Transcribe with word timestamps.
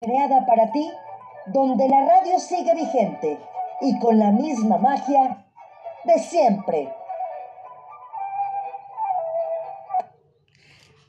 creada 0.00 0.46
para 0.46 0.70
ti, 0.70 0.90
donde 1.46 1.88
la 1.88 2.04
radio 2.04 2.38
sigue 2.38 2.72
vigente 2.74 3.38
y 3.80 3.98
con 3.98 4.18
la 4.18 4.30
misma 4.30 4.78
magia 4.78 5.44
de 6.04 6.18
siempre. 6.20 6.94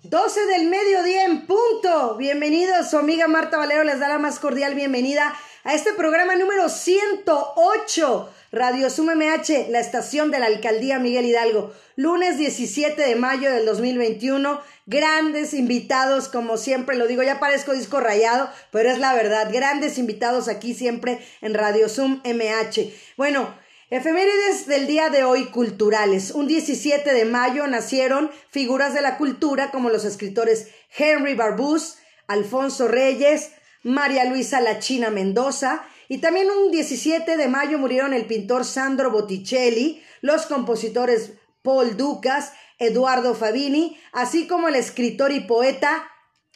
12 0.03 0.45
del 0.47 0.69
mediodía 0.69 1.25
en 1.25 1.45
punto. 1.45 2.15
Bienvenidos, 2.17 2.89
su 2.89 2.97
amiga 2.97 3.27
Marta 3.27 3.57
Valero 3.57 3.83
les 3.83 3.99
da 3.99 4.07
la 4.07 4.17
más 4.17 4.39
cordial 4.39 4.73
bienvenida 4.73 5.35
a 5.63 5.75
este 5.75 5.93
programa 5.93 6.35
número 6.35 6.67
108. 6.67 8.29
Radio 8.51 8.89
Sum 8.89 9.11
MH, 9.11 9.69
la 9.69 9.79
estación 9.79 10.31
de 10.31 10.39
la 10.39 10.47
Alcaldía 10.47 10.97
Miguel 10.97 11.25
Hidalgo. 11.25 11.71
Lunes 11.95 12.39
17 12.39 12.99
de 12.99 13.15
mayo 13.15 13.51
del 13.51 13.63
2021. 13.67 14.59
Grandes 14.87 15.53
invitados, 15.53 16.29
como 16.29 16.57
siempre 16.57 16.97
lo 16.97 17.05
digo, 17.05 17.21
ya 17.21 17.39
parezco 17.39 17.73
disco 17.73 17.99
rayado, 17.99 18.49
pero 18.71 18.89
es 18.89 18.97
la 18.97 19.13
verdad. 19.13 19.51
Grandes 19.53 19.99
invitados 19.99 20.47
aquí 20.47 20.73
siempre 20.73 21.19
en 21.41 21.53
Radio 21.53 21.89
Zoom 21.89 22.21
MH. 22.23 22.91
Bueno, 23.17 23.53
Efemérides 23.91 24.65
del 24.65 24.87
día 24.87 25.09
de 25.09 25.23
hoy 25.23 25.45
culturales. 25.45 26.31
Un 26.31 26.47
17 26.47 27.13
de 27.13 27.25
mayo 27.25 27.67
nacieron 27.67 28.31
figuras 28.49 28.95
de 28.95 29.01
la 29.01 29.17
cultura 29.17 29.69
como 29.69 29.89
los 29.89 30.05
escritores 30.05 30.69
Henry 30.95 31.35
Barbus, 31.35 31.97
Alfonso 32.27 32.87
Reyes, 32.87 33.51
María 33.83 34.25
Luisa 34.25 34.59
Lachina 34.61 35.09
Mendoza, 35.09 35.83
y 36.09 36.17
también 36.17 36.49
un 36.51 36.71
17 36.71 37.37
de 37.37 37.47
mayo 37.47 37.77
murieron 37.77 38.13
el 38.13 38.25
pintor 38.25 38.65
Sandro 38.65 39.11
Botticelli, 39.11 40.03
los 40.21 40.47
compositores 40.47 41.33
Paul 41.61 41.95
Ducas, 41.95 42.51
Eduardo 42.79 43.35
Fabini, 43.35 43.97
así 44.11 44.47
como 44.47 44.67
el 44.67 44.75
escritor 44.75 45.31
y 45.31 45.41
poeta 45.41 46.09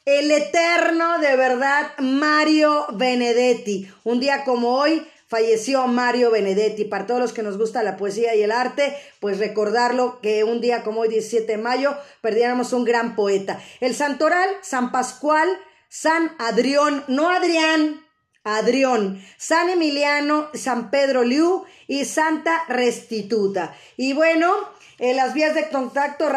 el 0.05 0.31
eterno 0.31 1.19
de 1.19 1.37
verdad 1.37 1.91
Mario 1.99 2.87
Benedetti. 2.93 3.89
Un 4.03 4.19
día 4.19 4.43
como 4.43 4.75
hoy 4.75 5.07
falleció 5.27 5.87
Mario 5.87 6.29
Benedetti. 6.29 6.83
Para 6.83 7.05
todos 7.05 7.21
los 7.21 7.31
que 7.31 7.41
nos 7.41 7.57
gusta 7.57 7.83
la 7.83 7.95
poesía 7.95 8.35
y 8.35 8.43
el 8.43 8.51
arte, 8.51 8.97
pues 9.21 9.39
recordarlo 9.39 10.19
que 10.21 10.43
un 10.43 10.59
día 10.59 10.83
como 10.83 11.01
hoy, 11.01 11.09
17 11.09 11.53
de 11.53 11.57
mayo, 11.57 11.95
perdiéramos 12.21 12.73
un 12.73 12.83
gran 12.83 13.15
poeta. 13.15 13.61
El 13.79 13.95
santoral, 13.95 14.49
San 14.61 14.91
Pascual, 14.91 15.47
San 15.87 16.35
Adrión, 16.37 17.05
no 17.07 17.29
Adrián, 17.29 18.02
Adrión, 18.43 19.23
San 19.37 19.69
Emiliano, 19.69 20.49
San 20.53 20.91
Pedro 20.91 21.23
Liu 21.23 21.63
y 21.87 22.05
Santa 22.05 22.65
Restituta. 22.67 23.75
Y 23.95 24.13
bueno, 24.13 24.53
en 25.03 25.17
las 25.17 25.33
vías 25.33 25.53
de 25.53 25.67
contacto 25.67 26.29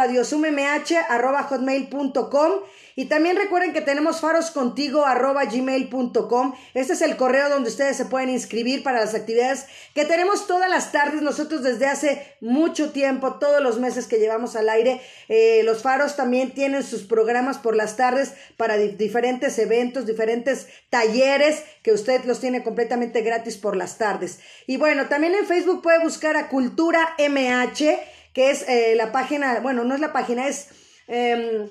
hotmail.com 1.48 2.50
y 2.98 3.04
también 3.04 3.36
recuerden 3.36 3.74
que 3.74 3.82
tenemos 3.82 4.20
faroscontigo 4.20 5.04
arroba 5.04 5.44
gmail.com. 5.44 6.54
Este 6.72 6.94
es 6.94 7.02
el 7.02 7.16
correo 7.18 7.50
donde 7.50 7.68
ustedes 7.68 7.96
se 7.96 8.06
pueden 8.06 8.30
inscribir 8.30 8.82
para 8.82 9.00
las 9.00 9.14
actividades 9.14 9.66
que 9.94 10.06
tenemos 10.06 10.46
todas 10.46 10.70
las 10.70 10.92
tardes. 10.92 11.20
Nosotros 11.20 11.62
desde 11.62 11.86
hace 11.86 12.36
mucho 12.40 12.90
tiempo, 12.90 13.34
todos 13.34 13.62
los 13.62 13.78
meses 13.78 14.06
que 14.06 14.18
llevamos 14.18 14.56
al 14.56 14.70
aire, 14.70 15.00
eh, 15.28 15.60
los 15.62 15.82
faros 15.82 16.16
también 16.16 16.52
tienen 16.52 16.82
sus 16.82 17.02
programas 17.02 17.58
por 17.58 17.76
las 17.76 17.96
tardes 17.96 18.32
para 18.56 18.78
diferentes 18.78 19.58
eventos, 19.58 20.06
diferentes 20.06 20.66
talleres 20.88 21.62
que 21.82 21.92
usted 21.92 22.24
los 22.24 22.40
tiene 22.40 22.64
completamente 22.64 23.20
gratis 23.20 23.58
por 23.58 23.76
las 23.76 23.98
tardes. 23.98 24.40
Y 24.66 24.78
bueno, 24.78 25.06
también 25.06 25.34
en 25.34 25.46
Facebook 25.46 25.82
puede 25.82 25.98
buscar 25.98 26.36
a 26.38 26.48
Cultura 26.48 27.14
MH, 27.18 28.15
que 28.36 28.50
es 28.50 28.68
eh, 28.68 28.92
la 28.96 29.12
página, 29.12 29.60
bueno, 29.60 29.82
no 29.84 29.94
es 29.94 30.00
la 30.02 30.12
página, 30.12 30.46
es... 30.46 30.68
Em, 31.08 31.70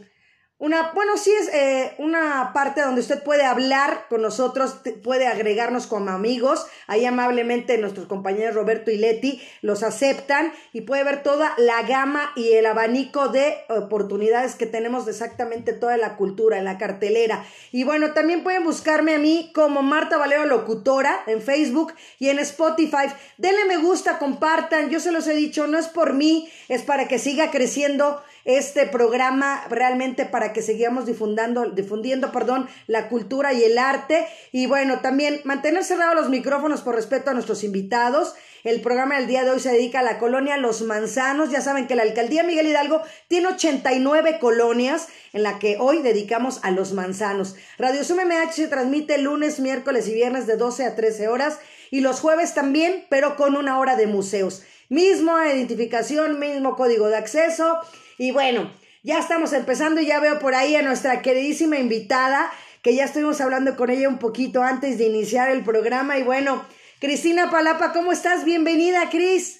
una, 0.57 0.93
bueno, 0.93 1.17
sí 1.17 1.33
es 1.37 1.49
eh, 1.53 1.95
una 1.97 2.51
parte 2.53 2.79
donde 2.79 3.01
usted 3.01 3.21
puede 3.23 3.43
hablar 3.43 4.05
con 4.07 4.21
nosotros, 4.21 4.77
puede 5.03 5.27
agregarnos 5.27 5.85
como 5.85 6.11
amigos. 6.11 6.65
Ahí 6.87 7.05
amablemente 7.05 7.77
nuestros 7.77 8.07
compañeros 8.07 8.55
Roberto 8.55 8.89
y 8.89 8.97
Leti 8.97 9.41
los 9.61 9.83
aceptan 9.83 10.53
y 10.71 10.81
puede 10.81 11.03
ver 11.03 11.23
toda 11.23 11.53
la 11.57 11.81
gama 11.81 12.31
y 12.37 12.53
el 12.53 12.67
abanico 12.67 13.27
de 13.27 13.57
oportunidades 13.67 14.55
que 14.55 14.65
tenemos 14.65 15.05
de 15.05 15.11
exactamente 15.11 15.73
toda 15.73 15.97
la 15.97 16.15
cultura 16.15 16.57
en 16.57 16.63
la 16.63 16.77
cartelera. 16.77 17.45
Y 17.73 17.83
bueno, 17.83 18.13
también 18.13 18.41
pueden 18.41 18.63
buscarme 18.63 19.15
a 19.15 19.19
mí 19.19 19.51
como 19.53 19.81
Marta 19.81 20.17
Valero 20.17 20.45
Locutora 20.45 21.21
en 21.27 21.41
Facebook 21.41 21.93
y 22.17 22.29
en 22.29 22.39
Spotify. 22.39 23.07
Denle 23.37 23.65
me 23.65 23.75
gusta, 23.75 24.19
compartan. 24.19 24.89
Yo 24.89 25.01
se 25.01 25.11
los 25.11 25.27
he 25.27 25.33
dicho, 25.33 25.67
no 25.67 25.77
es 25.77 25.89
por 25.89 26.13
mí, 26.13 26.49
es 26.69 26.81
para 26.83 27.09
que 27.09 27.19
siga 27.19 27.51
creciendo 27.51 28.23
este 28.45 28.85
programa 28.85 29.65
realmente 29.69 30.25
para 30.25 30.53
que 30.53 30.61
sigamos 30.61 31.07
difundiendo, 31.07 31.71
difundiendo 31.71 32.31
perdón, 32.31 32.69
la 32.85 33.09
cultura 33.09 33.53
y 33.53 33.63
el 33.63 33.77
arte. 33.79 34.27
Y 34.51 34.67
bueno, 34.67 34.99
también 35.01 35.41
mantener 35.43 35.83
cerrados 35.83 36.15
los 36.15 36.29
micrófonos 36.29 36.81
por 36.81 36.95
respeto 36.95 37.31
a 37.31 37.33
nuestros 37.33 37.63
invitados. 37.63 38.35
El 38.63 38.81
programa 38.81 39.17
del 39.17 39.27
día 39.27 39.43
de 39.43 39.51
hoy 39.51 39.59
se 39.59 39.71
dedica 39.71 39.99
a 39.99 40.03
la 40.03 40.19
colonia 40.19 40.57
Los 40.57 40.81
Manzanos. 40.83 41.51
Ya 41.51 41.61
saben 41.61 41.87
que 41.87 41.95
la 41.95 42.03
alcaldía 42.03 42.43
Miguel 42.43 42.67
Hidalgo 42.67 43.01
tiene 43.27 43.47
89 43.47 44.37
colonias 44.39 45.07
en 45.33 45.43
la 45.43 45.59
que 45.59 45.77
hoy 45.79 46.01
dedicamos 46.01 46.59
a 46.63 46.71
los 46.71 46.93
manzanos. 46.93 47.55
Radio 47.77 48.03
Sum 48.03 48.17
MH 48.17 48.53
se 48.53 48.67
transmite 48.67 49.17
lunes, 49.17 49.59
miércoles 49.59 50.07
y 50.07 50.13
viernes 50.13 50.47
de 50.47 50.55
12 50.55 50.85
a 50.85 50.95
13 50.95 51.27
horas 51.27 51.59
y 51.91 52.01
los 52.01 52.19
jueves 52.19 52.53
también, 52.53 53.05
pero 53.09 53.35
con 53.35 53.55
una 53.55 53.79
hora 53.79 53.95
de 53.95 54.07
museos. 54.07 54.63
Misma 54.89 55.47
identificación, 55.51 56.39
mismo 56.39 56.75
código 56.75 57.07
de 57.07 57.17
acceso 57.17 57.79
y 58.17 58.31
bueno, 58.31 58.71
ya 59.03 59.19
estamos 59.19 59.53
empezando 59.53 60.01
y 60.01 60.07
ya 60.07 60.19
veo 60.19 60.39
por 60.39 60.55
ahí 60.55 60.75
a 60.75 60.81
nuestra 60.81 61.21
queridísima 61.21 61.77
invitada, 61.77 62.49
que 62.81 62.95
ya 62.95 63.05
estuvimos 63.05 63.41
hablando 63.41 63.75
con 63.75 63.89
ella 63.89 64.09
un 64.09 64.19
poquito 64.19 64.63
antes 64.63 64.97
de 64.97 65.07
iniciar 65.07 65.49
el 65.49 65.63
programa. 65.63 66.17
Y 66.17 66.23
bueno, 66.23 66.63
Cristina 66.99 67.51
Palapa, 67.51 67.93
¿cómo 67.93 68.11
estás? 68.11 68.45
Bienvenida, 68.45 69.09
Cris. 69.09 69.59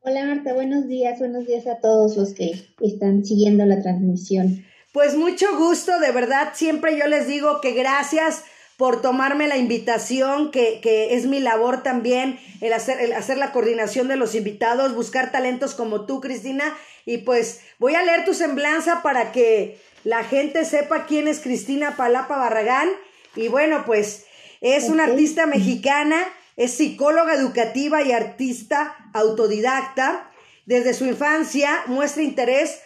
Hola 0.00 0.24
Marta, 0.24 0.54
buenos 0.54 0.86
días, 0.86 1.18
buenos 1.18 1.46
días 1.46 1.66
a 1.66 1.80
todos 1.80 2.16
los 2.16 2.32
que 2.32 2.52
están 2.80 3.24
siguiendo 3.24 3.66
la 3.66 3.82
transmisión. 3.82 4.64
Pues 4.92 5.16
mucho 5.16 5.46
gusto, 5.58 5.98
de 6.00 6.12
verdad, 6.12 6.52
siempre 6.54 6.96
yo 6.98 7.06
les 7.08 7.26
digo 7.26 7.60
que 7.60 7.72
gracias 7.72 8.44
por 8.78 9.02
tomarme 9.02 9.48
la 9.48 9.56
invitación, 9.56 10.52
que, 10.52 10.80
que 10.80 11.16
es 11.16 11.26
mi 11.26 11.40
labor 11.40 11.82
también, 11.82 12.38
el 12.60 12.72
hacer, 12.72 13.00
el 13.00 13.12
hacer 13.12 13.36
la 13.36 13.50
coordinación 13.50 14.06
de 14.06 14.14
los 14.14 14.36
invitados, 14.36 14.94
buscar 14.94 15.32
talentos 15.32 15.74
como 15.74 16.06
tú, 16.06 16.20
Cristina. 16.20 16.76
Y 17.04 17.18
pues 17.18 17.60
voy 17.80 17.96
a 17.96 18.04
leer 18.04 18.24
tu 18.24 18.34
semblanza 18.34 19.02
para 19.02 19.32
que 19.32 19.80
la 20.04 20.22
gente 20.22 20.64
sepa 20.64 21.06
quién 21.06 21.26
es 21.26 21.40
Cristina 21.40 21.96
Palapa 21.96 22.38
Barragán. 22.38 22.88
Y 23.34 23.48
bueno, 23.48 23.82
pues 23.84 24.26
es 24.60 24.88
una 24.88 25.06
artista 25.06 25.46
mexicana, 25.46 26.24
es 26.56 26.72
psicóloga 26.72 27.34
educativa 27.34 28.02
y 28.02 28.12
artista 28.12 28.96
autodidacta. 29.12 30.30
Desde 30.66 30.94
su 30.94 31.04
infancia 31.04 31.82
muestra 31.86 32.22
interés 32.22 32.78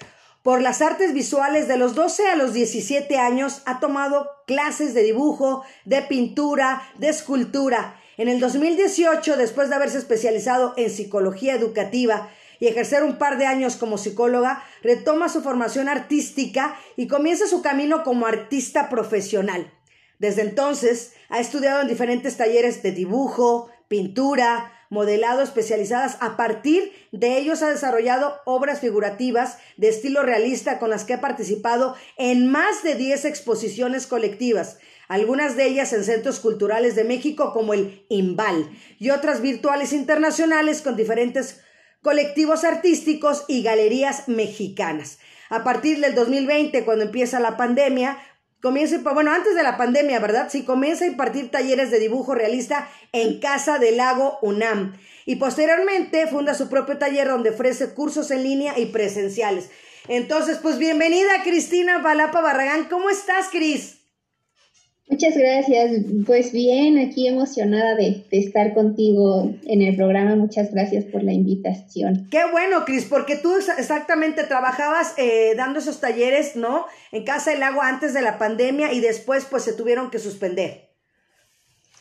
por 0.42 0.60
las 0.60 0.82
artes 0.82 1.14
visuales 1.14 1.68
de 1.68 1.76
los 1.76 1.94
12 1.94 2.28
a 2.28 2.36
los 2.36 2.52
17 2.52 3.16
años 3.18 3.62
ha 3.64 3.78
tomado 3.78 4.28
clases 4.46 4.92
de 4.92 5.02
dibujo, 5.02 5.64
de 5.84 6.02
pintura, 6.02 6.82
de 6.98 7.08
escultura. 7.08 8.00
En 8.16 8.28
el 8.28 8.40
2018, 8.40 9.36
después 9.36 9.68
de 9.68 9.76
haberse 9.76 9.98
especializado 9.98 10.74
en 10.76 10.90
psicología 10.90 11.54
educativa 11.54 12.28
y 12.58 12.66
ejercer 12.66 13.04
un 13.04 13.18
par 13.18 13.38
de 13.38 13.46
años 13.46 13.76
como 13.76 13.98
psicóloga, 13.98 14.64
retoma 14.82 15.28
su 15.28 15.42
formación 15.42 15.88
artística 15.88 16.76
y 16.96 17.06
comienza 17.06 17.46
su 17.46 17.62
camino 17.62 18.02
como 18.02 18.26
artista 18.26 18.88
profesional. 18.88 19.72
Desde 20.18 20.42
entonces 20.42 21.14
ha 21.28 21.40
estudiado 21.40 21.80
en 21.80 21.88
diferentes 21.88 22.36
talleres 22.36 22.82
de 22.82 22.92
dibujo, 22.92 23.70
pintura, 23.88 24.72
modelado 24.92 25.40
especializadas. 25.40 26.18
A 26.20 26.36
partir 26.36 26.92
de 27.12 27.38
ellos 27.38 27.62
ha 27.62 27.70
desarrollado 27.70 28.36
obras 28.44 28.80
figurativas 28.80 29.56
de 29.78 29.88
estilo 29.88 30.22
realista 30.22 30.78
con 30.78 30.90
las 30.90 31.04
que 31.04 31.14
ha 31.14 31.20
participado 31.22 31.96
en 32.18 32.50
más 32.50 32.82
de 32.82 32.94
10 32.94 33.24
exposiciones 33.24 34.06
colectivas, 34.06 34.76
algunas 35.08 35.56
de 35.56 35.64
ellas 35.64 35.94
en 35.94 36.04
centros 36.04 36.40
culturales 36.40 36.94
de 36.94 37.04
México 37.04 37.54
como 37.54 37.72
el 37.72 38.04
IMBAL 38.10 38.70
y 38.98 39.08
otras 39.08 39.40
virtuales 39.40 39.94
internacionales 39.94 40.82
con 40.82 40.94
diferentes 40.94 41.62
colectivos 42.02 42.62
artísticos 42.62 43.44
y 43.48 43.62
galerías 43.62 44.28
mexicanas. 44.28 45.18
A 45.48 45.64
partir 45.64 46.00
del 46.00 46.14
2020, 46.14 46.84
cuando 46.84 47.04
empieza 47.04 47.40
la 47.40 47.56
pandemia, 47.56 48.18
comienza, 48.62 48.98
bueno, 48.98 49.32
antes 49.32 49.54
de 49.54 49.62
la 49.62 49.76
pandemia, 49.76 50.20
¿verdad? 50.20 50.48
Sí, 50.50 50.64
comienza 50.64 51.04
a 51.04 51.08
impartir 51.08 51.50
talleres 51.50 51.90
de 51.90 51.98
dibujo 51.98 52.34
realista 52.34 52.88
en 53.12 53.40
Casa 53.40 53.78
del 53.78 53.98
Lago 53.98 54.38
UNAM. 54.40 54.96
Y 55.26 55.36
posteriormente 55.36 56.26
funda 56.28 56.54
su 56.54 56.68
propio 56.68 56.96
taller 56.96 57.28
donde 57.28 57.50
ofrece 57.50 57.92
cursos 57.92 58.30
en 58.30 58.44
línea 58.44 58.78
y 58.78 58.86
presenciales. 58.86 59.70
Entonces, 60.08 60.58
pues 60.58 60.78
bienvenida 60.78 61.42
Cristina 61.44 62.02
Palapa 62.02 62.40
Barragán. 62.40 62.84
¿Cómo 62.84 63.10
estás, 63.10 63.48
Cris? 63.50 64.01
Muchas 65.12 65.36
gracias. 65.36 65.90
Pues 66.24 66.52
bien, 66.52 66.96
aquí 66.96 67.28
emocionada 67.28 67.94
de, 67.96 68.24
estar 68.30 68.72
contigo 68.72 69.52
en 69.66 69.82
el 69.82 69.94
programa. 69.94 70.36
Muchas 70.36 70.72
gracias 70.72 71.04
por 71.04 71.22
la 71.22 71.34
invitación. 71.34 72.28
Qué 72.30 72.40
bueno, 72.50 72.86
Cris, 72.86 73.04
porque 73.04 73.36
tú 73.36 73.54
exactamente 73.54 74.42
trabajabas 74.44 75.12
eh, 75.18 75.52
dando 75.54 75.80
esos 75.80 76.00
talleres, 76.00 76.56
¿no? 76.56 76.86
En 77.12 77.24
Casa 77.24 77.50
del 77.50 77.60
Lago 77.60 77.82
antes 77.82 78.14
de 78.14 78.22
la 78.22 78.38
pandemia 78.38 78.94
y 78.94 79.00
después 79.00 79.44
pues 79.50 79.64
se 79.64 79.74
tuvieron 79.74 80.10
que 80.10 80.18
suspender. 80.18 80.88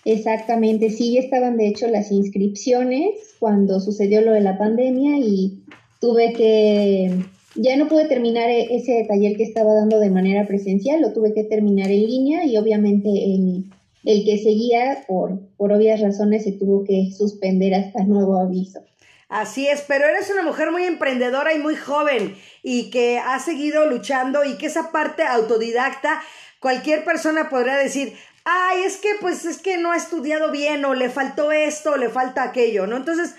Exactamente, 0.06 0.90
sí, 0.90 1.18
estaban 1.18 1.58
de 1.58 1.68
hecho 1.68 1.88
las 1.90 2.14
inscripciones 2.14 3.36
cuando 3.40 3.82
sucedió 3.82 4.22
lo 4.22 4.32
de 4.32 4.42
la 4.42 4.58
pandemia 4.58 5.18
y 5.18 5.66
tuve 6.00 6.32
que 6.32 7.26
ya 7.56 7.76
no 7.78 7.88
pude 7.88 8.06
terminar 8.06 8.50
e-, 8.50 8.76
ese 8.76 9.06
taller 9.08 9.36
que 9.36 9.44
estaba 9.44 9.74
dando 9.74 10.00
de 10.00 10.10
manera 10.10 10.48
presencial, 10.48 11.02
lo 11.02 11.14
tuve 11.14 11.34
que 11.34 11.44
terminar 11.44 11.92
en 11.92 12.06
línea 12.06 12.46
y 12.46 12.58
obviamente 12.58 13.10
el, 13.10 13.66
que 14.04 14.38
seguía, 14.38 15.04
por, 15.08 15.40
por 15.58 15.72
obvias 15.72 16.02
razones, 16.02 16.44
se 16.44 16.54
tuvo 16.54 16.84
que 16.84 17.12
suspender 17.16 17.74
hasta 17.76 18.04
nuevo 18.04 18.40
aviso. 18.40 18.84
Así 19.30 19.68
es, 19.68 19.82
pero 19.88 20.06
eres 20.06 20.30
una 20.30 20.44
mujer 20.44 20.72
muy 20.72 20.84
emprendedora 20.84 21.54
y 21.54 21.60
muy 21.60 21.76
joven 21.76 22.36
y 22.64 22.90
que 22.90 23.18
ha 23.18 23.40
seguido 23.40 23.86
luchando 23.86 24.44
y 24.44 24.58
que 24.58 24.66
esa 24.66 24.92
parte 24.92 25.24
autodidacta, 25.24 26.22
cualquier 26.60 27.06
persona 27.06 27.50
podría 27.50 27.78
decir, 27.78 28.14
ay, 28.44 28.84
es 28.84 28.98
que 28.98 29.10
pues 29.22 29.46
es 29.46 29.60
que 29.60 29.78
no 29.78 29.92
ha 29.92 29.98
estudiado 29.98 30.52
bien 30.52 30.84
o 30.84 30.94
le 30.94 31.10
faltó 31.10 31.52
esto 31.54 31.92
o 31.92 31.98
le 31.98 32.10
falta 32.10 32.44
aquello, 32.44 32.88
¿no? 32.88 32.98
Entonces, 32.98 33.36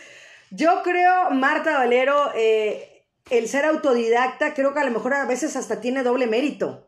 yo 0.50 0.81
creo, 0.82 1.31
Marta 1.31 1.79
Valero, 1.79 2.31
eh, 2.37 2.91
el 3.32 3.49
ser 3.49 3.64
autodidacta 3.64 4.52
creo 4.52 4.75
que 4.75 4.81
a 4.81 4.84
lo 4.84 4.90
mejor 4.90 5.14
a 5.14 5.26
veces 5.26 5.56
hasta 5.56 5.81
tiene 5.81 6.02
doble 6.02 6.26
mérito. 6.26 6.87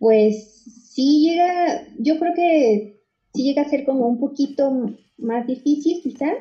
Pues 0.00 0.64
sí 0.90 1.22
llega, 1.22 1.86
yo 1.98 2.18
creo 2.18 2.34
que 2.34 3.00
sí 3.32 3.44
llega 3.44 3.62
a 3.62 3.68
ser 3.68 3.84
como 3.84 4.08
un 4.08 4.18
poquito 4.18 4.72
más 5.18 5.46
difícil 5.46 6.00
quizás, 6.02 6.34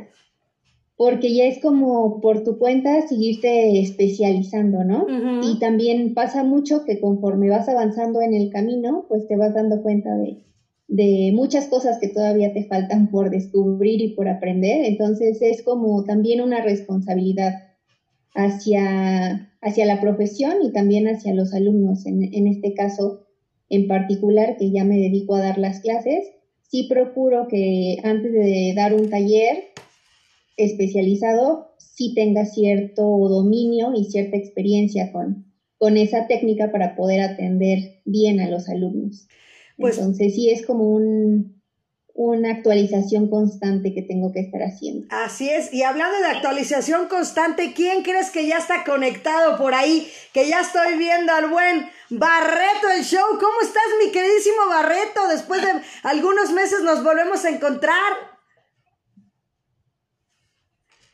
porque 0.97 1.35
ya 1.35 1.45
es 1.45 1.59
como 1.61 2.19
por 2.19 2.43
tu 2.43 2.57
cuenta 2.57 3.07
seguirte 3.07 3.79
especializando, 3.79 4.83
¿no? 4.83 5.05
Y 5.43 5.59
también 5.59 6.15
pasa 6.15 6.43
mucho 6.43 6.83
que 6.83 6.99
conforme 6.99 7.49
vas 7.49 7.69
avanzando 7.69 8.21
en 8.21 8.33
el 8.33 8.49
camino, 8.49 9.05
pues 9.07 9.27
te 9.27 9.35
vas 9.35 9.53
dando 9.53 9.83
cuenta 9.83 10.15
de, 10.17 10.45
de 10.87 11.31
muchas 11.33 11.67
cosas 11.67 11.99
que 11.99 12.07
todavía 12.07 12.53
te 12.53 12.65
faltan 12.65 13.11
por 13.11 13.29
descubrir 13.29 14.01
y 14.01 14.15
por 14.15 14.27
aprender, 14.27 14.83
entonces 14.85 15.41
es 15.41 15.61
como 15.61 16.03
también 16.05 16.41
una 16.41 16.61
responsabilidad 16.61 17.74
hacia, 18.35 19.51
hacia 19.61 19.85
la 19.85 20.01
profesión 20.01 20.57
y 20.63 20.71
también 20.71 21.07
hacia 21.07 21.33
los 21.33 21.53
alumnos. 21.53 22.05
En, 22.05 22.23
en 22.33 22.47
este 22.47 22.73
caso 22.73 23.25
en 23.69 23.87
particular, 23.87 24.57
que 24.57 24.71
ya 24.71 24.83
me 24.83 24.99
dedico 24.99 25.35
a 25.35 25.41
dar 25.41 25.57
las 25.57 25.79
clases, 25.79 26.25
sí 26.69 26.83
procuro 26.83 27.47
que 27.47 27.97
antes 28.03 28.31
de 28.31 28.73
dar 28.75 28.93
un 28.93 29.09
taller 29.09 29.63
especializado, 30.57 31.71
sí 31.77 32.13
tenga 32.13 32.45
cierto 32.45 33.03
dominio 33.03 33.93
y 33.95 34.05
cierta 34.05 34.37
experiencia 34.37 35.11
con, 35.11 35.45
con 35.77 35.97
esa 35.97 36.27
técnica 36.27 36.71
para 36.71 36.95
poder 36.95 37.21
atender 37.21 38.01
bien 38.05 38.39
a 38.39 38.49
los 38.49 38.69
alumnos. 38.69 39.27
Pues 39.77 39.97
Entonces 39.97 40.35
sí 40.35 40.49
es 40.49 40.65
como 40.65 40.89
un, 40.89 41.54
una 42.17 42.49
actualización 42.49 43.29
constante 43.29 43.93
que 43.93 44.01
tengo 44.01 44.31
que 44.31 44.39
estar 44.39 44.61
haciendo. 44.61 45.05
Así 45.09 45.49
es, 45.49 45.73
y 45.73 45.83
hablando 45.83 46.17
de 46.19 46.27
actualización 46.27 47.09
constante, 47.09 47.73
¿quién 47.73 48.03
crees 48.03 48.31
que 48.31 48.47
ya 48.47 48.57
está 48.57 48.85
conectado 48.85 49.57
por 49.57 49.73
ahí? 49.73 50.09
Que 50.33 50.47
ya 50.47 50.61
estoy 50.61 50.97
viendo 50.97 51.33
al 51.33 51.49
buen 51.49 51.89
Barreto 52.09 52.89
el 52.95 53.03
show. 53.03 53.25
¿Cómo 53.31 53.61
estás, 53.61 53.83
mi 54.03 54.11
queridísimo 54.11 54.67
Barreto? 54.69 55.27
Después 55.27 55.61
de 55.61 55.73
algunos 56.03 56.53
meses 56.53 56.83
nos 56.83 57.03
volvemos 57.03 57.43
a 57.43 57.49
encontrar. 57.49 58.13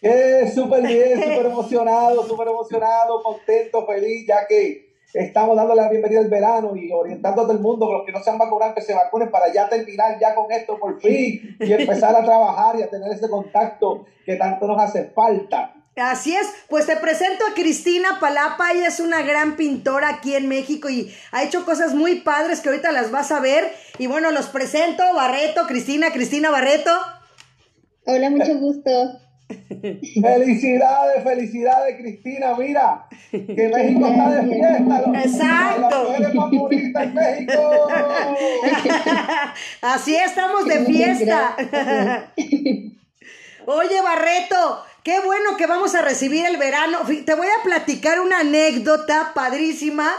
Eh, 0.04 0.52
súper 0.54 0.86
bien, 0.86 1.14
súper 1.24 1.46
emocionado, 1.48 2.28
súper 2.28 2.48
emocionado, 2.48 3.24
contento, 3.24 3.88
feliz, 3.88 4.28
ya 4.28 4.46
que 4.48 4.91
Estamos 5.14 5.58
dándole 5.58 5.82
la 5.82 5.90
bienvenida 5.90 6.22
al 6.22 6.30
verano 6.30 6.76
y 6.76 6.92
orientando 6.92 7.42
a 7.42 7.44
todo 7.46 7.54
el 7.54 7.60
mundo, 7.60 7.92
los 7.92 8.06
que 8.06 8.14
no 8.14 8.24
se 8.24 8.30
han 8.30 8.38
vacunado, 8.38 8.74
que 8.74 8.82
se 8.82 8.94
vacunen 8.94 9.30
para 9.30 9.52
ya 9.52 9.68
terminar 9.68 10.18
ya 10.20 10.34
con 10.34 10.50
esto 10.52 10.80
por 10.80 11.00
fin 11.02 11.58
y 11.60 11.74
empezar 11.74 12.16
a 12.16 12.24
trabajar 12.24 12.78
y 12.80 12.84
a 12.84 12.90
tener 12.90 13.12
ese 13.12 13.30
contacto 13.30 14.06
que 14.26 14.36
tanto 14.36 14.68
nos 14.68 14.82
hace 14.82 15.06
falta. 15.06 15.74
Así 15.98 16.34
es, 16.34 16.48
pues 16.70 16.86
te 16.86 16.96
presento 16.96 17.44
a 17.46 17.54
Cristina 17.54 18.20
Palapa, 18.22 18.72
ella 18.72 18.88
es 18.88 19.02
una 19.02 19.24
gran 19.24 19.58
pintora 19.58 20.08
aquí 20.08 20.34
en 20.36 20.48
México 20.48 20.90
y 20.90 21.14
ha 21.34 21.44
hecho 21.44 21.66
cosas 21.66 21.94
muy 21.94 22.22
padres 22.22 22.62
que 22.62 22.70
ahorita 22.70 22.94
las 22.94 23.12
vas 23.12 23.32
a 23.34 23.42
ver. 23.42 23.70
Y 23.98 24.08
bueno, 24.08 24.32
los 24.32 24.48
presento, 24.48 25.04
Barreto, 25.14 25.68
Cristina, 25.68 26.12
Cristina 26.14 26.50
Barreto. 26.50 26.92
Hola, 28.06 28.30
mucho 28.30 28.58
gusto. 28.58 29.20
Felicidades, 30.22 31.24
felicidades, 31.24 31.98
Cristina. 31.98 32.56
Mira, 32.58 33.08
que 33.32 33.72
México 33.74 34.08
está 34.08 34.30
de 34.30 34.54
fiesta. 34.54 35.04
Exacto. 35.24 36.16
en 36.16 37.14
México. 37.14 37.88
Así 39.82 40.16
estamos 40.16 40.66
de 40.66 40.86
fiesta. 40.86 41.56
Oye, 43.66 44.02
Barreto, 44.02 44.84
qué 45.04 45.20
bueno 45.20 45.58
que 45.58 45.68
vamos 45.68 45.96
a 45.96 46.02
recibir 46.02 46.46
el 46.46 46.58
verano. 46.58 47.00
Te 47.26 47.36
voy 47.36 47.48
a 47.48 47.64
platicar 47.64 48.20
una 48.20 48.40
anécdota 48.40 49.32
padrísima. 49.34 50.10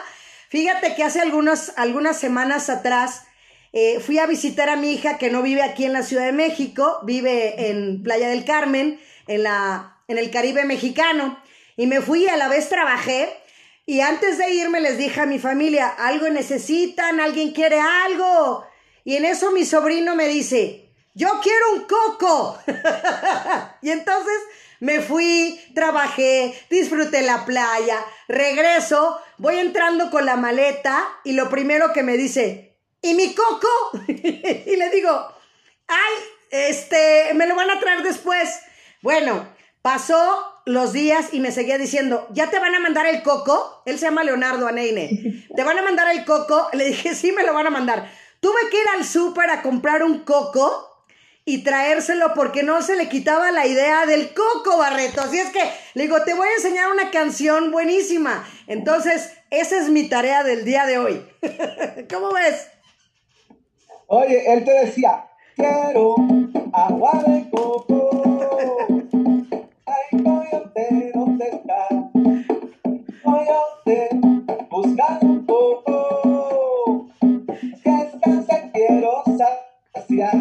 Fíjate 0.49 0.95
que 0.95 1.05
hace 1.05 1.21
algunas, 1.21 1.73
algunas 1.77 2.19
semanas 2.19 2.69
atrás 2.69 3.25
eh, 3.73 4.01
fui 4.01 4.19
a 4.19 4.27
visitar 4.27 4.69
a 4.69 4.77
mi 4.77 4.93
hija 4.93 5.17
que 5.17 5.31
no 5.31 5.43
vive 5.43 5.63
aquí 5.63 5.87
en 5.87 5.95
la 5.95 6.03
Ciudad 6.03 6.27
de 6.27 6.33
México, 6.33 7.01
vive 7.05 7.71
en 7.71 8.03
Playa 8.03 8.29
del 8.29 8.45
Carmen 8.45 9.01
en, 9.27 9.43
la, 9.43 9.99
en 10.09 10.19
el 10.19 10.31
Caribe 10.31 10.65
mexicano. 10.65 11.43
Y 11.77 11.87
me 11.87 12.01
fui, 12.01 12.29
a 12.29 12.37
la 12.37 12.49
vez 12.49 12.69
trabajé. 12.69 13.29
Y 13.87 14.01
antes 14.01 14.39
de 14.39 14.51
irme 14.51 14.81
les 14.81 14.99
dije 14.99 15.21
a 15.21 15.27
mi 15.27 15.39
familia, 15.39 15.89
algo 15.89 16.29
necesitan, 16.29 17.21
alguien 17.21 17.53
quiere 17.53 17.81
algo. 17.81 18.67
Y 19.05 19.17
en 19.17 19.25
eso 19.25 19.51
mi 19.51 19.65
sobrino 19.65 20.15
me 20.15 20.29
dice, 20.29 20.91
yo 21.15 21.41
quiero 21.43 21.73
un 21.75 21.81
coco. 21.81 22.59
y 23.83 23.91
entonces 23.91 24.39
me 24.81 25.01
fui, 25.01 25.61
trabajé, 25.75 26.55
disfruté 26.71 27.23
la 27.23 27.45
playa, 27.45 28.05
regreso, 28.29 29.21
voy 29.39 29.59
entrando 29.59 30.11
con 30.11 30.27
la 30.27 30.37
maleta 30.37 31.09
y 31.25 31.33
lo 31.33 31.49
primero 31.51 31.93
que 31.93 32.03
me 32.03 32.17
dice, 32.17 32.77
¿y 33.01 33.15
mi 33.15 33.35
coco? 33.35 33.69
y 34.09 34.77
le 34.77 34.91
digo, 34.91 35.11
ay, 35.87 36.15
este, 36.51 37.33
me 37.35 37.47
lo 37.47 37.55
van 37.55 37.71
a 37.71 37.81
traer 37.81 38.03
después. 38.03 38.49
Bueno, 39.03 39.49
pasó 39.83 40.17
los 40.65 40.93
días 40.93 41.31
y 41.33 41.41
me 41.41 41.51
seguía 41.51 41.77
diciendo, 41.77 42.29
¿ya 42.31 42.51
te 42.51 42.61
van 42.61 42.75
a 42.75 42.81
mandar 42.81 43.07
el 43.07 43.23
coco? 43.23 43.83
Él 43.85 43.99
se 43.99 44.07
llama 44.07 44.23
Leonardo 44.23 44.69
Aneine. 44.69 45.45
¿Te 45.57 45.65
van 45.65 45.79
a 45.79 45.83
mandar 45.83 46.09
el 46.15 46.25
coco? 46.25 46.69
Le 46.73 46.85
dije, 46.87 47.15
sí, 47.15 47.33
me 47.33 47.43
lo 47.43 47.53
van 47.53 47.67
a 47.67 47.71
mandar. 47.71 48.09
Tuve 48.41 48.71
que 48.71 48.77
ir 48.77 48.87
al 48.97 49.05
súper 49.05 49.51
a 49.51 49.63
comprar 49.63 50.05
un 50.05 50.21
coco 50.21 50.89
y 51.45 51.65
traérselo 51.65 52.33
porque 52.35 52.63
no 52.63 52.81
se 52.83 52.95
le 52.95 53.09
quitaba 53.09 53.51
la 53.51 53.67
idea 53.67 54.07
del 54.07 54.33
coco, 54.33 54.79
Barreto. 54.79 55.21
Así 55.21 55.39
es 55.39 55.51
que 55.51 55.63
le 55.95 56.05
digo, 56.05 56.23
te 56.23 56.35
voy 56.35 56.47
a 56.47 56.55
enseñar 56.55 56.93
una 56.93 57.11
canción 57.11 57.73
buenísima. 57.73 58.47
Entonces, 58.69 59.33
esa 59.51 59.79
es 59.79 59.89
mi 59.89 60.09
tarea 60.09 60.45
del 60.45 60.65
día 60.65 60.87
de 60.87 60.99
hoy. 60.99 61.27
¿Cómo 62.13 62.33
ves? 62.33 62.69
Oye, 64.07 64.53
él 64.53 64.65
te 64.65 64.73
decía, 64.73 65.25
quiero 65.57 66.15
agua 66.73 67.25
de 67.27 67.51
coco. 67.51 68.02
¿Dónde 71.15 71.49
está? 71.49 71.89
Coyote, 73.23 74.09
busca 74.71 75.19
un 75.23 75.47
poco. 75.47 77.07
Que 77.83 77.91
descansa, 77.91 78.71
quiero 78.73 79.23
saciar. 79.95 80.35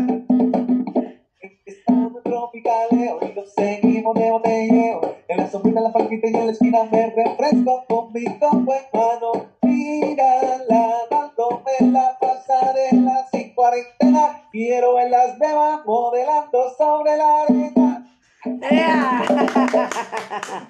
Estamos 1.65 2.23
tropicales, 2.23 3.11
hoy 3.19 3.33
lo 3.35 3.45
seguimos 3.45 4.15
de 4.15 4.31
botelleo. 4.31 5.15
En 5.27 5.37
la 5.37 5.49
sombrita, 5.49 5.79
en 5.79 5.83
la 5.85 5.93
palquita 5.93 6.27
y 6.27 6.35
en 6.35 6.45
la 6.45 6.51
esquina 6.51 6.83
me 6.91 7.09
refresco 7.09 7.85
con 7.87 8.13
mi 8.13 8.25
copo 8.39 8.73
en 8.73 8.85
mano. 8.93 9.31
Mírala, 9.61 10.93
dándome 11.09 11.91
la 11.91 12.17
pasarela 12.19 13.27
sin 13.31 13.53
cuarentena. 13.53 14.43
Quiero 14.51 14.99
en 14.99 15.11
las 15.11 15.37
bebas 15.39 15.85
modelando 15.85 16.69
sobre 16.77 17.17
la 17.17 17.43
arena. 17.43 18.10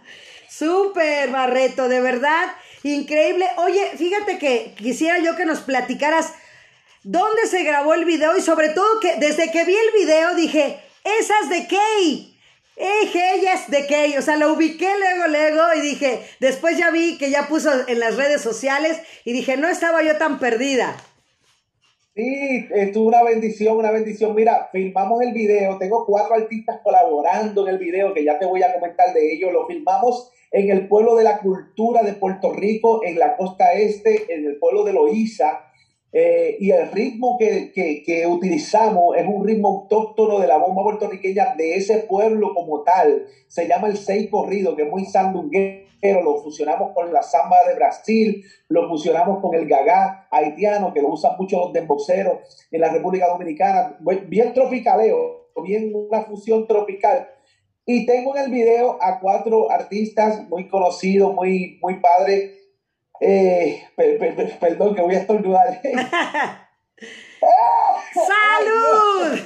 Súper, 0.49 1.31
Barreto, 1.31 1.87
de 1.87 2.01
verdad, 2.01 2.53
increíble. 2.83 3.47
Oye, 3.57 3.91
fíjate 3.97 4.37
que 4.37 4.75
quisiera 4.77 5.19
yo 5.19 5.35
que 5.35 5.45
nos 5.45 5.61
platicaras 5.61 6.33
dónde 7.03 7.47
se 7.47 7.63
grabó 7.63 7.93
el 7.93 8.05
video 8.05 8.37
y 8.37 8.41
sobre 8.41 8.69
todo 8.69 8.99
que 8.99 9.15
desde 9.15 9.51
que 9.51 9.63
vi 9.63 9.75
el 9.75 9.91
video 9.93 10.35
dije, 10.35 10.79
esas 11.03 11.49
de 11.49 11.67
Kay. 11.67 12.27
Eje, 12.75 13.35
ellas 13.35 13.69
de 13.69 13.85
Kay, 13.85 14.17
o 14.17 14.21
sea, 14.21 14.37
lo 14.37 14.53
ubiqué 14.53 14.89
luego, 14.97 15.27
luego 15.27 15.61
y 15.75 15.81
dije, 15.81 16.27
después 16.39 16.77
ya 16.77 16.89
vi 16.89 17.17
que 17.17 17.29
ya 17.29 17.47
puso 17.47 17.69
en 17.87 17.99
las 17.99 18.15
redes 18.15 18.41
sociales 18.41 18.97
y 19.23 19.33
dije, 19.33 19.57
no 19.57 19.67
estaba 19.67 20.01
yo 20.03 20.17
tan 20.17 20.39
perdida. 20.39 20.95
Sí, 22.13 22.67
estuvo 22.71 23.07
una 23.07 23.23
bendición, 23.23 23.77
una 23.77 23.89
bendición. 23.89 24.35
Mira, 24.35 24.67
filmamos 24.73 25.21
el 25.21 25.31
video, 25.31 25.77
tengo 25.77 26.05
cuatro 26.05 26.35
artistas 26.35 26.81
colaborando 26.83 27.65
en 27.65 27.75
el 27.75 27.79
video 27.79 28.13
que 28.13 28.25
ya 28.25 28.37
te 28.37 28.45
voy 28.45 28.61
a 28.63 28.73
comentar 28.73 29.13
de 29.13 29.33
ellos. 29.33 29.53
Lo 29.53 29.65
filmamos 29.65 30.29
en 30.51 30.69
el 30.69 30.89
pueblo 30.89 31.15
de 31.15 31.23
la 31.23 31.39
cultura 31.39 32.03
de 32.03 32.11
Puerto 32.11 32.51
Rico, 32.51 32.99
en 33.05 33.17
la 33.17 33.37
costa 33.37 33.71
este, 33.71 34.25
en 34.33 34.45
el 34.45 34.57
pueblo 34.57 34.83
de 34.83 34.91
Loíza. 34.91 35.70
Eh, 36.13 36.57
y 36.59 36.71
el 36.71 36.91
ritmo 36.91 37.37
que, 37.39 37.71
que, 37.71 38.27
utilizamos 38.27 39.15
es 39.15 39.25
un 39.25 39.45
ritmo 39.47 39.69
autóctono 39.69 40.39
de 40.39 40.47
la 40.47 40.57
bomba 40.57 40.83
puertorriqueña 40.83 41.55
de 41.55 41.75
ese 41.75 41.99
pueblo 41.99 42.53
como 42.53 42.83
tal. 42.83 43.27
Se 43.47 43.67
llama 43.67 43.87
el 43.87 43.97
seis 43.97 44.29
corrido, 44.29 44.75
que 44.75 44.83
es 44.83 44.89
muy 44.89 45.05
sandunguero. 45.05 45.89
Lo 46.23 46.41
fusionamos 46.41 46.93
con 46.95 47.13
la 47.13 47.21
samba 47.21 47.57
de 47.67 47.75
Brasil, 47.75 48.43
lo 48.69 48.89
fusionamos 48.89 49.39
con 49.39 49.53
el 49.53 49.67
gagá 49.67 50.27
haitiano, 50.31 50.91
que 50.93 51.01
lo 51.01 51.09
usan 51.09 51.33
muchos 51.37 51.59
los 51.59 51.73
demboceros 51.73 52.67
en 52.71 52.81
la 52.81 52.89
República 52.89 53.27
Dominicana. 53.27 53.97
Bien 54.27 54.51
tropicaleo, 54.51 55.51
bien 55.63 55.93
una 55.93 56.23
fusión 56.23 56.65
tropical. 56.67 57.29
Y 57.85 58.07
tengo 58.07 58.35
en 58.35 58.45
el 58.45 58.51
video 58.51 58.97
a 58.99 59.19
cuatro 59.19 59.69
artistas 59.71 60.47
muy 60.49 60.67
conocidos, 60.67 61.35
muy, 61.35 61.77
muy 61.81 61.99
padres 61.99 62.60
eh, 63.21 63.83
perdón, 64.59 64.95
que 64.95 65.01
voy 65.01 65.15
a 65.15 65.19
estornudar. 65.19 65.81
¡Salud! 68.13 69.33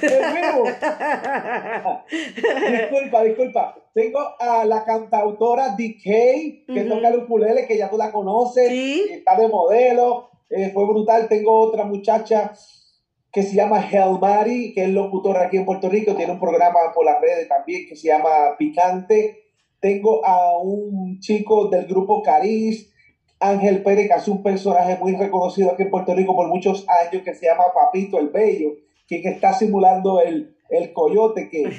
disculpa, 2.10 3.22
disculpa. 3.22 3.74
Tengo 3.94 4.18
a 4.38 4.64
la 4.64 4.84
cantautora 4.84 5.70
DK, 5.70 6.66
que 6.66 6.86
toca 6.88 7.08
el 7.08 7.16
ukulele, 7.18 7.66
que 7.66 7.78
ya 7.78 7.88
tú 7.88 7.96
la 7.96 8.12
conoces. 8.12 8.70
Está 8.70 9.36
de 9.36 9.48
modelo. 9.48 10.28
Eh, 10.50 10.70
fue 10.72 10.86
brutal. 10.86 11.28
Tengo 11.28 11.58
otra 11.58 11.84
muchacha 11.84 12.52
que 13.32 13.42
se 13.42 13.56
llama 13.56 13.80
Helmari, 13.80 14.74
que 14.74 14.84
es 14.84 14.90
locutora 14.90 15.46
aquí 15.46 15.56
en 15.56 15.64
Puerto 15.64 15.88
Rico. 15.88 16.14
Tiene 16.14 16.32
un 16.32 16.40
programa 16.40 16.92
por 16.94 17.06
las 17.06 17.20
redes 17.20 17.48
también 17.48 17.86
que 17.88 17.96
se 17.96 18.08
llama 18.08 18.56
Picante. 18.58 19.44
Tengo 19.80 20.24
a 20.24 20.58
un 20.58 21.18
chico 21.20 21.68
del 21.68 21.86
grupo 21.86 22.22
Cariz 22.22 22.92
Ángel 23.38 23.82
Pérez, 23.82 24.08
que 24.08 24.14
hace 24.14 24.30
un 24.30 24.42
personaje 24.42 24.96
muy 24.98 25.14
reconocido 25.14 25.70
aquí 25.70 25.82
en 25.82 25.90
Puerto 25.90 26.14
Rico 26.14 26.34
por 26.34 26.48
muchos 26.48 26.86
años, 26.88 27.22
que 27.22 27.34
se 27.34 27.46
llama 27.46 27.64
Papito 27.74 28.18
el 28.18 28.28
Bello, 28.28 28.70
quien 29.06 29.26
está 29.26 29.52
simulando 29.52 30.20
el, 30.20 30.56
el 30.70 30.92
coyote, 30.92 31.48
que 31.48 31.70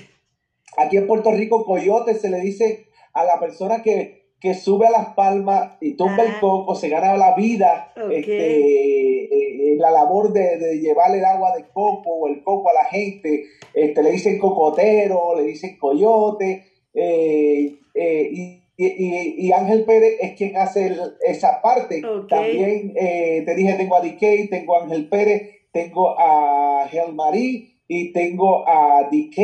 aquí 0.78 0.98
en 0.98 1.08
Puerto 1.08 1.32
Rico 1.32 1.66
coyote 1.66 2.14
se 2.16 2.30
le 2.30 2.40
dice 2.42 2.88
a 3.14 3.24
la 3.26 3.40
persona 3.40 3.82
que, 3.82 4.28
que 4.40 4.54
sube 4.54 4.86
a 4.86 4.92
las 4.92 5.16
palmas 5.16 5.78
y 5.82 5.96
tumba 5.96 6.24
el 6.24 6.32
ah. 6.32 6.38
coco, 6.40 6.76
se 6.76 6.90
gana 6.90 7.18
la 7.18 7.36
vida 7.36 7.92
este, 8.12 9.24
eh, 9.24 9.74
en 9.74 9.80
la 9.80 9.90
labor 9.90 10.32
de, 10.32 10.58
de, 10.58 10.80
llevar 10.80 11.16
el 11.16 11.26
agua 11.26 11.56
de 11.56 11.64
coco 11.74 12.12
o 12.12 12.28
el 12.28 12.44
coco 12.44 12.70
a 12.70 12.74
la 12.74 12.86
gente, 12.86 13.46
este, 13.74 14.04
le 14.04 14.12
dicen 14.12 14.38
cocotero, 14.38 15.36
le 15.36 15.44
dicen 15.44 15.78
coyote, 15.80 16.66
eh, 16.94 17.80
eh, 17.96 18.30
y 18.32 18.64
y, 18.78 19.52
Ángel 19.52 19.86
Pérez 19.86 20.18
es 20.22 20.38
quien 20.38 20.56
hace 20.56 20.96
esa 21.26 21.62
parte. 21.62 22.02
También 22.30 22.94
eh, 22.96 23.42
te 23.44 23.56
dije, 23.56 23.74
tengo 23.74 23.96
a 23.96 24.02
DK, 24.02 24.50
tengo 24.50 24.76
a 24.76 24.84
Ángel 24.84 25.10
Pérez, 25.10 25.50
tengo 25.72 26.16
a 26.18 26.88
Gel 26.90 27.14
Marie 27.14 27.82
y 27.88 28.14
tengo 28.14 28.68
a 28.68 29.10
DK. 29.12 29.38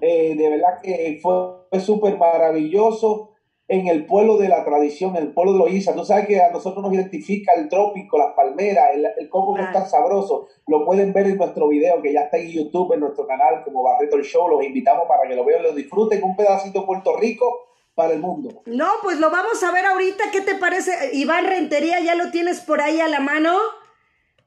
Eh, 0.00 0.34
de 0.38 0.48
verdad 0.48 0.80
que 0.82 1.18
fue, 1.20 1.80
súper 1.80 2.16
maravilloso 2.16 3.28
en 3.68 3.86
el 3.86 4.06
pueblo 4.06 4.38
de 4.38 4.48
la 4.48 4.64
tradición, 4.64 5.14
el 5.16 5.32
pueblo 5.32 5.52
de 5.52 5.58
Loíza. 5.58 5.94
Tú 5.94 6.04
sabes 6.04 6.26
que 6.26 6.40
a 6.40 6.50
nosotros 6.50 6.82
nos 6.82 6.94
identifica 6.94 7.52
el 7.52 7.68
trópico, 7.68 8.18
las 8.18 8.32
palmeras, 8.34 8.86
el, 9.18 9.28
coco 9.28 9.54
que 9.54 9.62
es 9.62 9.72
tan 9.72 9.86
sabroso. 9.86 10.48
Lo 10.66 10.86
pueden 10.86 11.12
ver 11.12 11.26
en 11.26 11.36
nuestro 11.36 11.68
video 11.68 12.00
que 12.00 12.12
ya 12.12 12.22
está 12.22 12.38
en 12.38 12.48
YouTube, 12.48 12.94
en 12.94 13.00
nuestro 13.00 13.26
canal 13.26 13.62
como 13.64 13.82
Barreto 13.82 14.16
el 14.16 14.24
Show. 14.24 14.48
Los 14.48 14.64
invitamos 14.64 15.04
para 15.06 15.28
que 15.28 15.36
lo 15.36 15.44
vean, 15.44 15.62
lo 15.62 15.72
disfruten. 15.72 16.24
Un 16.24 16.34
pedacito 16.34 16.80
de 16.80 16.86
Puerto 16.86 17.16
Rico 17.16 17.69
para 17.94 18.14
el 18.14 18.20
mundo. 18.20 18.62
No, 18.66 18.88
pues 19.02 19.18
lo 19.18 19.30
vamos 19.30 19.62
a 19.62 19.72
ver 19.72 19.86
ahorita. 19.86 20.24
¿Qué 20.32 20.40
te 20.40 20.54
parece? 20.54 21.10
Iván 21.12 21.46
Rentería, 21.46 22.00
ya 22.00 22.14
lo 22.14 22.30
tienes 22.30 22.60
por 22.60 22.80
ahí 22.80 23.00
a 23.00 23.08
la 23.08 23.20
mano 23.20 23.56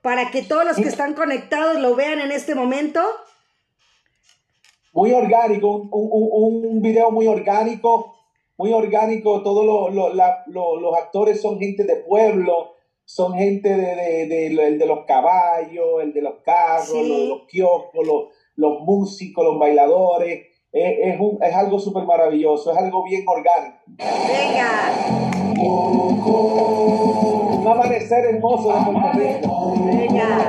para 0.02 0.32
que 0.32 0.42
todos 0.42 0.66
los 0.66 0.76
que 0.76 0.90
están 0.90 1.14
conectados 1.14 1.80
lo 1.80 1.96
vean 1.96 2.20
en 2.20 2.32
este 2.32 2.56
momento. 2.56 3.02
Muy 4.92 5.12
orgánico, 5.12 5.88
un, 5.92 6.82
video 6.82 7.10
muy 7.10 7.28
orgánico, 7.28 8.16
muy 8.58 8.74
orgánico. 8.74 9.42
Todos 9.42 9.94
los 9.94 10.98
actores 10.98 11.42
son 11.42 11.60
gente 11.60 11.84
de 11.84 11.96
pueblo, 11.96 12.74
son 13.06 13.34
gente 13.34 13.70
de, 13.70 14.28
de, 14.28 14.86
los 14.86 15.06
caballos, 15.06 16.02
el 16.02 16.14
de 16.14 16.22
los 16.22 16.36
carros, 16.44 17.08
los, 17.08 17.48
kioscos, 17.48 18.06
los 18.56 18.80
músicos, 18.82 19.44
los 19.46 19.58
bailadores 19.58 20.53
es, 20.74 21.20
un, 21.20 21.38
es 21.42 21.54
algo 21.54 21.80
súper 21.80 22.04
maravilloso, 22.04 22.72
es 22.72 22.78
algo 22.78 23.04
bien 23.04 23.24
orgánico. 23.28 23.78
Venga. 23.98 24.92
Un 27.56 27.68
amanecer 27.68 28.26
hermoso 28.26 28.70
de 28.70 28.84
Puerto 28.84 29.12
Rico. 29.14 29.74
Venga. 29.86 30.43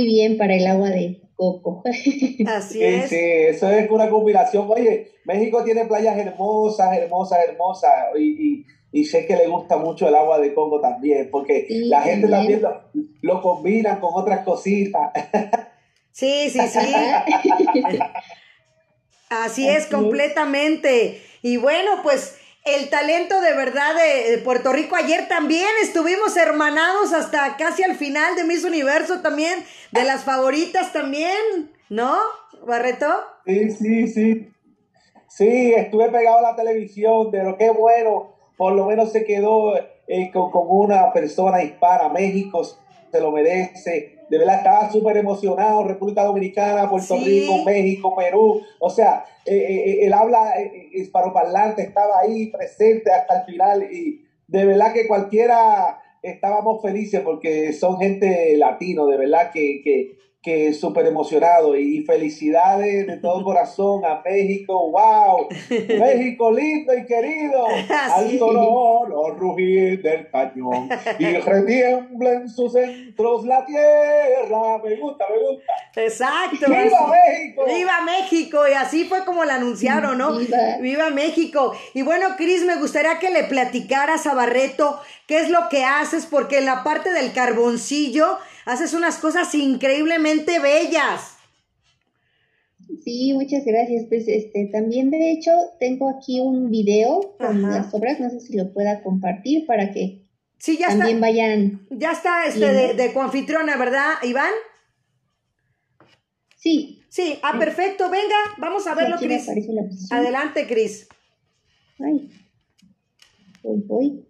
Muy 0.00 0.06
bien 0.08 0.36
para 0.38 0.54
el 0.54 0.66
agua 0.66 0.88
de 0.90 1.20
coco. 1.36 1.82
Así 2.46 2.78
Sí, 2.78 2.82
es. 2.84 3.08
sí, 3.10 3.16
eso 3.20 3.70
es 3.70 3.90
una 3.90 4.08
combinación. 4.08 4.66
Oye, 4.70 5.08
México 5.24 5.62
tiene 5.64 5.84
playas 5.86 6.16
hermosas, 6.18 6.96
hermosas, 6.96 7.38
hermosas, 7.48 7.92
y, 8.18 8.22
y, 8.22 8.66
y 8.92 9.04
sé 9.04 9.26
que 9.26 9.36
le 9.36 9.46
gusta 9.46 9.76
mucho 9.76 10.08
el 10.08 10.14
agua 10.14 10.38
de 10.38 10.54
Congo 10.54 10.80
también, 10.80 11.28
porque 11.30 11.66
Sí, 11.68 11.84
la 11.86 12.02
gente 12.02 12.28
también 12.28 12.60
también. 12.60 13.10
lo, 13.22 13.34
lo 13.34 13.42
combinan 13.42 14.00
con 14.00 14.10
otras 14.14 14.40
cositas. 14.44 15.10
Sí, 16.12 16.50
sí, 16.50 16.60
sí. 16.68 16.78
Así 16.78 16.92
es, 17.92 18.00
Así 19.30 19.68
es. 19.68 19.86
completamente. 19.86 21.20
Y 21.42 21.56
bueno, 21.56 21.90
pues 22.02 22.36
el 22.64 22.90
talento 22.90 23.40
de 23.40 23.54
verdad 23.54 23.94
de, 23.94 24.38
Puerto 24.38 24.72
Rico. 24.72 24.96
Ayer 24.96 25.28
también 25.28 25.68
estuvimos 25.82 26.36
hermanados 26.36 27.12
hasta 27.12 27.56
casi 27.56 27.82
al 27.82 27.94
final 27.94 28.36
de 28.36 28.44
Miss 28.44 28.64
Universo 28.64 29.20
también, 29.20 29.64
de 29.92 30.04
las 30.04 30.24
favoritas 30.24 30.92
también, 30.92 31.70
¿no, 31.88 32.16
Barreto? 32.66 33.06
Sí, 33.46 33.70
sí, 33.70 34.08
sí. 34.08 34.52
Sí, 35.28 35.72
estuve 35.74 36.10
pegado 36.10 36.38
a 36.38 36.50
la 36.50 36.56
televisión, 36.56 37.30
pero 37.30 37.56
qué 37.56 37.70
bueno, 37.70 38.34
por 38.56 38.72
lo 38.72 38.86
menos 38.86 39.12
se 39.12 39.24
quedó 39.24 39.76
eh, 40.08 40.30
con, 40.32 40.50
con 40.50 40.66
una 40.68 41.12
persona 41.12 41.62
hispana, 41.62 42.08
México 42.08 42.62
se 43.10 43.20
lo 43.20 43.30
merece. 43.32 44.18
De 44.28 44.38
verdad 44.38 44.58
estaba 44.58 44.90
súper 44.90 45.16
emocionado, 45.16 45.84
República 45.84 46.22
Dominicana, 46.24 46.88
Puerto 46.88 47.16
Sí. 47.16 47.24
Rico, 47.24 47.64
México, 47.64 48.14
Perú. 48.14 48.62
O 48.78 48.90
sea, 48.90 49.24
eh, 49.44 49.56
eh, 49.56 50.06
el 50.06 50.12
habla 50.12 50.60
eh, 50.60 50.90
hispanoparlante 50.92 51.82
estaba 51.82 52.20
ahí 52.20 52.46
presente 52.46 53.10
hasta 53.10 53.40
el 53.40 53.44
final 53.46 53.82
y 53.90 54.24
de 54.46 54.64
verdad 54.64 54.92
que 54.92 55.08
cualquiera 55.08 55.98
estábamos 56.22 56.82
felices 56.82 57.20
porque 57.22 57.72
son 57.72 57.98
gente 57.98 58.56
latino, 58.56 59.06
de 59.06 59.16
verdad 59.16 59.50
que, 59.52 59.80
que, 59.82 60.16
que 60.42 60.72
súper 60.72 61.04
emocionado 61.06 61.76
y 61.76 62.02
felicidades 62.04 63.06
de 63.06 63.16
todo 63.18 63.44
corazón 63.44 64.04
a 64.04 64.22
México, 64.24 64.90
wow, 64.90 65.48
México 65.70 66.50
lindo 66.50 66.94
y 66.96 67.04
querido, 67.04 67.66
al 68.16 68.30
Sí. 68.30 68.38
sonoro 68.38 69.34
rugir 69.36 70.00
del 70.02 70.28
cañón 70.30 70.88
y 71.18 71.24
retiembla 71.36 72.32
en 72.32 72.48
sus 72.48 72.72
centros 72.72 73.44
la 73.44 73.64
tierra, 73.66 74.78
me 74.82 74.96
gusta, 74.96 75.24
me 75.30 75.38
gusta. 75.50 75.72
Exacto. 75.96 76.66
¡Viva 76.68 76.80
así- 76.84 77.10
México! 77.10 77.64
¡Viva 77.66 78.00
México! 78.04 78.68
Y 78.68 78.72
así 78.72 79.04
fue 79.04 79.24
como 79.24 79.44
la 79.44 79.54
anunciaron, 79.56 80.16
¿no? 80.18 80.36
Viva. 80.36 80.58
¡Viva 80.80 81.10
México! 81.10 81.72
Y 81.94 82.02
bueno, 82.02 82.28
Cris, 82.36 82.64
me 82.64 82.76
gustaría 82.76 83.18
que 83.18 83.30
le 83.30 83.44
platicaras 83.44 84.26
a 84.26 84.34
Barreto 84.34 85.00
qué 85.26 85.38
es 85.40 85.50
lo 85.50 85.68
que 85.68 85.84
haces, 85.84 86.26
porque 86.26 86.58
en 86.58 86.66
la 86.66 86.82
parte 86.82 87.12
del 87.12 87.32
carboncillo 87.32 88.38
haces 88.66 88.94
unas 88.94 89.18
cosas 89.18 89.54
increíblemente 89.54 90.58
bellas. 90.58 91.36
Sí, 93.04 93.32
muchas 93.34 93.64
gracias. 93.64 94.06
Pues 94.08 94.26
este, 94.28 94.66
también 94.72 95.10
de 95.10 95.32
hecho 95.32 95.52
tengo 95.78 96.08
aquí 96.10 96.40
un 96.40 96.70
video 96.70 97.36
con 97.38 97.64
Ajá. 97.64 97.78
las 97.82 97.94
obras, 97.94 98.20
no 98.20 98.30
sé 98.30 98.40
si 98.40 98.56
lo 98.56 98.72
pueda 98.72 99.02
compartir 99.02 99.66
para 99.66 99.92
que 99.92 100.26
Sí, 100.58 100.76
ya 100.78 100.88
también 100.88 101.16
está. 101.16 101.20
vayan. 101.26 101.86
Ya 101.90 102.12
está 102.12 102.44
este 102.46 102.72
de, 102.72 102.94
de 102.94 103.12
coanfitriona, 103.12 103.76
¿verdad, 103.76 104.14
Iván? 104.22 104.52
Sí, 106.56 106.96
Sí, 107.10 107.38
ah, 107.42 107.58
perfecto. 107.58 108.08
Venga, 108.08 108.36
vamos 108.58 108.86
a 108.86 108.94
verlo, 108.94 109.16
Cris. 109.18 109.48
Adelante, 110.12 110.64
Cris. 110.68 111.08
Ay, 111.98 112.30
voy, 113.64 113.82
voy. 113.84 114.24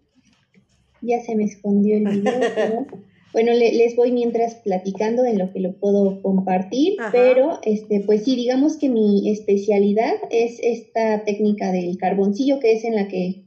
Ya 1.01 1.21
se 1.23 1.35
me 1.35 1.43
escondió 1.43 1.97
el 1.97 2.05
video. 2.05 2.39
pero- 2.55 2.87
Bueno, 3.33 3.53
le- 3.53 3.73
les 3.73 3.95
voy 3.95 4.11
mientras 4.11 4.55
platicando 4.55 5.25
en 5.25 5.37
lo 5.37 5.51
que 5.53 5.59
lo 5.61 5.79
puedo 5.79 6.21
compartir, 6.21 6.95
Ajá. 6.99 7.11
pero 7.11 7.59
este, 7.63 8.01
pues 8.01 8.23
sí, 8.23 8.35
digamos 8.35 8.75
que 8.77 8.89
mi 8.89 9.29
especialidad 9.29 10.13
es 10.29 10.59
esta 10.61 11.23
técnica 11.23 11.71
del 11.71 11.97
carboncillo, 11.97 12.59
que 12.59 12.73
es 12.73 12.83
en 12.83 12.95
la 12.95 13.07
que 13.07 13.45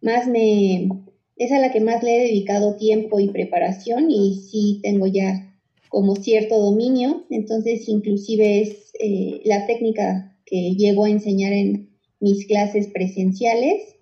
más 0.00 0.26
me, 0.28 0.88
es 1.36 1.52
a 1.52 1.58
la 1.58 1.70
que 1.70 1.80
más 1.80 2.02
le 2.02 2.16
he 2.16 2.22
dedicado 2.28 2.76
tiempo 2.76 3.20
y 3.20 3.28
preparación, 3.28 4.10
y 4.10 4.34
sí 4.34 4.80
tengo 4.82 5.06
ya 5.06 5.56
como 5.90 6.16
cierto 6.16 6.58
dominio, 6.58 7.26
entonces 7.30 7.88
inclusive 7.88 8.60
es 8.60 8.92
eh, 9.00 9.40
la 9.44 9.66
técnica 9.66 10.36
que 10.44 10.74
llego 10.74 11.04
a 11.04 11.10
enseñar 11.10 11.52
en 11.52 11.90
mis 12.20 12.46
clases 12.46 12.88
presenciales. 12.88 13.96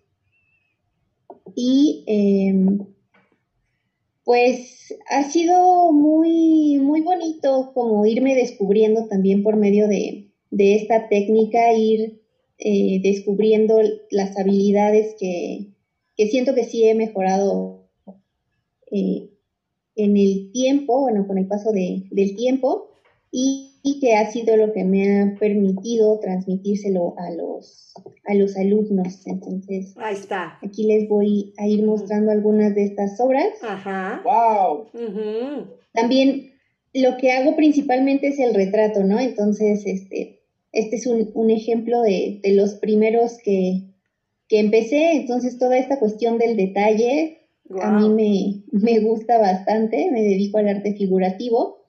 Y 1.54 2.04
em, 2.06 2.78
pues 4.26 4.94
ha 5.10 5.24
sido 5.24 5.92
muy, 5.92 6.78
muy 6.80 7.02
bonito 7.02 7.72
como 7.74 8.06
irme 8.06 8.36
descubriendo 8.36 9.06
también 9.08 9.44
por 9.44 9.56
medio 9.56 9.88
de, 9.88 10.32
de 10.52 10.76
esta 10.76 11.08
técnica, 11.08 11.72
ir 11.74 12.20
eh, 12.58 13.00
descubriendo 13.02 13.80
las 14.10 14.38
habilidades 14.38 15.16
que, 15.20 15.68
que 16.18 16.28
siento 16.28 16.56
que 16.56 16.64
sí 16.64 16.84
he 16.88 16.96
mejorado 16.96 17.88
eh, 18.90 19.30
en 19.96 20.16
el 20.16 20.50
tiempo, 20.52 21.00
bueno, 21.02 21.26
con 21.26 21.38
el 21.38 21.46
paso 21.46 21.72
de- 21.72 22.04
del 22.10 22.36
tiempo, 22.36 22.88
y, 23.30 23.72
y 23.82 24.00
que 24.00 24.14
ha 24.14 24.30
sido 24.30 24.56
lo 24.56 24.72
que 24.72 24.84
me 24.84 25.20
ha 25.20 25.34
permitido 25.38 26.18
transmitírselo 26.20 27.14
a 27.18 27.30
los, 27.32 27.92
a 28.24 28.34
los 28.34 28.56
alumnos. 28.56 29.26
Entonces, 29.26 29.94
Ahí 29.98 30.14
está. 30.14 30.58
aquí 30.62 30.84
les 30.84 31.08
voy 31.08 31.52
a 31.58 31.66
ir 31.66 31.84
mostrando 31.84 32.30
algunas 32.30 32.74
de 32.74 32.84
estas 32.84 33.20
obras. 33.20 33.48
Ajá. 33.62 34.22
¡Wow! 34.24 34.86
También 35.92 36.52
lo 36.94 37.16
que 37.16 37.32
hago 37.32 37.56
principalmente 37.56 38.28
es 38.28 38.38
el 38.38 38.54
retrato, 38.54 39.04
¿no? 39.04 39.18
Entonces, 39.20 39.82
este, 39.86 40.40
este 40.72 40.96
es 40.96 41.06
un, 41.06 41.30
un 41.34 41.50
ejemplo 41.50 42.02
de, 42.02 42.40
de 42.42 42.54
los 42.54 42.74
primeros 42.74 43.38
que, 43.44 43.82
que 44.48 44.58
empecé. 44.60 45.12
Entonces, 45.12 45.58
toda 45.58 45.76
esta 45.78 45.98
cuestión 45.98 46.38
del 46.38 46.56
detalle 46.56 47.42
a 47.82 47.90
mí 47.90 48.08
me, 48.72 48.80
me 48.80 49.00
gusta 49.00 49.38
bastante. 49.38 50.10
Me 50.12 50.22
dedico 50.22 50.58
al 50.58 50.68
arte 50.68 50.94
figurativo 50.94 51.85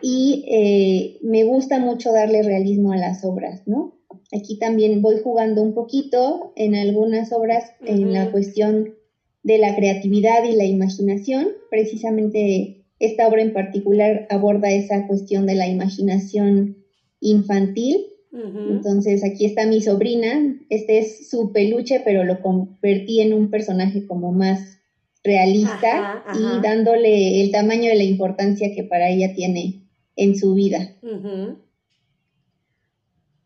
Y 0.00 0.44
eh, 0.48 1.18
me 1.22 1.44
gusta 1.44 1.78
mucho 1.78 2.12
darle 2.12 2.42
realismo 2.42 2.92
a 2.92 2.96
las 2.96 3.24
obras, 3.24 3.62
¿no? 3.66 3.98
Aquí 4.32 4.58
también 4.58 5.00
voy 5.00 5.16
jugando 5.22 5.62
un 5.62 5.74
poquito 5.74 6.52
en 6.56 6.74
algunas 6.74 7.32
obras 7.32 7.64
en 7.84 8.12
la 8.12 8.30
cuestión 8.30 8.94
de 9.42 9.58
la 9.58 9.74
creatividad 9.74 10.44
y 10.44 10.54
la 10.54 10.64
imaginación. 10.64 11.48
Precisamente 11.70 12.84
esta 12.98 13.28
obra 13.28 13.42
en 13.42 13.52
particular 13.52 14.26
aborda 14.28 14.70
esa 14.70 15.06
cuestión 15.06 15.46
de 15.46 15.54
la 15.54 15.68
imaginación 15.68 16.84
infantil. 17.20 18.06
Entonces 18.30 19.24
aquí 19.24 19.46
está 19.46 19.66
mi 19.66 19.80
sobrina, 19.80 20.60
este 20.68 20.98
es 20.98 21.30
su 21.30 21.50
peluche, 21.50 22.02
pero 22.04 22.24
lo 22.24 22.42
convertí 22.42 23.20
en 23.20 23.32
un 23.32 23.50
personaje 23.50 24.06
como 24.06 24.32
más 24.32 24.77
realista 25.24 26.24
y 26.34 26.62
dándole 26.62 27.42
el 27.42 27.50
tamaño 27.50 27.90
de 27.90 27.96
la 27.96 28.04
importancia 28.04 28.72
que 28.74 28.84
para 28.84 29.10
ella 29.10 29.34
tiene 29.34 29.82
en 30.16 30.36
su 30.36 30.54
vida. 30.54 30.96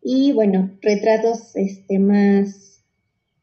Y 0.03 0.33
bueno, 0.33 0.77
retratos 0.81 1.55
este, 1.55 1.99
más, 1.99 2.85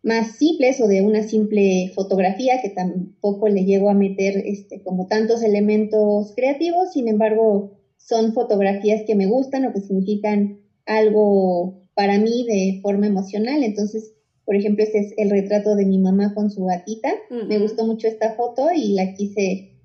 más 0.03 0.37
simples 0.37 0.81
o 0.81 0.87
de 0.87 1.01
una 1.01 1.23
simple 1.23 1.91
fotografía 1.95 2.61
que 2.61 2.69
tampoco 2.69 3.47
le 3.47 3.63
llego 3.63 3.89
a 3.89 3.93
meter 3.93 4.37
este, 4.45 4.81
como 4.83 5.07
tantos 5.07 5.41
elementos 5.41 6.33
creativos, 6.35 6.91
sin 6.93 7.07
embargo, 7.07 7.79
son 7.97 8.33
fotografías 8.33 9.03
que 9.05 9.15
me 9.15 9.27
gustan 9.27 9.65
o 9.65 9.73
que 9.73 9.81
significan 9.81 10.59
algo 10.85 11.83
para 11.93 12.17
mí 12.17 12.45
de 12.45 12.79
forma 12.81 13.07
emocional. 13.07 13.63
Entonces, 13.63 14.13
por 14.49 14.55
ejemplo, 14.55 14.83
este 14.83 14.97
es 14.97 15.13
el 15.17 15.29
retrato 15.29 15.75
de 15.75 15.85
mi 15.85 15.99
mamá 15.99 16.33
con 16.33 16.49
su 16.49 16.65
gatita. 16.65 17.13
Me 17.29 17.59
gustó 17.59 17.85
mucho 17.85 18.07
esta 18.07 18.33
foto 18.33 18.69
y 18.75 18.93
la 18.93 19.13
quise 19.13 19.75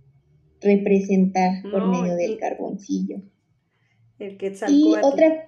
representar 0.62 1.60
por 1.70 1.86
medio 1.86 2.16
del 2.16 2.38
carboncillo. 2.38 3.20
El 4.18 4.38
y 4.68 4.94
otra, 5.02 5.44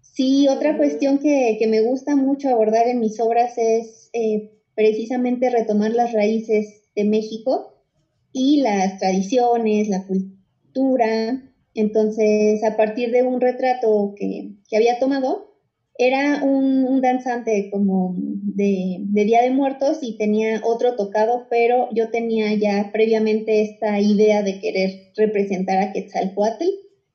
sí, 0.00 0.48
otra 0.48 0.78
cuestión 0.78 1.18
que, 1.18 1.58
me 1.68 1.82
gusta 1.82 2.16
mucho 2.16 2.48
abordar 2.48 2.88
en 2.88 2.98
mis 2.98 3.20
obras 3.20 3.58
es 3.58 4.08
eh, 4.14 4.58
precisamente 4.74 5.50
retomar 5.50 5.90
las 5.90 6.14
raíces 6.14 6.82
de 6.94 7.04
México 7.04 7.84
y 8.32 8.62
las 8.62 8.96
tradiciones, 8.98 9.90
la 9.90 10.06
cultura, 10.06 11.42
entonces, 11.74 12.64
a 12.64 12.74
partir 12.78 13.10
de 13.10 13.22
un 13.22 13.38
retrato 13.38 14.14
que, 14.16 14.54
había 14.74 14.98
tomado, 14.98 15.55
era 15.98 16.42
un, 16.42 17.00
danzante 17.00 17.68
como 17.70 18.14
de, 18.18 18.98
Día 19.08 19.42
de 19.42 19.50
Muertos 19.50 19.98
y 20.02 20.16
tenía 20.16 20.60
otro 20.64 20.96
tocado, 20.96 21.46
pero 21.50 21.88
yo 21.92 22.10
tenía 22.10 22.52
ya 22.54 22.90
previamente 22.92 23.62
esta 23.62 24.00
idea 24.00 24.42
de 24.42 24.60
querer 24.60 25.12
representar 25.16 25.78
a 25.78 25.92
Quetzalcoatl. 25.92 26.64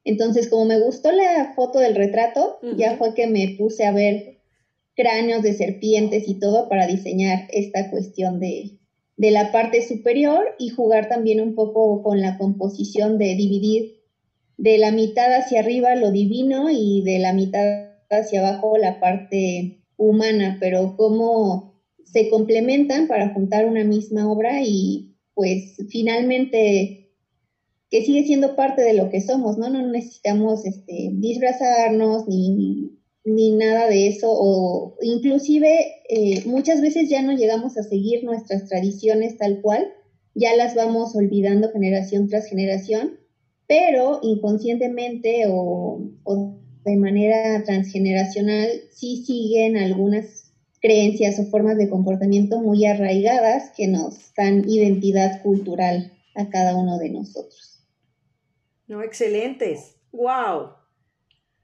Entonces, 0.03 0.47
como 0.49 0.65
me 0.65 0.79
gustó 0.79 1.11
la 1.11 1.53
foto 1.55 1.79
del 1.79 1.95
retrato, 1.95 2.59
ya 2.77 2.97
fue 2.97 3.13
que 3.13 3.27
me 3.27 3.55
puse 3.57 3.85
a 3.85 3.91
ver 3.91 4.39
cráneos 4.95 5.43
de 5.43 5.53
serpientes 5.53 6.27
y 6.27 6.39
todo 6.39 6.69
para 6.69 6.87
diseñar 6.87 7.47
esta 7.51 7.91
cuestión 7.91 8.39
de, 8.39 8.79
de 9.17 9.31
la 9.31 9.51
parte 9.51 9.87
superior 9.87 10.43
y 10.57 10.69
jugar 10.69 11.07
también 11.07 11.39
un 11.39 11.53
poco 11.53 12.01
con 12.01 12.19
la 12.19 12.37
composición 12.37 13.19
de 13.19 13.35
dividir 13.35 14.01
de 14.57 14.77
la 14.77 14.91
mitad 14.91 15.33
hacia 15.33 15.59
arriba 15.61 15.95
lo 15.95 16.11
divino 16.11 16.69
y 16.69 17.03
de 17.03 17.19
la 17.19 17.33
mitad 17.33 17.90
hacia 18.17 18.39
abajo 18.39 18.77
la 18.77 18.99
parte 18.99 19.83
humana, 19.97 20.57
pero 20.59 20.95
cómo 20.97 21.81
se 22.03 22.29
complementan 22.29 23.07
para 23.07 23.33
juntar 23.33 23.65
una 23.65 23.83
misma 23.83 24.31
obra 24.31 24.61
y 24.63 25.15
pues 25.33 25.77
finalmente 25.89 27.11
que 27.89 28.03
sigue 28.03 28.23
siendo 28.25 28.55
parte 28.55 28.81
de 28.81 28.93
lo 28.93 29.09
que 29.09 29.21
somos, 29.21 29.57
¿no? 29.57 29.69
No 29.69 29.85
necesitamos 29.87 30.65
este, 30.65 31.09
disfrazarnos 31.13 32.27
ni, 32.27 32.97
ni 33.25 33.51
nada 33.51 33.87
de 33.87 34.07
eso, 34.07 34.27
o 34.31 34.97
inclusive 35.01 35.67
eh, 36.09 36.43
muchas 36.45 36.81
veces 36.81 37.09
ya 37.09 37.21
no 37.21 37.33
llegamos 37.33 37.77
a 37.77 37.83
seguir 37.83 38.23
nuestras 38.23 38.67
tradiciones 38.69 39.37
tal 39.37 39.61
cual, 39.61 39.87
ya 40.33 40.55
las 40.55 40.75
vamos 40.75 41.15
olvidando 41.15 41.69
generación 41.71 42.29
tras 42.29 42.47
generación 42.47 43.21
pero 43.71 44.19
inconscientemente 44.21 45.45
o, 45.47 46.11
de 46.83 46.97
manera 46.97 47.63
transgeneracional 47.63 48.69
sí 48.91 49.23
siguen 49.25 49.77
algunas 49.77 50.51
creencias 50.81 51.39
o 51.39 51.45
formas 51.45 51.77
de 51.77 51.89
comportamiento 51.89 52.59
muy 52.59 52.85
arraigadas 52.85 53.71
que 53.77 53.87
nos 53.87 54.33
dan 54.35 54.67
identidad 54.67 55.41
cultural 55.43 56.11
a 56.35 56.49
cada 56.49 56.75
uno 56.75 56.97
de 56.97 57.09
nosotros. 57.09 57.83
No, 58.87 59.03
excelentes. 59.03 59.95
¡Wow! 60.11 60.71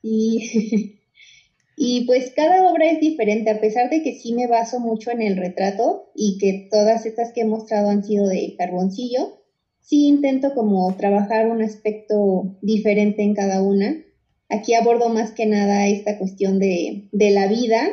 Y, 0.02 1.00
y 1.76 2.06
pues 2.06 2.32
cada 2.36 2.72
obra 2.72 2.92
es 2.92 3.00
diferente, 3.00 3.50
a 3.50 3.60
pesar 3.60 3.90
de 3.90 4.04
que 4.04 4.14
sí 4.14 4.34
me 4.34 4.48
baso 4.48 4.80
mucho 4.80 5.12
en 5.12 5.22
el 5.22 5.36
retrato 5.36 6.12
y 6.16 6.38
que 6.38 6.70
todas 6.72 7.06
estas 7.06 7.34
que 7.34 7.42
he 7.42 7.46
mostrado 7.46 7.90
han 7.90 8.04
sido 8.04 8.28
de 8.28 8.56
carboncillo, 8.58 9.42
sí 9.82 10.08
intento 10.08 10.54
como 10.54 10.96
trabajar 10.96 11.48
un 11.48 11.62
aspecto 11.62 12.58
diferente 12.62 13.24
en 13.24 13.34
cada 13.34 13.62
una. 13.62 14.04
Aquí 14.50 14.74
abordo 14.74 15.10
más 15.10 15.32
que 15.32 15.46
nada 15.46 15.88
esta 15.88 16.18
cuestión 16.18 16.60
de, 16.60 17.10
la 17.12 17.48
vida, 17.48 17.90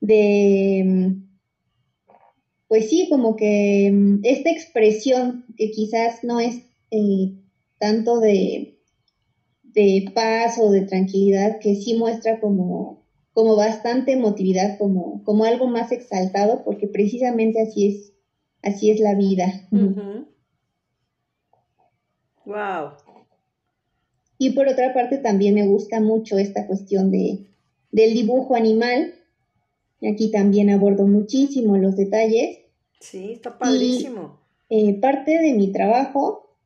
de, 0.00 1.16
pues 2.68 2.88
sí, 2.88 3.08
como 3.08 3.36
que 3.36 4.18
esta 4.22 4.50
expresión 4.50 5.46
que 5.56 5.70
quizás 5.70 6.22
no 6.24 6.40
es 6.40 6.56
eh, 6.90 7.34
tanto 7.78 8.20
de, 8.20 8.80
de 9.62 10.10
paz 10.14 10.58
o 10.58 10.70
de 10.70 10.82
tranquilidad, 10.82 11.58
que 11.58 11.74
sí 11.74 11.94
muestra 11.94 12.38
como, 12.40 13.04
como 13.32 13.56
bastante 13.56 14.12
emotividad, 14.12 14.78
como, 14.78 15.22
como 15.24 15.44
algo 15.44 15.66
más 15.66 15.92
exaltado, 15.92 16.62
porque 16.64 16.86
precisamente 16.86 17.60
así 17.62 17.86
es, 17.88 18.12
así 18.62 18.90
es 18.90 19.00
la 19.00 19.14
vida. 19.14 19.46
Wow. 22.44 22.92
Y 24.42 24.52
por 24.52 24.68
otra 24.68 24.94
parte 24.94 25.18
también 25.18 25.52
me 25.54 25.66
gusta 25.66 26.00
mucho 26.00 26.38
esta 26.38 26.66
cuestión 26.66 27.10
de, 27.10 27.44
del 27.92 28.14
dibujo 28.14 28.54
animal. 28.56 29.12
Aquí 30.02 30.30
también 30.30 30.70
abordo 30.70 31.06
muchísimo 31.06 31.76
los 31.76 31.94
detalles. 31.94 32.60
Sí, 33.00 33.32
está 33.32 33.58
padrísimo. 33.58 34.40
Eh, 34.70 34.94
parte 34.94 35.38
de 35.38 35.52
mi 35.52 35.72
trabajo, 35.72 36.56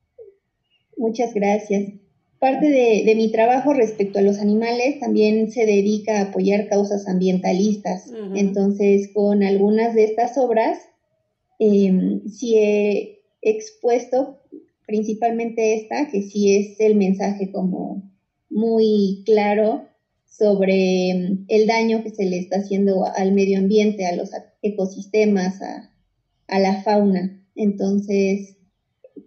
muchas 0.97 1.35
gracias. 1.35 1.95
Parte 2.39 2.69
de, 2.69 3.13
mi 3.17 3.33
trabajo 3.33 3.73
respecto 3.73 4.21
a 4.21 4.23
los 4.23 4.39
animales 4.39 5.01
también 5.01 5.51
se 5.51 5.67
dedica 5.67 6.21
a 6.21 6.23
apoyar 6.27 6.69
causas 6.69 7.09
ambientalistas. 7.09 8.09
Entonces, 8.37 9.11
con 9.13 9.43
algunas 9.43 9.97
de 9.97 10.05
estas 10.05 10.39
obras, 10.39 10.79
eh, 11.59 12.21
sí 12.31 12.57
he 12.57 13.19
expuesto 13.43 14.39
principalmente 14.87 15.75
esta, 15.75 16.09
que 16.11 16.23
sí 16.23 16.57
es 16.57 16.81
el 16.81 16.95
mensaje 16.97 17.51
como 17.51 18.11
muy 18.51 19.23
claro 19.25 19.89
sobre 20.27 21.15
mm, 21.15 21.45
el 21.49 21.67
daño 21.67 22.03
que 22.03 22.11
se 22.11 22.25
le 22.25 22.39
está 22.39 22.59
haciendo 22.59 23.05
al 23.05 23.33
medio 23.33 23.59
ambiente, 23.59 24.07
a 24.07 24.17
los 24.17 24.31
ecosistemas, 24.63 25.61
a, 25.63 26.59
la 26.59 26.83
fauna. 26.83 27.41
Entonces, 27.57 28.57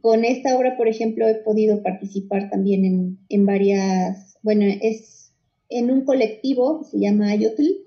con 0.01 0.25
esta 0.25 0.57
obra, 0.57 0.77
por 0.77 0.87
ejemplo, 0.87 1.27
he 1.27 1.35
podido 1.35 1.81
participar 1.83 2.49
también 2.49 3.17
en, 3.29 3.45
varias, 3.45 4.37
bueno, 4.43 4.65
es 4.81 5.33
en 5.69 5.91
un 5.91 6.05
colectivo 6.05 6.79
que 6.79 6.85
se 6.85 6.99
llama 6.99 7.29
Ayotl, 7.29 7.86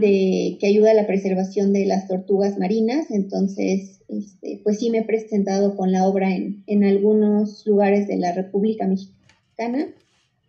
de, 0.00 0.58
que 0.60 0.66
ayuda 0.66 0.90
a 0.90 0.94
la 0.94 1.06
preservación 1.06 1.72
de 1.72 1.86
las 1.86 2.06
tortugas 2.06 2.58
marinas. 2.58 3.10
Entonces, 3.10 4.02
este, 4.08 4.60
pues 4.62 4.78
sí 4.78 4.90
me 4.90 4.98
he 4.98 5.04
presentado 5.04 5.76
con 5.76 5.90
la 5.92 6.06
obra 6.06 6.34
en, 6.34 6.62
en 6.66 6.84
algunos 6.84 7.66
lugares 7.66 8.06
de 8.06 8.16
la 8.16 8.32
República 8.32 8.86
Mexicana 8.86 9.94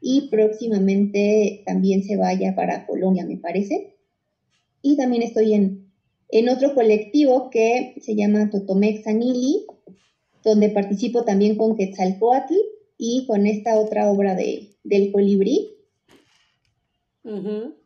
y 0.02 0.30
próximamente 0.30 1.62
también 1.66 2.04
se 2.04 2.18
vaya 2.18 2.56
para 2.56 2.86
Colombia, 2.88 3.26
me 3.26 3.38
parece. 3.38 3.96
Y 4.82 4.98
también 4.98 5.22
estoy 5.22 5.54
en, 5.54 5.92
en 6.30 6.50
otro 6.50 6.74
colectivo 6.74 7.50
que 7.52 7.96
se 8.02 8.16
llama 8.16 8.50
Totomex 8.50 9.06
Anili, 9.08 9.66
donde 10.44 10.70
participo 10.70 11.24
también 11.24 11.56
con 11.56 11.78
Quetzalcoatl 11.78 12.56
y 12.98 13.26
con 13.28 13.46
esta 13.46 13.80
otra 13.80 14.10
obra 14.12 14.36
de, 14.36 14.76
del 14.84 15.12
colibrí. 15.12 15.70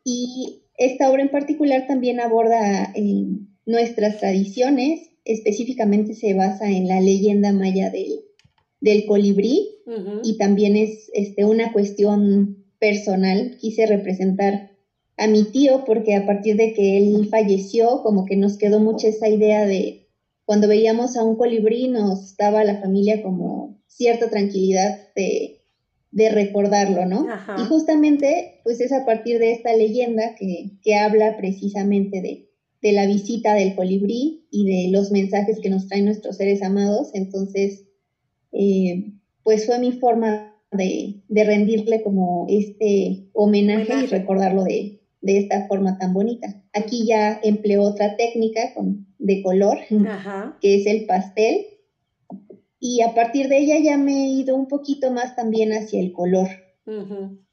Y 0.06 0.65
esta 0.78 1.10
obra 1.10 1.22
en 1.22 1.30
particular 1.30 1.86
también 1.88 2.20
aborda 2.20 2.92
eh, 2.96 3.26
nuestras 3.66 4.20
tradiciones, 4.20 5.10
específicamente 5.24 6.14
se 6.14 6.34
basa 6.34 6.70
en 6.70 6.88
la 6.88 7.02
leyenda 7.02 7.52
maya 7.52 7.90
del, 7.90 8.22
del 8.80 9.06
colibrí 9.06 9.72
y 10.24 10.38
también 10.38 10.76
es 10.76 11.10
este, 11.14 11.46
una 11.46 11.72
cuestión 11.72 12.66
personal. 12.80 13.58
Quise 13.60 13.86
representar 13.86 14.72
a 15.18 15.28
mi 15.28 15.44
tío 15.46 15.84
porque 15.86 16.16
a 16.16 16.26
partir 16.26 16.56
de 16.58 16.74
que 16.74 16.98
él 16.98 17.28
falleció, 17.30 18.02
como 18.04 18.26
que 18.26 18.36
nos 18.36 18.58
quedó 18.58 18.80
mucho 18.80 19.08
esa 19.08 19.30
idea 19.30 19.66
de 19.66 20.08
cuando 20.46 20.68
veíamos 20.68 21.18
a 21.18 21.24
un 21.24 21.36
colibrí 21.36 21.88
nos 21.88 22.38
daba 22.38 22.62
a 22.62 22.66
la 22.66 22.80
familia 22.80 23.24
como 23.24 23.80
cierta 23.88 24.30
tranquilidad 24.30 25.00
de 25.16 25.55
de 26.16 26.30
recordarlo, 26.30 27.06
¿no? 27.06 27.28
Y 27.62 27.66
justamente, 27.66 28.62
pues 28.64 28.80
es 28.80 28.94
a 28.94 29.06
partir 29.06 29.38
de 29.38 29.52
esta 29.52 29.76
leyenda 29.76 30.34
que, 30.40 30.78
que 30.82 30.96
habla 30.96 31.36
precisamente 31.36 32.22
de, 32.22 32.50
de, 32.82 32.92
la 32.94 33.06
visita 33.06 33.54
del 33.54 33.76
colibrí 33.76 34.48
y 34.50 34.66
de 34.66 34.92
los 34.94 35.12
mensajes 35.12 35.60
que 35.60 35.70
nos 35.70 35.90
traen 35.90 36.06
nuestros 36.06 36.38
seres 36.38 36.64
amados. 36.64 37.10
Entonces, 37.14 37.84
eh, 38.54 39.12
pues 39.44 39.66
fue 39.66 39.78
mi 39.78 39.92
forma 39.92 40.56
de, 40.72 41.22
rendirle 41.28 42.02
como 42.02 42.46
este 42.48 43.28
homenaje, 43.34 44.06
y 44.06 44.08
recordarlo 44.08 44.64
de, 44.64 45.02
esta 45.22 45.68
forma 45.68 45.98
tan 45.98 46.14
bonita. 46.14 46.64
Aquí 46.72 47.06
ya 47.06 47.42
empleó 47.44 47.84
otra 47.84 48.16
técnica 48.16 48.74
con, 48.74 49.06
de 49.18 49.44
color, 49.44 49.80
que 50.62 50.76
es 50.76 50.88
el 50.88 51.08
pastel, 51.08 51.58
y 52.88 53.02
a 53.02 53.16
partir 53.16 53.48
de 53.50 53.58
ella 53.58 53.80
ya 53.80 53.98
me 53.98 54.26
he 54.26 54.28
ido 54.28 54.56
un 54.56 54.68
poquito 54.68 55.10
más 55.10 55.36
también 55.36 55.74
hacia 55.74 56.00
el 56.00 56.12
color. 56.12 56.48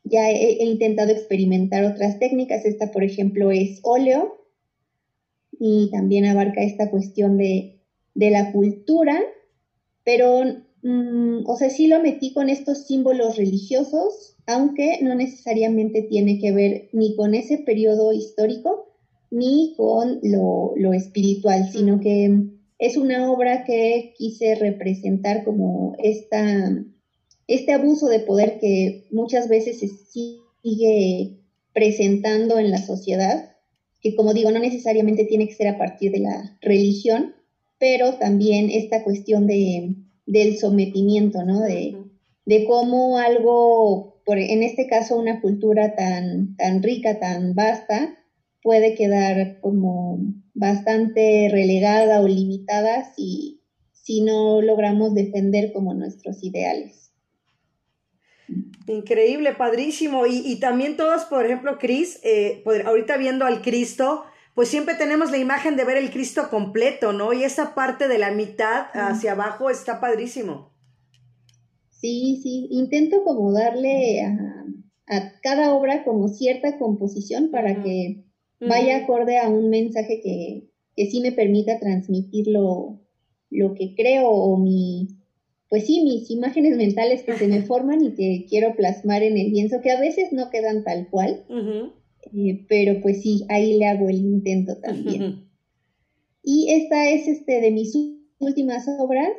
Ya 0.05 0.31
he, 0.31 0.63
intentado 0.63 1.11
experimentar 1.11 1.85
otras 1.85 2.19
técnicas. 2.19 2.67
Esta, 2.67 2.91
por 2.91 3.03
ejemplo, 3.03 3.51
es 3.51 3.81
óleo 3.83 4.37
y 5.59 5.89
también 5.91 6.27
abarca 6.27 6.61
esta 6.61 6.91
cuestión 6.91 7.39
de, 7.39 7.81
de 8.15 8.31
la 8.31 8.53
cultura, 8.53 9.23
pero, 10.05 10.43
mm, 10.83 11.45
o 11.47 11.57
sea, 11.57 11.71
sí 11.71 11.87
lo 11.87 12.03
metí 12.03 12.35
con 12.35 12.51
estos 12.51 12.87
símbolos 12.87 13.39
religiosos, 13.39 14.37
aunque 14.47 14.99
no 15.01 15.15
necesariamente 15.15 16.03
tiene 16.03 16.39
que 16.39 16.53
ver 16.53 16.91
ni 16.93 17.17
con 17.17 17.35
ese 17.35 17.57
periodo 17.57 18.13
histórico 18.13 18.85
ni 19.31 19.73
con 19.79 20.19
lo, 20.23 20.75
lo 20.77 20.93
espiritual, 20.93 21.71
sino 21.73 22.01
que 22.01 22.53
es 22.83 22.97
una 22.97 23.31
obra 23.31 23.63
que 23.63 24.13
quise 24.19 24.57
representar 24.57 25.45
como 25.45 25.95
esta, 26.03 26.85
este 27.47 27.73
abuso 27.73 28.09
de 28.09 28.19
poder 28.19 28.59
que 28.59 29.05
muchas 29.13 29.49
veces 29.49 29.79
se 29.79 29.87
sigue 29.87 31.39
presentando 31.73 32.59
en 32.59 32.73
la 32.73 32.79
sociedad, 32.79 33.55
que 34.01 34.17
como 34.17 34.35
digo, 34.35 34.51
no 34.51 34.59
necesariamente 34.59 35.27
tiene 35.27 35.47
que 35.47 35.55
ser 35.55 35.69
a 35.69 35.79
partir 35.79 36.11
de 36.11 36.19
la 36.19 36.59
religión, 36.61 37.37
pero 37.79 38.15
también 38.15 38.69
esta 38.69 39.05
cuestión 39.05 39.47
de, 39.47 39.95
del 40.27 40.59
sometimiento, 40.59 41.45
¿no? 41.45 41.61
De, 41.61 41.97
de 42.47 42.65
cómo 42.65 43.19
algo, 43.19 44.21
por, 44.27 44.39
en 44.39 44.65
este 44.65 44.89
caso 44.89 45.17
una 45.17 45.41
cultura 45.41 45.95
tan, 45.95 46.57
tan 46.57 46.83
rica, 46.83 47.21
tan 47.21 47.55
vasta, 47.55 48.19
puede 48.63 48.95
quedar 48.95 49.61
como 49.61 50.19
bastante 50.55 51.49
relegada 51.51 52.21
o 52.21 52.29
limitada 52.29 53.13
si, 53.15 53.63
si 53.93 54.23
no 54.23 54.63
logramos 54.63 55.15
defender 55.15 55.73
como 55.73 55.95
nuestros 55.95 56.43
ideales. 56.43 57.13
Increíble, 58.87 59.55
padrísimo. 59.55 60.27
Y, 60.27 60.43
y 60.45 60.61
también 60.61 60.97
todos, 60.97 61.25
por 61.25 61.45
ejemplo, 61.45 61.79
Cris, 61.79 62.21
eh, 62.23 62.63
ahorita 62.85 63.17
viendo 63.17 63.45
al 63.45 63.63
Cristo, 63.63 64.25
pues 64.55 64.69
siempre 64.69 64.95
tenemos 64.95 65.31
la 65.31 65.39
imagen 65.39 65.77
de 65.77 65.85
ver 65.85 65.97
el 65.97 66.11
Cristo 66.11 66.49
completo, 66.51 67.13
¿no? 67.13 67.33
Y 67.33 67.45
esa 67.45 67.75
parte 67.75 68.09
de 68.09 68.19
la 68.19 68.31
mitad 68.33 68.87
hacia 68.93 69.33
abajo 69.33 69.71
está 69.71 70.01
padrísimo. 70.01 70.73
Sí, 71.91 72.41
sí, 72.43 72.67
intento 72.71 73.23
como 73.25 73.53
darle 73.53 74.23
a, 74.23 74.67
a 75.07 75.41
cada 75.41 75.73
obra 75.73 76.05
como 76.05 76.29
cierta 76.29 76.79
composición 76.79 77.51
para 77.51 77.83
que 77.83 78.25
vaya 78.69 78.99
acorde 78.99 79.39
a 79.39 79.49
un 79.49 79.71
mensaje 79.71 80.21
que, 80.23 80.69
que 80.97 81.11
sí 81.11 81.21
me 81.21 81.33
permita 81.33 81.79
transmitir 81.79 82.49
lo, 82.49 83.01
lo 83.51 83.75
que 83.75 83.95
creo 83.95 84.29
o 84.29 84.57
mi, 84.57 85.09
pues 85.69 85.87
sí, 85.87 86.03
mis 86.03 86.31
imágenes 86.31 86.77
mentales 86.77 87.23
que 87.23 87.35
se 87.35 87.49
me 87.49 87.63
forman 87.67 88.05
y 88.05 88.15
que 88.15 88.47
quiero 88.49 88.75
plasmar 88.77 89.23
en 89.23 89.39
el 89.39 89.53
lienzo, 89.53 89.81
que 89.81 89.91
a 89.91 90.01
veces 90.01 90.33
no 90.33 90.51
quedan 90.51 90.85
tal 90.85 91.09
cual, 91.09 91.45
eh, 92.33 92.65
pero 92.69 93.01
pues 93.01 93.23
sí, 93.23 93.45
ahí 93.49 93.79
le 93.79 93.87
hago 93.87 94.09
el 94.09 94.17
intento 94.17 94.77
también. 94.79 95.49
Y 96.43 96.73
esta 96.73 97.09
es 97.11 97.29
este 97.29 97.61
de 97.61 97.71
mis 97.71 97.97
últimas 98.39 98.87
obras 98.99 99.31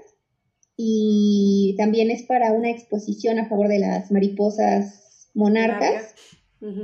y 0.77 1.75
también 1.77 2.09
es 2.09 2.23
para 2.23 2.53
una 2.53 2.71
exposición 2.71 3.39
a 3.39 3.47
favor 3.47 3.67
de 3.67 3.79
las 3.79 4.11
mariposas 4.11 5.29
monarcas. 5.33 6.15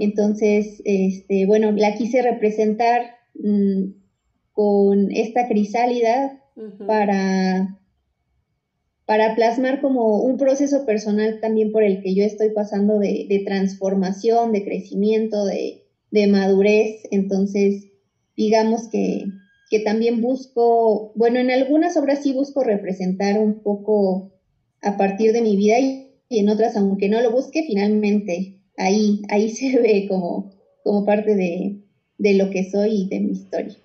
Entonces, 0.01 0.81
este, 0.83 1.45
bueno, 1.45 1.71
la 1.71 1.95
quise 1.95 2.21
representar 2.21 3.15
mm, 3.35 3.93
con 4.51 5.11
esta 5.11 5.47
crisálida 5.47 6.43
para, 6.85 7.79
para 9.05 9.35
plasmar 9.35 9.79
como 9.79 10.21
un 10.21 10.35
proceso 10.37 10.85
personal 10.85 11.39
también 11.39 11.71
por 11.71 11.83
el 11.83 12.01
que 12.01 12.13
yo 12.13 12.25
estoy 12.25 12.49
pasando 12.49 12.99
de, 12.99 13.25
de 13.29 13.39
transformación, 13.45 14.51
de 14.51 14.65
crecimiento, 14.65 15.45
de, 15.45 15.85
de, 16.11 16.27
madurez. 16.27 17.03
Entonces, 17.11 17.87
digamos 18.35 18.89
que, 18.89 19.27
que 19.69 19.79
también 19.79 20.19
busco, 20.19 21.13
bueno, 21.15 21.39
en 21.39 21.51
algunas 21.51 21.95
obras 21.95 22.21
sí 22.21 22.33
busco 22.33 22.63
representar 22.63 23.39
un 23.39 23.63
poco 23.63 24.33
a 24.81 24.97
partir 24.97 25.31
de 25.31 25.41
mi 25.41 25.55
vida 25.55 25.79
y, 25.79 26.11
y 26.27 26.39
en 26.39 26.49
otras, 26.49 26.75
aunque 26.75 27.07
no 27.07 27.21
lo 27.21 27.31
busque, 27.31 27.63
finalmente 27.65 28.58
ahí, 28.79 29.21
ahí 29.29 29.49
se 29.49 29.77
ve 29.81 30.07
como, 30.07 30.51
como 30.83 31.05
parte 31.05 31.35
de, 31.35 32.33
lo 32.33 32.49
que 32.49 32.69
soy 32.69 33.03
y 33.03 33.07
de 33.07 33.19
mi 33.19 33.31
historia. 33.33 33.77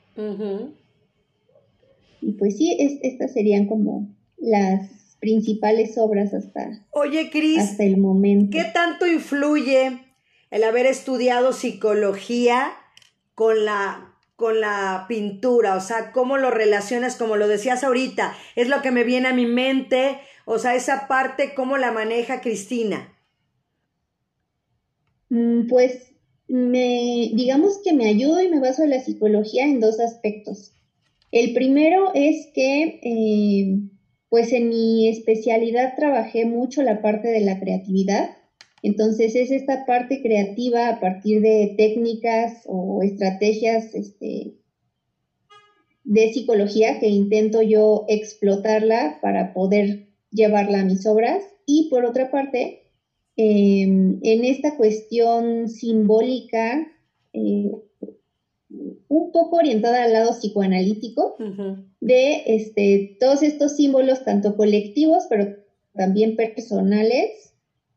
Y 2.20 2.32
pues 2.32 2.56
sí, 2.56 2.76
estas 3.02 3.32
serían 3.32 3.66
como 3.66 4.08
las 4.38 5.16
principales 5.20 5.98
obras 5.98 6.32
hasta, 6.32 6.86
Oye, 6.90 7.30
Cris, 7.30 7.58
hasta 7.58 7.84
el 7.84 7.98
momento. 7.98 8.56
¿Qué 8.56 8.64
tanto 8.72 9.06
influye 9.06 9.98
el 10.50 10.64
haber 10.64 10.86
estudiado 10.86 11.52
psicología 11.52 12.72
con 13.34 13.64
la 13.64 14.14
con 14.36 14.60
la 14.60 15.06
pintura, 15.08 15.76
o 15.76 15.80
sea, 15.80 16.10
cómo 16.10 16.38
lo 16.38 16.50
relacionas, 16.50 17.14
como 17.14 17.36
lo 17.36 17.46
decías 17.46 17.84
ahorita, 17.84 18.34
es 18.56 18.68
lo 18.68 18.82
que 18.82 18.90
me 18.90 19.04
viene 19.04 19.28
a 19.28 19.32
mi 19.32 19.46
mente, 19.46 20.18
o 20.44 20.58
sea, 20.58 20.74
esa 20.74 21.06
parte, 21.06 21.54
cómo 21.54 21.76
la 21.76 21.92
maneja 21.92 22.40
Cristina. 22.40 23.13
Mm, 25.34 25.66
pues 25.66 26.14
me, 26.46 27.32
digamos 27.34 27.80
que 27.82 27.92
me 27.92 28.06
ayudo 28.06 28.40
y 28.40 28.48
me 28.48 28.60
baso 28.60 28.84
en 28.84 28.90
la 28.90 29.00
psicología 29.00 29.64
en 29.64 29.80
dos 29.80 29.98
aspectos. 29.98 30.72
El 31.32 31.54
primero 31.54 32.12
es 32.14 32.50
que, 32.54 33.00
eh, 33.02 33.80
pues 34.28 34.52
en 34.52 34.68
mi 34.68 35.08
especialidad 35.08 35.94
trabajé 35.96 36.44
mucho 36.44 36.84
la 36.84 37.02
parte 37.02 37.26
de 37.28 37.40
la 37.40 37.58
creatividad. 37.58 38.30
Entonces 38.84 39.34
es 39.34 39.50
esta 39.50 39.86
parte 39.86 40.22
creativa 40.22 40.88
a 40.88 41.00
partir 41.00 41.40
de 41.40 41.74
técnicas 41.76 42.62
o 42.66 43.02
estrategias 43.02 43.92
este, 43.96 44.54
de 46.04 46.32
psicología 46.32 47.00
que 47.00 47.08
intento 47.08 47.60
yo 47.60 48.04
explotarla 48.06 49.18
para 49.20 49.52
poder 49.52 50.10
llevarla 50.30 50.82
a 50.82 50.84
mis 50.84 51.04
obras. 51.06 51.42
Y 51.66 51.88
por 51.90 52.04
otra 52.04 52.30
parte, 52.30 52.83
Em, 53.36 54.20
en 54.22 54.44
esta 54.44 54.76
cuestión 54.76 55.68
simbólica, 55.68 56.86
eh, 57.32 57.70
un 59.08 59.32
poco 59.32 59.56
orientada 59.56 60.04
al 60.04 60.12
lado 60.12 60.32
psicoanalítico, 60.32 61.36
de 62.00 62.42
este, 62.46 63.16
todos 63.18 63.42
estos 63.42 63.76
símbolos, 63.76 64.24
tanto 64.24 64.56
colectivos, 64.56 65.24
pero 65.28 65.56
también 65.94 66.36
personales, 66.36 67.54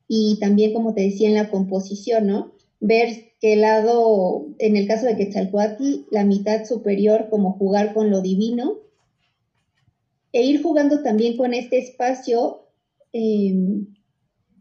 y 0.07 0.37
también, 0.39 0.73
como 0.73 0.93
te 0.93 1.01
decía, 1.01 1.27
en 1.27 1.35
la 1.35 1.49
composición, 1.49 2.27
¿no? 2.27 2.53
Ver 2.79 3.33
qué 3.41 3.55
lado, 3.55 4.47
en 4.57 4.75
el 4.75 4.87
caso 4.87 5.05
de 5.05 5.17
Quetzalcoatl, 5.17 6.05
la 6.11 6.23
mitad 6.23 6.65
superior, 6.65 7.27
como 7.29 7.53
jugar 7.53 7.93
con 7.93 8.09
lo 8.09 8.21
divino, 8.21 8.79
e 10.31 10.43
ir 10.43 10.61
jugando 10.63 11.03
también 11.03 11.37
con 11.37 11.53
este 11.53 11.77
espacio 11.77 12.67
eh, 13.13 13.53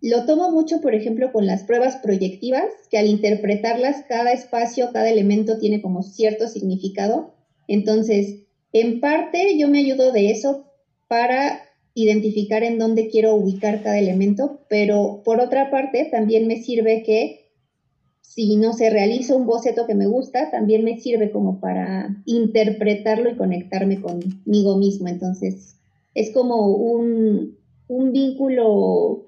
lo 0.02 0.24
tomo 0.24 0.50
mucho, 0.50 0.80
por 0.80 0.94
ejemplo, 0.94 1.32
con 1.32 1.46
las 1.46 1.64
pruebas 1.64 1.96
proyectivas, 1.96 2.64
que 2.90 2.98
al 2.98 3.06
interpretarlas, 3.06 4.04
cada 4.08 4.32
espacio, 4.32 4.90
cada 4.92 5.10
elemento 5.10 5.58
tiene 5.58 5.80
como 5.80 6.02
cierto 6.02 6.48
significado. 6.48 7.34
Entonces, 7.66 8.44
en 8.72 9.00
parte 9.00 9.58
yo 9.58 9.68
me 9.68 9.78
ayudo 9.78 10.12
de 10.12 10.30
eso 10.30 10.66
para 11.08 11.62
identificar 11.94 12.62
en 12.62 12.78
dónde 12.78 13.08
quiero 13.08 13.34
ubicar 13.34 13.82
cada 13.82 13.98
elemento, 13.98 14.60
pero 14.68 15.22
por 15.24 15.40
otra 15.40 15.70
parte 15.70 16.08
también 16.10 16.46
me 16.46 16.58
sirve 16.58 17.02
que 17.02 17.46
si 18.20 18.56
no 18.56 18.74
se 18.74 18.90
realiza 18.90 19.34
un 19.34 19.46
boceto 19.46 19.86
que 19.86 19.94
me 19.94 20.06
gusta, 20.06 20.50
también 20.50 20.84
me 20.84 20.98
sirve 21.00 21.30
como 21.30 21.58
para 21.58 22.22
interpretarlo 22.26 23.30
y 23.30 23.36
conectarme 23.36 24.02
conmigo 24.02 24.76
mismo. 24.76 25.08
Entonces, 25.08 25.76
es 26.14 26.32
como 26.32 26.68
un, 26.76 27.56
un 27.88 28.12
vínculo 28.12 29.25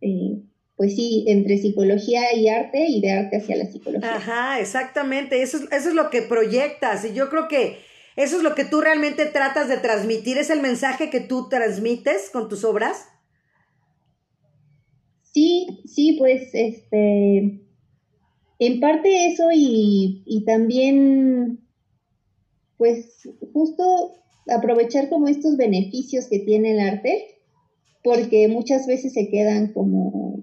eh, 0.00 0.42
pues 0.76 0.96
sí, 0.96 1.24
entre 1.28 1.58
psicología 1.58 2.34
y 2.34 2.48
arte 2.48 2.86
y 2.88 3.00
de 3.00 3.10
arte 3.10 3.36
hacia 3.36 3.56
la 3.56 3.66
psicología. 3.66 4.14
Ajá, 4.14 4.60
exactamente, 4.60 5.42
eso 5.42 5.58
es, 5.58 5.64
eso 5.72 5.90
es 5.90 5.94
lo 5.94 6.08
que 6.08 6.22
proyectas 6.22 7.04
y 7.04 7.12
yo 7.12 7.28
creo 7.28 7.48
que 7.48 7.78
eso 8.16 8.38
es 8.38 8.42
lo 8.42 8.54
que 8.54 8.64
tú 8.64 8.80
realmente 8.80 9.26
tratas 9.26 9.68
de 9.68 9.76
transmitir, 9.76 10.38
es 10.38 10.50
el 10.50 10.60
mensaje 10.60 11.10
que 11.10 11.20
tú 11.20 11.48
transmites 11.48 12.30
con 12.30 12.48
tus 12.48 12.64
obras. 12.64 13.08
Sí, 15.22 15.80
sí, 15.84 16.16
pues 16.18 16.50
este, 16.54 17.60
en 18.58 18.80
parte 18.80 19.26
eso 19.26 19.48
y, 19.52 20.22
y 20.26 20.44
también, 20.44 21.60
pues 22.76 23.28
justo 23.52 24.14
aprovechar 24.48 25.08
como 25.08 25.28
estos 25.28 25.56
beneficios 25.56 26.26
que 26.26 26.40
tiene 26.40 26.72
el 26.72 26.80
arte 26.80 27.39
porque 28.02 28.48
muchas 28.48 28.86
veces 28.86 29.12
se 29.12 29.28
quedan 29.28 29.72
como, 29.72 30.42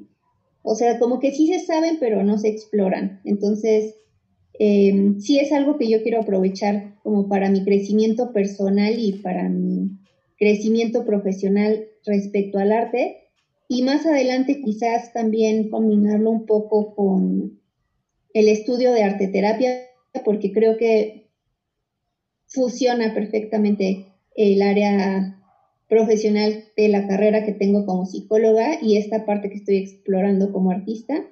o 0.62 0.76
sea, 0.76 1.00
como 1.00 1.20
que 1.20 1.32
sí 1.32 1.48
se 1.48 1.60
saben, 1.60 1.98
pero 2.00 2.24
no 2.24 2.38
se 2.38 2.50
exploran. 2.50 3.22
Entonces, 3.24 3.96
eh, 4.60 5.14
sí 5.20 5.40
es 5.40 5.52
algo 5.52 5.78
que 5.78 5.90
yo 5.90 6.02
quiero 6.04 6.22
aprovechar 6.22 6.96
como 7.04 7.30
para 7.30 7.50
mi 7.50 7.64
crecimiento 7.64 8.34
personal 8.34 8.98
y 8.98 9.14
para 9.14 9.50
mi 9.50 9.98
crecimiento 10.38 11.06
profesional 11.06 11.86
respecto 12.06 12.60
al 12.60 12.72
arte. 12.72 13.18
Y 13.68 13.84
más 13.84 14.06
adelante 14.06 14.62
quizás 14.64 15.14
también 15.14 15.70
combinarlo 15.70 16.32
un 16.32 16.46
poco 16.46 16.96
con 16.96 17.60
el 18.34 18.48
estudio 18.48 18.94
de 18.94 19.04
arte 19.04 19.28
terapia, 19.28 19.88
porque 20.24 20.52
creo 20.52 20.78
que 20.78 21.28
fusiona 22.48 23.14
perfectamente 23.14 24.06
el 24.36 24.62
área 24.62 25.37
profesional 25.90 26.66
de 26.76 26.90
la 26.90 27.08
carrera 27.08 27.46
que 27.46 27.54
tengo 27.54 27.86
como 27.86 28.06
psicóloga 28.06 28.78
y 28.82 28.98
esta 28.98 29.26
parte 29.26 29.50
que 29.50 29.58
estoy 29.58 29.78
explorando 29.78 30.52
como 30.52 30.72
artista. 30.72 31.26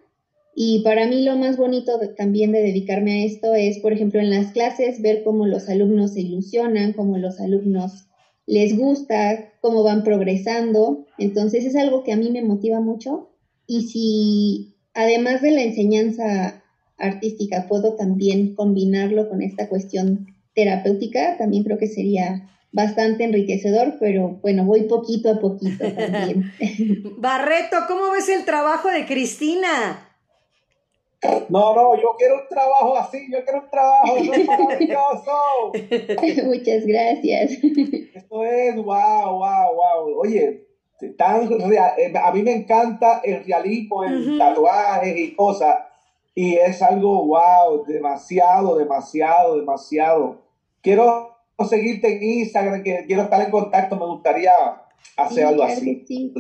Y 0.56 0.84
para 0.84 1.08
mí 1.08 1.24
lo 1.24 1.36
más 1.36 1.58
bonito 1.58 2.00
también 2.16 2.54
de 2.54 2.62
dedicarme 2.62 3.12
a 3.12 3.26
esto 3.26 3.54
es, 3.56 3.80
por 3.80 3.92
ejemplo, 3.92 4.22
en 4.22 4.30
las 4.30 4.54
clases, 4.54 5.02
ver 5.02 5.24
cómo 5.24 5.46
los 5.46 5.68
alumnos 5.68 6.14
se 6.14 6.22
ilusionan, 6.22 6.94
cómo 6.94 7.18
los 7.18 7.42
alumnos 7.42 8.08
les 8.48 8.78
gusta, 8.78 9.52
cómo 9.60 9.84
van 9.84 10.04
progresando. 10.04 11.06
Entonces 11.18 11.66
es 11.66 11.76
algo 11.76 12.04
que 12.04 12.14
a 12.14 12.18
mí 12.18 12.32
me 12.32 12.42
motiva 12.42 12.80
mucho. 12.80 13.32
Y 13.68 13.88
si 13.88 14.76
además 14.94 15.42
de 15.42 15.52
la 15.52 15.64
enseñanza 15.64 16.64
artística 16.98 17.68
puedo 17.68 17.96
también 17.96 18.56
combinarlo 18.56 19.28
con 19.28 19.42
esta 19.42 19.68
cuestión 19.68 20.28
terapéutica, 20.54 21.38
también 21.38 21.66
creo 21.66 21.78
que 21.78 21.88
sería 21.88 22.50
bastante 22.76 23.24
enriquecedor, 23.24 23.94
pero 24.02 24.38
bueno, 24.42 24.66
voy 24.66 24.84
poquito 24.84 25.32
a 25.32 25.40
poquito 25.40 25.86
también. 25.96 26.52
Barreto, 27.18 27.78
¿cómo 27.88 28.12
ves 28.12 28.28
el 28.30 28.44
trabajo 28.44 28.90
de 28.90 29.06
Cristina? 29.06 30.10
No, 31.50 31.74
no, 31.74 31.96
yo 31.96 32.10
quiero 32.18 32.36
un 32.42 32.48
trabajo 32.50 32.98
así, 32.98 33.26
yo 33.32 33.44
quiero 33.44 33.62
un 33.62 33.70
trabajo, 33.70 34.16
maravilloso. 34.46 35.72
Muchas 36.46 36.86
gracias. 36.86 37.52
Esto 38.14 38.44
es, 38.44 38.76
wow, 38.76 39.32
wow, 39.32 39.74
wow. 39.74 40.20
Oye, 40.20 40.68
tan 41.18 41.50
eh, 41.52 42.14
a 42.22 42.32
mí 42.32 42.44
me 42.44 42.52
encanta 42.52 43.22
el 43.24 43.44
realismo, 43.44 44.04
el 44.04 44.38
tatuaje 44.38 45.18
y 45.20 45.34
cosas, 45.34 45.78
y 46.36 46.56
es 46.58 46.80
algo, 46.82 47.26
wow, 47.26 47.86
demasiado, 47.88 48.78
demasiado, 48.78 49.58
demasiado. 49.58 50.42
Quiero 50.82 51.35
seguirte 51.64 52.16
en 52.16 52.24
Instagram, 52.24 52.84
que 52.84 53.06
quiero 53.08 53.24
estar 53.24 53.42
en 53.42 53.52
contacto, 53.52 53.96
me 53.96 54.06
gustaría 54.06 54.52
hacer 55.16 55.46
algo 55.46 55.64
así. 55.64 56.04
Sí. 56.08 56.34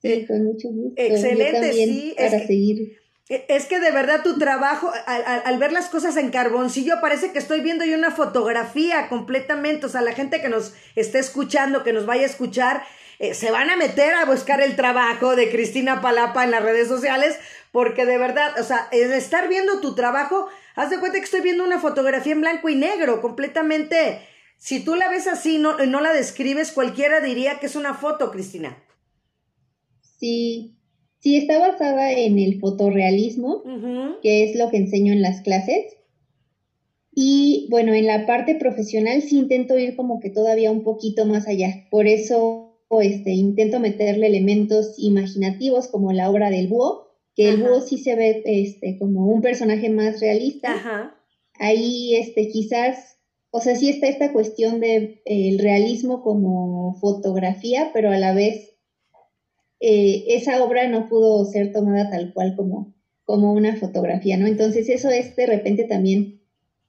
sí. 0.00 0.26
con 0.26 0.44
mucho 0.44 0.68
gusto. 0.68 0.94
Excelente, 0.96 1.72
sí. 1.72 2.14
Para 2.16 2.46
seguir. 2.46 2.98
E, 3.28 3.46
es 3.48 3.66
que 3.66 3.80
de 3.80 3.90
verdad 3.90 4.22
tu 4.22 4.38
trabajo, 4.38 4.90
al, 5.06 5.58
ver 5.58 5.72
las 5.72 5.88
cosas 5.88 6.16
en 6.16 6.30
carboncillo, 6.30 6.96
parece 7.00 7.32
que 7.32 7.38
estoy 7.38 7.60
viendo 7.60 7.84
yo 7.84 7.96
una 7.96 8.10
fotografía 8.10 9.08
completamente. 9.08 9.86
O 9.86 9.88
sea, 9.88 10.02
la 10.02 10.12
gente 10.12 10.40
que 10.40 10.48
nos 10.48 10.74
esté 10.94 11.18
escuchando, 11.18 11.84
que 11.84 11.92
nos 11.92 12.06
vaya 12.06 12.22
a 12.22 12.26
escuchar, 12.26 12.82
eh, 13.18 13.34
se 13.34 13.50
van 13.50 13.70
a 13.70 13.76
meter 13.76 14.14
a 14.14 14.24
buscar 14.24 14.60
el 14.60 14.76
trabajo 14.76 15.36
de 15.36 15.50
Cristina 15.50 16.00
Palapa 16.00 16.44
en 16.44 16.50
las 16.50 16.62
redes 16.62 16.88
sociales, 16.88 17.38
porque 17.74 18.06
de 18.06 18.18
verdad, 18.18 18.52
o 18.60 18.62
sea, 18.62 18.86
el 18.92 19.10
estar 19.12 19.48
viendo 19.48 19.80
tu 19.80 19.96
trabajo, 19.96 20.46
haz 20.76 20.90
de 20.90 21.00
cuenta 21.00 21.18
que 21.18 21.24
estoy 21.24 21.40
viendo 21.40 21.64
una 21.64 21.80
fotografía 21.80 22.32
en 22.32 22.40
blanco 22.40 22.68
y 22.68 22.76
negro, 22.76 23.20
completamente. 23.20 24.20
Si 24.58 24.84
tú 24.84 24.94
la 24.94 25.08
ves 25.08 25.26
así, 25.26 25.58
no, 25.58 25.84
no 25.84 26.00
la 26.00 26.12
describes, 26.12 26.70
cualquiera 26.70 27.20
diría 27.20 27.58
que 27.58 27.66
es 27.66 27.74
una 27.74 27.94
foto, 27.94 28.30
Cristina. 28.30 28.80
Sí, 30.20 30.76
sí, 31.18 31.36
está 31.36 31.58
basada 31.58 32.12
en 32.12 32.38
el 32.38 32.60
fotorrealismo, 32.60 33.64
que 34.22 34.44
es 34.44 34.56
lo 34.56 34.70
que 34.70 34.76
enseño 34.76 35.12
en 35.12 35.22
las 35.22 35.40
clases. 35.40 35.96
Y 37.12 37.66
bueno, 37.70 37.92
en 37.92 38.06
la 38.06 38.24
parte 38.24 38.54
profesional 38.54 39.20
sí 39.22 39.36
intento 39.36 39.76
ir 39.76 39.96
como 39.96 40.20
que 40.20 40.30
todavía 40.30 40.70
un 40.70 40.84
poquito 40.84 41.26
más 41.26 41.48
allá. 41.48 41.88
Por 41.90 42.06
eso 42.06 42.78
este, 43.02 43.32
intento 43.32 43.80
meterle 43.80 44.28
elementos 44.28 44.94
imaginativos 44.96 45.88
como 45.88 46.12
la 46.12 46.30
obra 46.30 46.50
del 46.50 46.68
búho, 46.68 47.03
que 47.34 47.48
el 47.48 47.62
búho 47.62 47.80
sí 47.80 47.98
se 47.98 48.14
ve 48.14 48.42
este, 48.44 48.96
como 48.98 49.26
un 49.26 49.42
personaje 49.42 49.90
más 49.90 50.20
realista. 50.20 51.14
Ahí 51.58 52.16
este, 52.16 52.48
quizás, 52.48 53.18
o 53.50 53.60
sea, 53.60 53.76
sí 53.76 53.90
está 53.90 54.08
esta 54.08 54.32
cuestión 54.32 54.80
de 54.80 55.22
el 55.24 55.58
realismo 55.58 56.22
como 56.22 56.98
fotografía, 57.00 57.90
pero 57.92 58.10
a 58.10 58.18
la 58.18 58.34
vez 58.34 58.74
eh, 59.80 60.24
esa 60.28 60.62
obra 60.64 60.88
no 60.88 61.08
pudo 61.08 61.44
ser 61.44 61.72
tomada 61.72 62.10
tal 62.10 62.32
cual 62.32 62.54
como, 62.56 62.94
como 63.24 63.52
una 63.52 63.76
fotografía, 63.76 64.36
¿no? 64.36 64.46
Entonces 64.46 64.88
eso 64.88 65.10
es 65.10 65.34
de 65.36 65.46
repente 65.46 65.84
también 65.84 66.40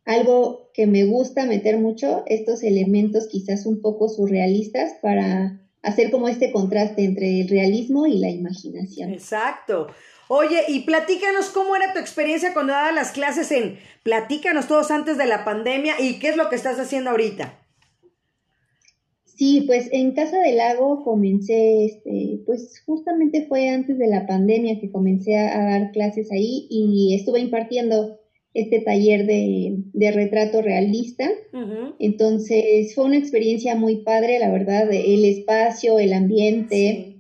algo 0.06 0.70
que 0.74 0.86
me 0.86 1.04
gusta 1.06 1.46
meter 1.46 1.80
mucho, 1.80 2.24
estos 2.28 2.62
elementos 2.64 3.28
quizás 3.28 3.66
un 3.66 3.82
poco 3.82 4.08
surrealistas 4.08 4.94
para 5.02 5.62
hacer 5.82 6.12
como 6.12 6.28
este 6.28 6.52
contraste 6.52 7.04
entre 7.04 7.42
el 7.42 7.48
realismo 7.48 8.06
y 8.06 8.20
la 8.20 8.30
imaginación. 8.30 9.12
Exacto. 9.12 9.88
Oye, 10.28 10.64
y 10.68 10.82
platícanos 10.82 11.50
cómo 11.50 11.76
era 11.76 11.94
tu 11.94 12.00
experiencia 12.00 12.54
cuando 12.54 12.74
dabas 12.74 12.96
las 12.96 13.12
clases 13.12 13.52
en 13.52 13.78
Platícanos 14.06 14.68
todos 14.68 14.92
antes 14.92 15.18
de 15.18 15.26
la 15.26 15.44
pandemia 15.44 15.96
y 16.00 16.20
qué 16.20 16.30
es 16.30 16.38
lo 16.38 16.48
que 16.48 16.56
estás 16.56 16.80
haciendo 16.80 17.10
ahorita. 17.10 17.58
Sí, 19.26 19.64
pues 19.66 19.90
en 19.92 20.12
Casa 20.14 20.40
del 20.40 20.58
Lago 20.58 21.04
comencé, 21.04 21.86
este, 21.86 22.40
pues 22.46 22.84
justamente 22.86 23.48
fue 23.48 23.68
antes 23.70 23.98
de 23.98 24.08
la 24.08 24.28
pandemia 24.28 24.80
que 24.80 24.92
comencé 24.92 25.38
a, 25.38 25.60
dar 25.60 25.92
clases 25.92 26.32
ahí 26.32 26.68
y 26.70 27.16
estuve 27.16 27.40
impartiendo 27.40 28.20
este 28.54 28.80
taller 28.80 29.26
de, 29.26 29.78
de 29.92 30.12
retrato 30.12 30.62
realista. 30.62 31.30
Entonces 31.98 32.94
fue 32.94 33.06
una 33.06 33.18
experiencia 33.18 33.76
muy 33.76 34.04
padre, 34.04 34.38
la 34.38 34.52
verdad, 34.52 34.88
el 34.92 35.26
espacio, 35.26 35.98
el 35.98 36.14
ambiente. 36.14 37.15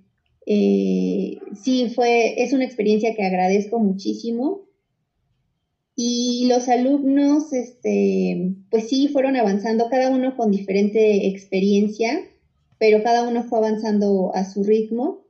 Eh, 0.45 1.39
sí, 1.61 1.89
fue, 1.89 2.41
es 2.43 2.53
una 2.53 2.65
experiencia 2.65 3.15
que 3.15 3.23
agradezco 3.23 3.79
muchísimo. 3.79 4.65
Y 5.95 6.47
los 6.49 6.67
alumnos, 6.67 7.53
este, 7.53 8.55
pues 8.69 8.89
sí, 8.89 9.07
fueron 9.07 9.37
avanzando, 9.37 9.89
cada 9.89 10.09
uno 10.09 10.35
con 10.35 10.51
diferente 10.51 11.27
experiencia, 11.27 12.19
pero 12.77 13.01
cada 13.01 13.27
uno 13.27 13.43
fue 13.43 13.59
avanzando 13.59 14.35
a 14.35 14.43
su 14.43 14.63
ritmo 14.63 15.25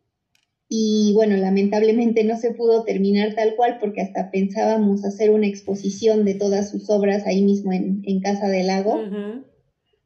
y 0.67 1.13
bueno, 1.13 1.37
lamentablemente 1.37 2.23
no 2.23 2.37
se 2.37 2.51
pudo 2.51 2.83
terminar 2.83 3.35
tal 3.35 3.55
cual 3.55 3.77
porque 3.79 4.01
hasta 4.01 4.31
pensábamos 4.31 5.05
hacer 5.05 5.29
una 5.29 5.47
exposición 5.47 6.25
de 6.25 6.33
todas 6.33 6.71
sus 6.71 6.89
obras 6.89 7.27
ahí 7.27 7.43
mismo 7.43 7.71
en, 7.71 8.19
Casa 8.21 8.47
del 8.47 8.67
Lago. 8.67 8.99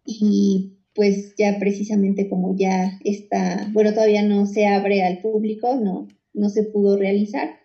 Y 0.06 0.79
pues 0.96 1.36
ya 1.38 1.58
precisamente 1.60 2.30
como 2.30 2.56
ya 2.56 3.00
está, 3.04 3.70
bueno, 3.72 3.94
todavía 3.94 4.24
no 4.24 4.46
se 4.46 4.66
abre 4.68 5.04
al 5.04 5.20
público, 5.20 5.76
no, 5.76 6.08
no 6.34 6.50
se 6.50 6.64
pudo 6.64 6.98
realizar, 6.98 7.60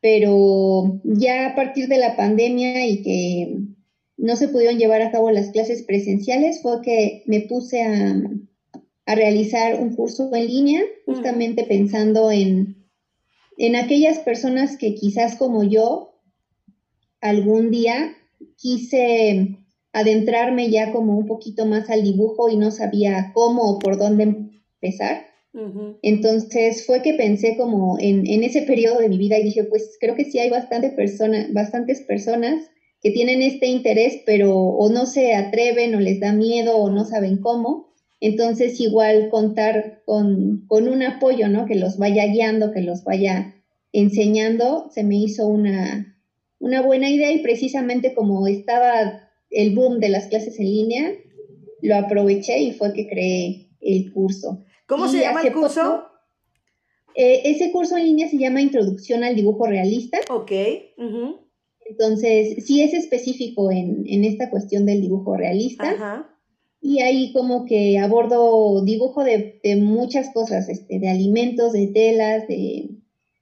pero 0.00 1.00
ya 1.04 1.48
a 1.48 1.54
partir 1.54 1.88
de 1.88 1.98
la 1.98 2.16
pandemia 2.16 2.86
y 2.86 3.02
que 3.02 3.58
no 4.16 4.36
se 4.36 4.48
pudieron 4.48 4.78
llevar 4.78 5.02
a 5.02 5.10
cabo 5.10 5.30
las 5.30 5.50
clases 5.50 5.82
presenciales 5.82 6.62
fue 6.62 6.80
que 6.82 7.22
me 7.26 7.40
puse 7.40 7.82
a, 7.82 8.22
a 9.06 9.14
realizar 9.14 9.80
un 9.80 9.94
curso 9.94 10.34
en 10.34 10.46
línea, 10.46 10.82
justamente 11.04 11.64
pensando 11.64 12.30
en, 12.30 12.86
en 13.58 13.76
aquellas 13.76 14.18
personas 14.18 14.76
que 14.76 14.94
quizás 14.94 15.36
como 15.36 15.62
yo 15.64 16.14
algún 17.20 17.70
día 17.70 18.16
quise 18.56 19.58
adentrarme 19.96 20.68
ya 20.70 20.92
como 20.92 21.16
un 21.16 21.24
poquito 21.24 21.64
más 21.64 21.88
al 21.88 22.02
dibujo 22.02 22.50
y 22.50 22.58
no 22.58 22.70
sabía 22.70 23.30
cómo 23.32 23.62
o 23.62 23.78
por 23.78 23.96
dónde 23.96 24.24
empezar. 24.24 25.24
Entonces 26.02 26.84
fue 26.84 27.00
que 27.00 27.14
pensé 27.14 27.56
como 27.56 27.96
en, 27.98 28.26
en, 28.26 28.44
ese 28.44 28.60
periodo 28.60 28.98
de 28.98 29.08
mi 29.08 29.16
vida 29.16 29.38
y 29.38 29.44
dije, 29.44 29.64
pues 29.64 29.96
creo 29.98 30.14
que 30.14 30.26
sí 30.26 30.38
hay 30.38 30.50
bastante 30.50 30.90
persona, 30.90 31.46
bastantes 31.50 32.02
personas 32.02 32.62
que 33.00 33.10
tienen 33.10 33.40
este 33.40 33.68
interés, 33.68 34.18
pero 34.26 34.54
o 34.54 34.90
no 34.90 35.06
se 35.06 35.32
atreven 35.34 35.94
o 35.94 36.00
les 36.00 36.20
da 36.20 36.32
miedo 36.32 36.76
o 36.76 36.90
no 36.90 37.06
saben 37.06 37.38
cómo. 37.38 37.94
Entonces, 38.20 38.78
igual 38.80 39.30
contar 39.30 40.02
con, 40.04 40.66
un 40.68 41.02
apoyo, 41.02 41.48
¿no? 41.48 41.64
Que 41.64 41.74
los 41.74 41.96
vaya 41.96 42.26
guiando, 42.26 42.70
que 42.70 42.82
los 42.82 43.02
vaya 43.02 43.54
enseñando, 43.92 44.90
se 44.90 45.04
me 45.04 45.16
hizo 45.16 45.46
una, 45.46 46.18
una 46.58 46.82
buena 46.82 47.08
idea 47.08 47.32
y 47.32 47.38
precisamente 47.38 48.12
como 48.14 48.46
estaba 48.46 49.25
el 49.50 49.74
boom 49.74 50.00
de 50.00 50.08
las 50.08 50.26
clases 50.26 50.58
en 50.58 50.66
línea, 50.66 51.12
lo 51.82 51.96
aproveché 51.96 52.58
y 52.58 52.72
fue 52.72 52.92
que 52.92 53.08
creé 53.08 53.68
el 53.80 54.12
curso. 54.12 54.64
¿Cómo 54.86 55.08
se 55.08 55.20
llama 55.20 55.42
el 55.42 55.52
curso? 55.52 56.04
Eh, 57.14 57.42
ese 57.44 57.72
curso 57.72 57.96
en 57.96 58.04
línea 58.04 58.28
se 58.28 58.38
llama 58.38 58.60
Introducción 58.60 59.24
al 59.24 59.34
Dibujo 59.34 59.66
Realista. 59.66 60.18
Ok. 60.30 60.52
Entonces, 61.88 62.66
sí 62.66 62.82
es 62.82 62.94
específico 62.94 63.70
en, 63.70 64.04
en, 64.06 64.24
esta 64.24 64.50
cuestión 64.50 64.86
del 64.86 65.00
dibujo 65.02 65.36
realista. 65.36 65.88
Ajá 65.88 66.36
y 66.86 67.00
ahí 67.00 67.32
como 67.32 67.64
que 67.64 67.98
abordo 67.98 68.84
dibujo 68.84 69.24
de, 69.24 69.60
muchas 69.80 70.32
cosas, 70.32 70.68
este, 70.68 71.00
de 71.00 71.08
alimentos, 71.08 71.72
de 71.72 71.88
telas, 71.88 72.46
de, 72.46 72.90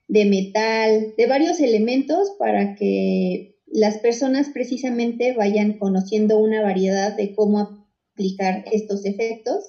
de 0.09 0.25
metal, 0.25 1.13
de 1.17 1.27
varios 1.27 1.61
elementos 1.61 2.31
para 2.39 2.75
que 2.75 3.54
las 3.75 3.99
personas 3.99 4.51
precisamente 4.51 5.33
vayan 5.33 5.79
conociendo 5.79 6.39
una 6.39 6.63
variedad 6.63 7.17
de 7.17 7.35
cómo 7.35 7.89
aplicar 8.13 8.65
estos 8.71 9.05
efectos 9.05 9.65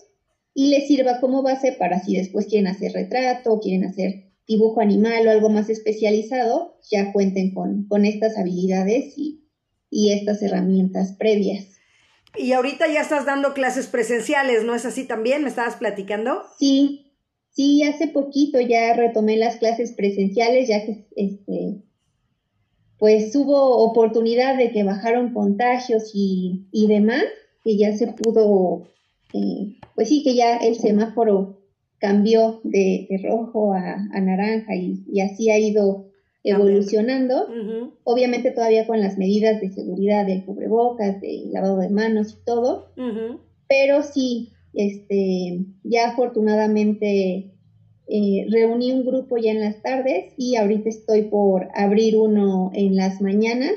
y 0.53 0.68
les 0.68 0.88
sirva 0.88 1.20
como 1.20 1.41
base 1.41 1.72
para 1.72 1.99
si 1.99 2.16
después 2.16 2.45
quieren 2.45 2.68
hacer 2.68 2.91
retrato, 2.91 3.60
quieren 3.60 3.84
hacer 3.84 4.26
dibujo 4.47 4.80
animal 4.80 5.26
o 5.26 5.32
algo 5.32 5.49
más 5.49 5.72
especializado, 5.72 6.78
ya 6.91 7.12
cuenten 7.14 7.51
con, 7.51 7.88
con 7.88 8.06
estas 8.06 8.38
habilidades 8.38 9.18
y, 9.18 9.43
y 9.89 10.12
estas 10.12 10.39
herramientas 10.43 11.14
previas. 11.18 11.66
Y 12.38 12.51
ahorita 12.51 12.86
ya 12.88 13.01
estás 13.01 13.26
dando 13.26 13.56
clases 13.56 13.88
presenciales, 13.88 14.64
¿no 14.64 14.76
es 14.76 14.86
así 14.86 15.06
también? 15.06 15.41
¿Me 15.41 15.49
estabas 15.49 15.78
platicando? 15.78 16.43
Sí, 16.60 17.16
sí, 17.49 17.82
hace 17.82 18.08
poquito 18.08 18.62
ya 18.62 18.93
retomé 18.93 19.36
las 19.38 19.56
clases 19.56 19.93
presenciales, 19.93 20.68
ya 20.68 20.86
que 20.86 21.08
este, 21.16 21.82
pues 23.00 23.36
hubo 23.36 23.78
oportunidad 23.80 24.58
de 24.58 24.72
que 24.72 24.84
bajaron 24.84 25.34
contagios 25.34 26.12
y, 26.14 26.68
y 26.72 26.88
demás, 26.88 27.24
que 27.64 27.78
ya 27.78 27.96
se 27.96 28.08
pudo, 28.08 28.88
eh, 29.34 29.76
pues 29.96 30.10
sí, 30.10 30.24
que 30.24 30.36
ya 30.36 30.58
el 30.58 30.76
semáforo 30.76 31.60
cambió 31.98 32.62
de, 32.64 33.08
rojo 33.24 33.74
a, 33.74 33.98
naranja 34.22 34.76
y, 34.76 35.04
y, 35.12 35.22
así 35.22 35.50
ha 35.50 35.58
ido 35.58 36.06
evolucionando, 36.43 37.48
obviamente 38.04 38.52
todavía 38.52 38.86
con 38.86 39.02
las 39.02 39.18
medidas 39.18 39.60
de 39.62 39.72
seguridad 39.72 40.28
del 40.28 40.46
cubrebocas, 40.46 41.20
del 41.20 41.52
lavado 41.52 41.80
de 41.80 41.89
manos 41.89 42.34
y 42.34 42.46
todo, 42.46 42.91
pero 43.68 44.04
sí, 44.04 44.52
este, 44.76 45.66
ya 45.84 46.10
afortunadamente 46.10 47.55
eh, 48.08 48.45
reuní 48.49 48.91
un 48.91 49.06
grupo 49.06 49.38
ya 49.38 49.51
en 49.51 49.62
las 49.62 49.82
tardes 49.82 50.34
y 50.38 50.56
ahorita 50.56 50.89
estoy 50.89 51.24
por 51.24 51.70
abrir 51.74 52.18
uno 52.18 52.72
en 52.74 52.95
las 52.95 53.22
mañanas, 53.22 53.74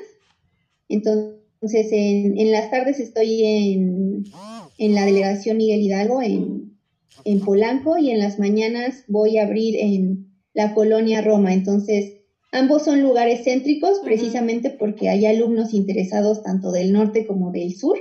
entonces 0.88 1.88
en, 1.92 2.38
en 2.38 2.52
las 2.52 2.70
tardes 2.70 3.00
estoy 3.00 3.44
en, 3.44 4.24
en 4.78 4.94
la 4.94 5.04
delegación 5.04 5.56
Miguel 5.56 5.80
Hidalgo, 5.80 6.22
en, 6.22 6.78
en 7.24 7.40
Polanco, 7.40 7.98
y 7.98 8.10
en 8.10 8.18
las 8.18 8.38
mañanas 8.38 9.04
voy 9.08 9.38
a 9.38 9.44
abrir 9.44 9.76
en 9.76 10.32
la 10.54 10.74
colonia 10.74 11.20
Roma, 11.20 11.52
entonces 11.52 12.18
Ambos 12.50 12.84
son 12.84 13.02
lugares 13.02 13.44
céntricos 13.44 14.00
precisamente 14.02 14.70
porque 14.70 15.10
hay 15.10 15.26
alumnos 15.26 15.74
interesados 15.74 16.42
tanto 16.42 16.72
del 16.72 16.92
norte 16.92 17.26
como 17.26 17.50
del 17.50 17.74
sur. 17.74 17.98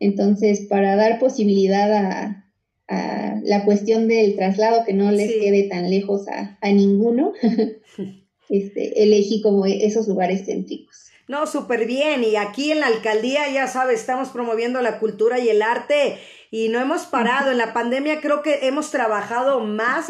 Entonces, 0.00 0.66
para 0.70 0.96
dar 0.96 1.18
posibilidad 1.18 1.92
a, 1.92 2.47
la 2.88 3.64
cuestión 3.64 4.08
del 4.08 4.36
traslado, 4.36 4.84
que 4.84 4.92
no 4.92 5.10
les 5.10 5.30
quede 5.32 5.64
tan 5.64 5.90
lejos 5.90 6.26
a, 6.28 6.72
ninguno, 6.72 7.32
este, 8.48 9.02
elegí 9.02 9.42
como 9.42 9.66
esos 9.66 10.08
lugares 10.08 10.44
céntricos. 10.46 11.06
No, 11.26 11.46
súper 11.46 11.86
bien. 11.86 12.24
Y 12.24 12.36
aquí 12.36 12.72
en 12.72 12.80
la 12.80 12.86
alcaldía, 12.86 13.50
ya 13.50 13.66
sabes, 13.66 14.00
estamos 14.00 14.30
promoviendo 14.30 14.80
la 14.80 14.98
cultura 14.98 15.38
y 15.38 15.50
el 15.50 15.60
arte 15.60 16.16
y 16.50 16.68
no 16.70 16.80
hemos 16.80 17.04
parado. 17.04 17.50
En 17.50 17.58
la 17.58 17.74
pandemia 17.74 18.20
creo 18.20 18.42
que 18.42 18.66
hemos 18.66 18.90
trabajado 18.90 19.60
más, 19.60 20.08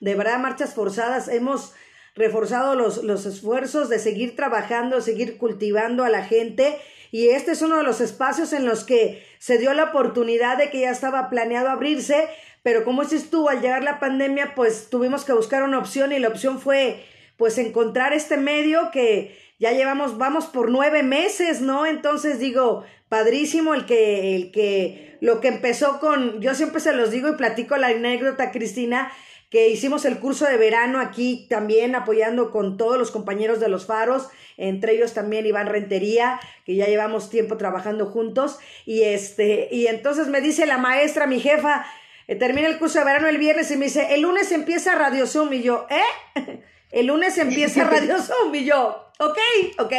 de 0.00 0.14
verdad, 0.14 0.38
marchas 0.38 0.72
forzadas. 0.72 1.28
Hemos 1.28 1.74
reforzado 2.14 2.74
los, 2.74 3.04
los 3.04 3.26
esfuerzos 3.26 3.90
de 3.90 3.98
seguir 3.98 4.34
trabajando, 4.34 5.02
seguir 5.02 5.36
cultivando 5.36 6.04
a 6.04 6.08
la 6.08 6.24
gente 6.24 6.78
y 7.16 7.30
este 7.30 7.52
es 7.52 7.62
uno 7.62 7.78
de 7.78 7.82
los 7.82 8.02
espacios 8.02 8.52
en 8.52 8.66
los 8.66 8.84
que 8.84 9.24
se 9.38 9.56
dio 9.56 9.72
la 9.72 9.84
oportunidad 9.84 10.58
de 10.58 10.68
que 10.68 10.80
ya 10.80 10.90
estaba 10.90 11.30
planeado 11.30 11.70
abrirse, 11.70 12.28
pero 12.62 12.84
como 12.84 13.04
dices 13.04 13.30
tú, 13.30 13.48
al 13.48 13.62
llegar 13.62 13.82
la 13.82 14.00
pandemia, 14.00 14.54
pues 14.54 14.90
tuvimos 14.90 15.24
que 15.24 15.32
buscar 15.32 15.62
una 15.62 15.78
opción 15.78 16.12
y 16.12 16.18
la 16.18 16.28
opción 16.28 16.60
fue 16.60 17.02
pues 17.38 17.56
encontrar 17.56 18.12
este 18.12 18.36
medio 18.36 18.90
que 18.90 19.34
ya 19.58 19.72
llevamos, 19.72 20.18
vamos 20.18 20.44
por 20.44 20.70
nueve 20.70 21.02
meses, 21.02 21.62
¿no? 21.62 21.86
Entonces 21.86 22.38
digo, 22.38 22.84
padrísimo 23.08 23.72
el 23.72 23.86
que, 23.86 24.36
el 24.36 24.52
que, 24.52 25.16
lo 25.22 25.40
que 25.40 25.48
empezó 25.48 26.00
con, 26.00 26.42
yo 26.42 26.54
siempre 26.54 26.80
se 26.80 26.92
los 26.92 27.10
digo 27.10 27.30
y 27.30 27.36
platico 27.36 27.78
la 27.78 27.86
anécdota, 27.86 28.50
Cristina, 28.50 29.10
que 29.50 29.68
hicimos 29.68 30.04
el 30.04 30.18
curso 30.18 30.44
de 30.46 30.56
verano 30.56 30.98
aquí 30.98 31.46
también 31.48 31.94
apoyando 31.94 32.50
con 32.50 32.76
todos 32.76 32.98
los 32.98 33.10
compañeros 33.10 33.60
de 33.60 33.68
los 33.68 33.86
faros, 33.86 34.28
entre 34.56 34.92
ellos 34.92 35.12
también 35.12 35.46
Iván 35.46 35.68
Rentería, 35.68 36.40
que 36.64 36.74
ya 36.74 36.86
llevamos 36.86 37.30
tiempo 37.30 37.56
trabajando 37.56 38.06
juntos, 38.06 38.58
y 38.84 39.02
este, 39.02 39.68
y 39.70 39.86
entonces 39.86 40.28
me 40.28 40.40
dice 40.40 40.66
la 40.66 40.78
maestra, 40.78 41.26
mi 41.26 41.40
jefa, 41.40 41.86
eh, 42.26 42.34
termina 42.34 42.66
el 42.66 42.78
curso 42.78 42.98
de 42.98 43.04
verano 43.04 43.28
el 43.28 43.38
viernes 43.38 43.70
y 43.70 43.76
me 43.76 43.86
dice, 43.86 44.14
el 44.14 44.22
lunes 44.22 44.50
empieza 44.50 44.96
Radio 44.96 45.26
Zoom, 45.26 45.52
y 45.52 45.62
yo, 45.62 45.86
¿eh? 45.90 46.62
El 46.92 47.06
lunes 47.06 47.36
empieza 47.36 47.84
Radio 47.90 48.22
Zoom, 48.22 48.54
y 48.54 48.64
yo, 48.64 49.10
ok, 49.18 49.38
ok, 49.78 49.92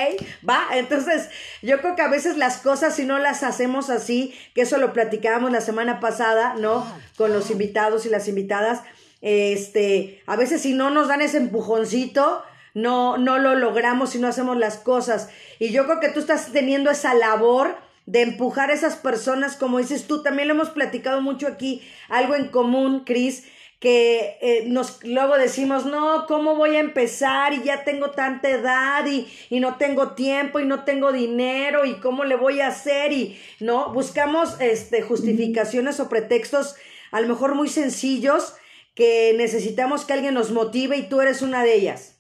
va. 0.48 0.68
Entonces, 0.74 1.30
yo 1.62 1.80
creo 1.80 1.96
que 1.96 2.02
a 2.02 2.08
veces 2.08 2.38
las 2.38 2.58
cosas, 2.58 2.96
si 2.96 3.06
no 3.06 3.20
las 3.20 3.44
hacemos 3.44 3.90
así, 3.90 4.34
que 4.56 4.62
eso 4.62 4.78
lo 4.78 4.94
platicábamos 4.94 5.52
la 5.52 5.62
semana 5.62 6.00
pasada, 6.00 6.56
¿no? 6.56 6.88
Con 7.18 7.34
los 7.34 7.52
invitados 7.52 8.06
y 8.06 8.10
las 8.10 8.28
invitadas, 8.28 8.82
este, 9.22 10.22
a 10.26 10.36
veces 10.36 10.62
si 10.62 10.74
no 10.74 10.90
nos 10.90 11.08
dan 11.08 11.22
ese 11.22 11.38
empujoncito, 11.38 12.44
no, 12.74 13.18
no 13.18 13.40
lo 13.40 13.56
logramos 13.56 14.12
si 14.12 14.20
no 14.20 14.28
hacemos 14.28 14.58
las 14.58 14.78
cosas. 14.78 15.30
Y 15.60 15.72
yo 15.72 15.86
creo 15.86 16.00
que 16.00 16.10
tú 16.10 16.20
estás 16.20 16.52
teniendo 16.52 16.92
esa 16.92 17.14
labor 17.14 17.76
de 18.06 18.22
empujar 18.22 18.70
a 18.70 18.74
esas 18.74 18.96
personas, 18.96 19.58
como 19.58 19.80
dices 19.80 20.08
tú, 20.08 20.24
también 20.24 20.48
lo 20.48 20.54
hemos 20.54 20.70
platicado 20.70 21.22
mucho 21.22 21.48
aquí, 21.48 21.82
algo 22.08 22.36
en 22.36 22.48
común, 22.48 23.04
Cris, 23.06 23.46
que 23.80 24.38
eh, 24.42 24.64
nos 24.68 25.04
luego 25.04 25.38
decimos, 25.38 25.86
no, 25.86 26.26
¿cómo 26.28 26.56
voy 26.56 26.76
a 26.76 26.80
empezar? 26.80 27.54
Y 27.54 27.64
ya 27.64 27.84
tengo 27.84 28.12
tanta 28.12 28.50
edad 28.50 29.06
y, 29.06 29.28
y, 29.50 29.60
no 29.60 29.76
tengo 29.76 30.14
tiempo 30.14 30.60
y 30.60 30.66
no 30.66 30.84
tengo 30.84 31.12
dinero 31.12 31.86
y 31.86 31.96
cómo 31.96 32.24
le 32.24 32.36
voy 32.36 32.62
a 32.62 32.68
hacer 32.68 33.12
y 33.12 33.40
no, 33.60 33.94
buscamos 33.94 34.60
este, 34.60 35.02
justificaciones 35.02 36.00
o 36.00 36.10
pretextos 36.10 36.76
a 37.12 37.22
lo 37.22 37.28
mejor 37.28 37.56
muy 37.56 37.70
sencillos 37.70 38.56
que 38.98 39.36
necesitamos 39.38 40.06
que 40.06 40.14
alguien 40.14 40.34
nos 40.34 40.52
motive 40.52 40.98
y 40.98 41.08
tú 41.08 41.22
eres 41.22 41.44
una 41.44 41.64
de 41.64 41.76
ellas. 41.76 42.20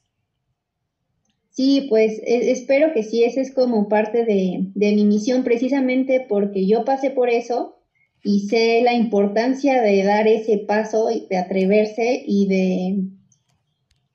Sí, 1.49 1.88
pues 1.89 2.21
e, 2.23 2.51
espero 2.51 2.93
que 2.93 3.01
sí, 3.01 3.23
esa 3.23 3.41
es 3.41 3.51
como 3.51 3.89
parte 3.89 4.25
de, 4.25 4.69
de 4.75 4.93
mi 4.93 5.03
misión, 5.03 5.43
precisamente 5.43 6.23
porque 6.30 6.67
yo 6.67 6.86
pasé 6.86 7.09
por 7.09 7.32
eso 7.32 7.80
y 8.23 8.41
sé 8.41 8.82
la 8.84 8.93
importancia 8.93 9.82
de 9.82 10.03
dar 10.03 10.28
ese 10.28 10.59
paso, 10.59 11.07
de 11.07 11.38
atreverse 11.38 12.23
y 12.28 12.47
de, 12.47 13.07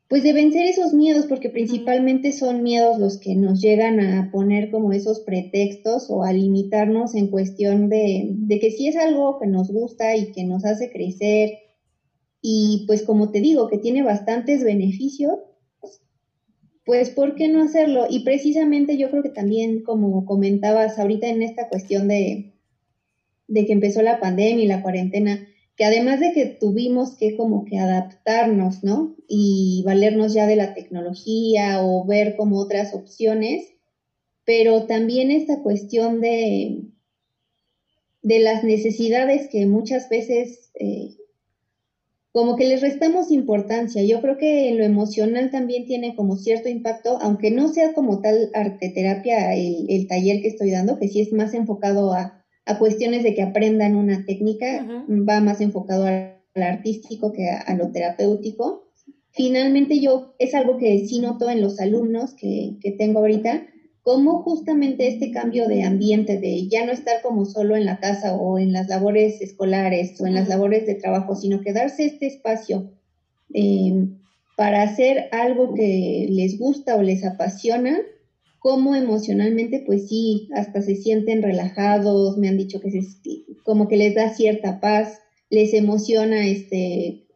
pues 0.06 0.22
de 0.22 0.32
vencer 0.32 0.68
esos 0.68 0.94
miedos, 0.94 1.26
porque 1.26 1.50
principalmente 1.50 2.30
son 2.30 2.62
miedos 2.62 3.00
los 3.00 3.18
que 3.18 3.34
nos 3.34 3.60
llegan 3.60 3.98
a 3.98 4.30
poner 4.30 4.70
como 4.70 4.92
esos 4.92 5.18
pretextos 5.20 6.10
o 6.10 6.22
a 6.22 6.32
limitarnos 6.32 7.16
en 7.16 7.26
cuestión 7.26 7.88
de, 7.88 8.28
de 8.30 8.60
que 8.60 8.70
si 8.70 8.86
es 8.86 8.96
algo 8.96 9.40
que 9.40 9.48
nos 9.48 9.68
gusta 9.68 10.14
y 10.16 10.30
que 10.30 10.44
nos 10.44 10.64
hace 10.64 10.92
crecer 10.92 11.61
y 12.42 12.84
pues 12.88 13.02
como 13.02 13.30
te 13.30 13.40
digo, 13.40 13.68
que 13.68 13.78
tiene 13.78 14.02
bastantes 14.02 14.64
beneficios, 14.64 15.38
pues 16.84 17.10
¿por 17.10 17.36
qué 17.36 17.46
no 17.48 17.62
hacerlo? 17.62 18.06
Y 18.10 18.24
precisamente 18.24 18.98
yo 18.98 19.10
creo 19.10 19.22
que 19.22 19.30
también, 19.30 19.84
como 19.84 20.26
comentabas 20.26 20.98
ahorita 20.98 21.28
en 21.28 21.42
esta 21.42 21.68
cuestión 21.68 22.08
de, 22.08 22.52
de 23.46 23.66
que 23.66 23.72
empezó 23.72 24.02
la 24.02 24.18
pandemia 24.18 24.64
y 24.64 24.66
la 24.66 24.82
cuarentena, 24.82 25.46
que 25.76 25.84
además 25.84 26.18
de 26.18 26.32
que 26.32 26.46
tuvimos 26.46 27.16
que 27.16 27.36
como 27.36 27.64
que 27.64 27.78
adaptarnos, 27.78 28.82
¿no? 28.82 29.14
Y 29.28 29.84
valernos 29.86 30.34
ya 30.34 30.48
de 30.48 30.56
la 30.56 30.74
tecnología 30.74 31.80
o 31.80 32.04
ver 32.04 32.34
como 32.36 32.58
otras 32.58 32.92
opciones, 32.92 33.68
pero 34.44 34.86
también 34.86 35.30
esta 35.30 35.62
cuestión 35.62 36.20
de, 36.20 36.82
de 38.22 38.40
las 38.40 38.64
necesidades 38.64 39.48
que 39.48 39.66
muchas 39.66 40.08
veces 40.08 40.72
eh, 40.74 41.16
como 42.32 42.56
que 42.56 42.64
les 42.64 42.80
restamos 42.80 43.30
importancia. 43.30 44.02
Yo 44.02 44.20
creo 44.20 44.38
que 44.38 44.68
en 44.68 44.78
lo 44.78 44.84
emocional 44.84 45.50
también 45.50 45.84
tiene 45.84 46.14
como 46.16 46.36
cierto 46.36 46.68
impacto, 46.68 47.18
aunque 47.20 47.50
no 47.50 47.68
sea 47.68 47.92
como 47.92 48.20
tal 48.20 48.50
arteterapia 48.54 49.54
el, 49.54 49.86
el 49.88 50.06
taller 50.06 50.40
que 50.40 50.48
estoy 50.48 50.70
dando, 50.70 50.98
que 50.98 51.08
sí 51.08 51.20
es 51.20 51.32
más 51.32 51.52
enfocado 51.52 52.12
a, 52.12 52.42
a 52.64 52.78
cuestiones 52.78 53.22
de 53.22 53.34
que 53.34 53.42
aprendan 53.42 53.94
una 53.94 54.24
técnica, 54.24 54.86
va 55.08 55.40
más 55.40 55.60
enfocado 55.60 56.04
al, 56.04 56.38
artístico 56.54 57.32
que 57.32 57.48
a, 57.48 57.74
lo 57.74 57.90
terapéutico. 57.92 58.90
Finalmente 59.30 60.00
yo 60.00 60.34
es 60.38 60.54
algo 60.54 60.76
que 60.76 61.06
sí 61.06 61.18
noto 61.18 61.48
en 61.48 61.62
los 61.62 61.80
alumnos 61.80 62.34
que, 62.34 62.76
que 62.80 62.90
tengo 62.92 63.20
ahorita, 63.20 63.66
cómo 64.02 64.42
justamente 64.42 65.06
este 65.06 65.30
cambio 65.30 65.68
de 65.68 65.84
ambiente, 65.84 66.38
de 66.38 66.68
ya 66.68 66.84
no 66.84 66.92
estar 66.92 67.22
como 67.22 67.44
solo 67.44 67.76
en 67.76 67.86
la 67.86 67.98
casa 67.98 68.34
o 68.34 68.58
en 68.58 68.72
las 68.72 68.88
labores 68.88 69.40
escolares 69.40 70.20
o 70.20 70.26
en 70.26 70.34
las 70.34 70.48
labores 70.48 70.86
de 70.86 70.96
trabajo, 70.96 71.36
sino 71.36 71.60
que 71.60 71.72
darse 71.72 72.06
este 72.06 72.26
espacio 72.26 72.90
em, 73.54 74.18
para 74.56 74.82
hacer 74.82 75.28
algo 75.30 75.74
que 75.74 76.26
les 76.28 76.58
gusta 76.58 76.96
o 76.96 77.02
les 77.02 77.24
apasiona, 77.24 77.98
cómo 78.58 78.94
emocionalmente, 78.94 79.82
pues 79.86 80.08
sí, 80.08 80.48
hasta 80.54 80.82
se 80.82 80.96
sienten 80.96 81.42
relajados, 81.42 82.38
me 82.38 82.48
han 82.48 82.58
dicho 82.58 82.80
que 82.80 82.90
se, 82.90 83.00
como 83.62 83.88
que 83.88 83.96
les 83.96 84.14
da 84.14 84.34
cierta 84.34 84.80
paz, 84.80 85.20
les 85.48 85.74
emociona 85.74 86.46
este 86.46 87.26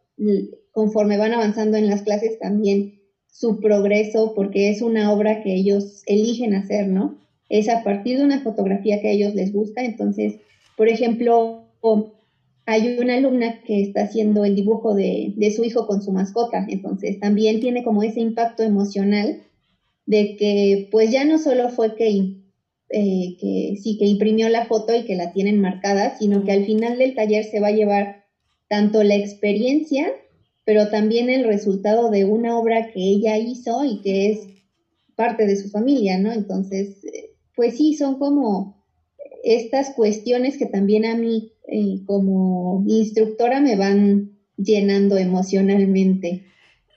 conforme 0.71 1.17
van 1.17 1.33
avanzando 1.33 1.77
en 1.77 1.87
las 1.87 2.01
clases 2.01 2.39
también 2.39 2.96
su 3.37 3.59
progreso 3.59 4.33
porque 4.33 4.69
es 4.69 4.81
una 4.81 5.13
obra 5.13 5.43
que 5.43 5.53
ellos 5.53 6.01
eligen 6.07 6.55
hacer, 6.55 6.87
¿no? 6.87 7.19
Es 7.49 7.69
a 7.69 7.83
partir 7.83 8.17
de 8.17 8.23
una 8.23 8.41
fotografía 8.41 8.99
que 8.99 9.09
a 9.09 9.11
ellos 9.11 9.35
les 9.35 9.53
gusta, 9.53 9.83
entonces, 9.83 10.37
por 10.75 10.89
ejemplo, 10.89 11.65
hay 12.65 12.97
una 12.97 13.15
alumna 13.15 13.61
que 13.61 13.81
está 13.81 14.01
haciendo 14.01 14.43
el 14.43 14.55
dibujo 14.55 14.95
de, 14.95 15.33
de 15.35 15.51
su 15.51 15.63
hijo 15.63 15.85
con 15.85 16.01
su 16.01 16.11
mascota, 16.11 16.65
entonces 16.67 17.19
también 17.19 17.59
tiene 17.59 17.83
como 17.83 18.01
ese 18.01 18.21
impacto 18.21 18.63
emocional 18.63 19.43
de 20.07 20.35
que 20.35 20.87
pues 20.91 21.11
ya 21.11 21.23
no 21.23 21.37
solo 21.37 21.69
fue 21.69 21.95
que 21.95 22.37
eh, 22.89 23.35
que 23.39 23.75
sí, 23.83 23.97
que 23.97 24.05
imprimió 24.05 24.49
la 24.49 24.65
foto 24.65 24.95
y 24.95 25.03
que 25.03 25.15
la 25.15 25.33
tienen 25.33 25.59
marcada, 25.59 26.17
sino 26.17 26.43
que 26.43 26.53
al 26.53 26.65
final 26.65 26.97
del 26.97 27.13
taller 27.13 27.43
se 27.43 27.59
va 27.59 27.67
a 27.67 27.75
llevar 27.75 28.23
tanto 28.67 29.03
la 29.03 29.15
experiencia, 29.15 30.07
pero 30.67 30.89
también 30.89 31.29
el 31.29 31.45
resultado 31.45 32.11
de 32.11 32.25
una 32.25 32.59
obra 32.59 32.91
que 32.91 32.99
ella 32.99 33.37
hizo 33.37 33.85
y 33.85 34.01
que 34.01 34.31
es 34.31 34.39
parte 35.15 35.47
de 35.47 35.55
su 35.55 35.69
familia, 35.69 36.17
¿no? 36.17 36.33
Entonces, 36.33 37.05
eh, 37.05 37.31
pues 37.55 37.77
sí, 37.77 37.93
son 37.93 38.19
como 38.19 38.83
estas 39.45 39.91
cuestiones 39.91 40.57
que 40.57 40.65
también 40.65 41.05
a 41.05 41.15
mí 41.15 41.53
eh, 41.69 42.01
como 42.05 42.83
instructora 42.85 43.61
me 43.61 43.77
van 43.77 44.37
llenando 44.57 45.15
emocionalmente. 45.15 46.43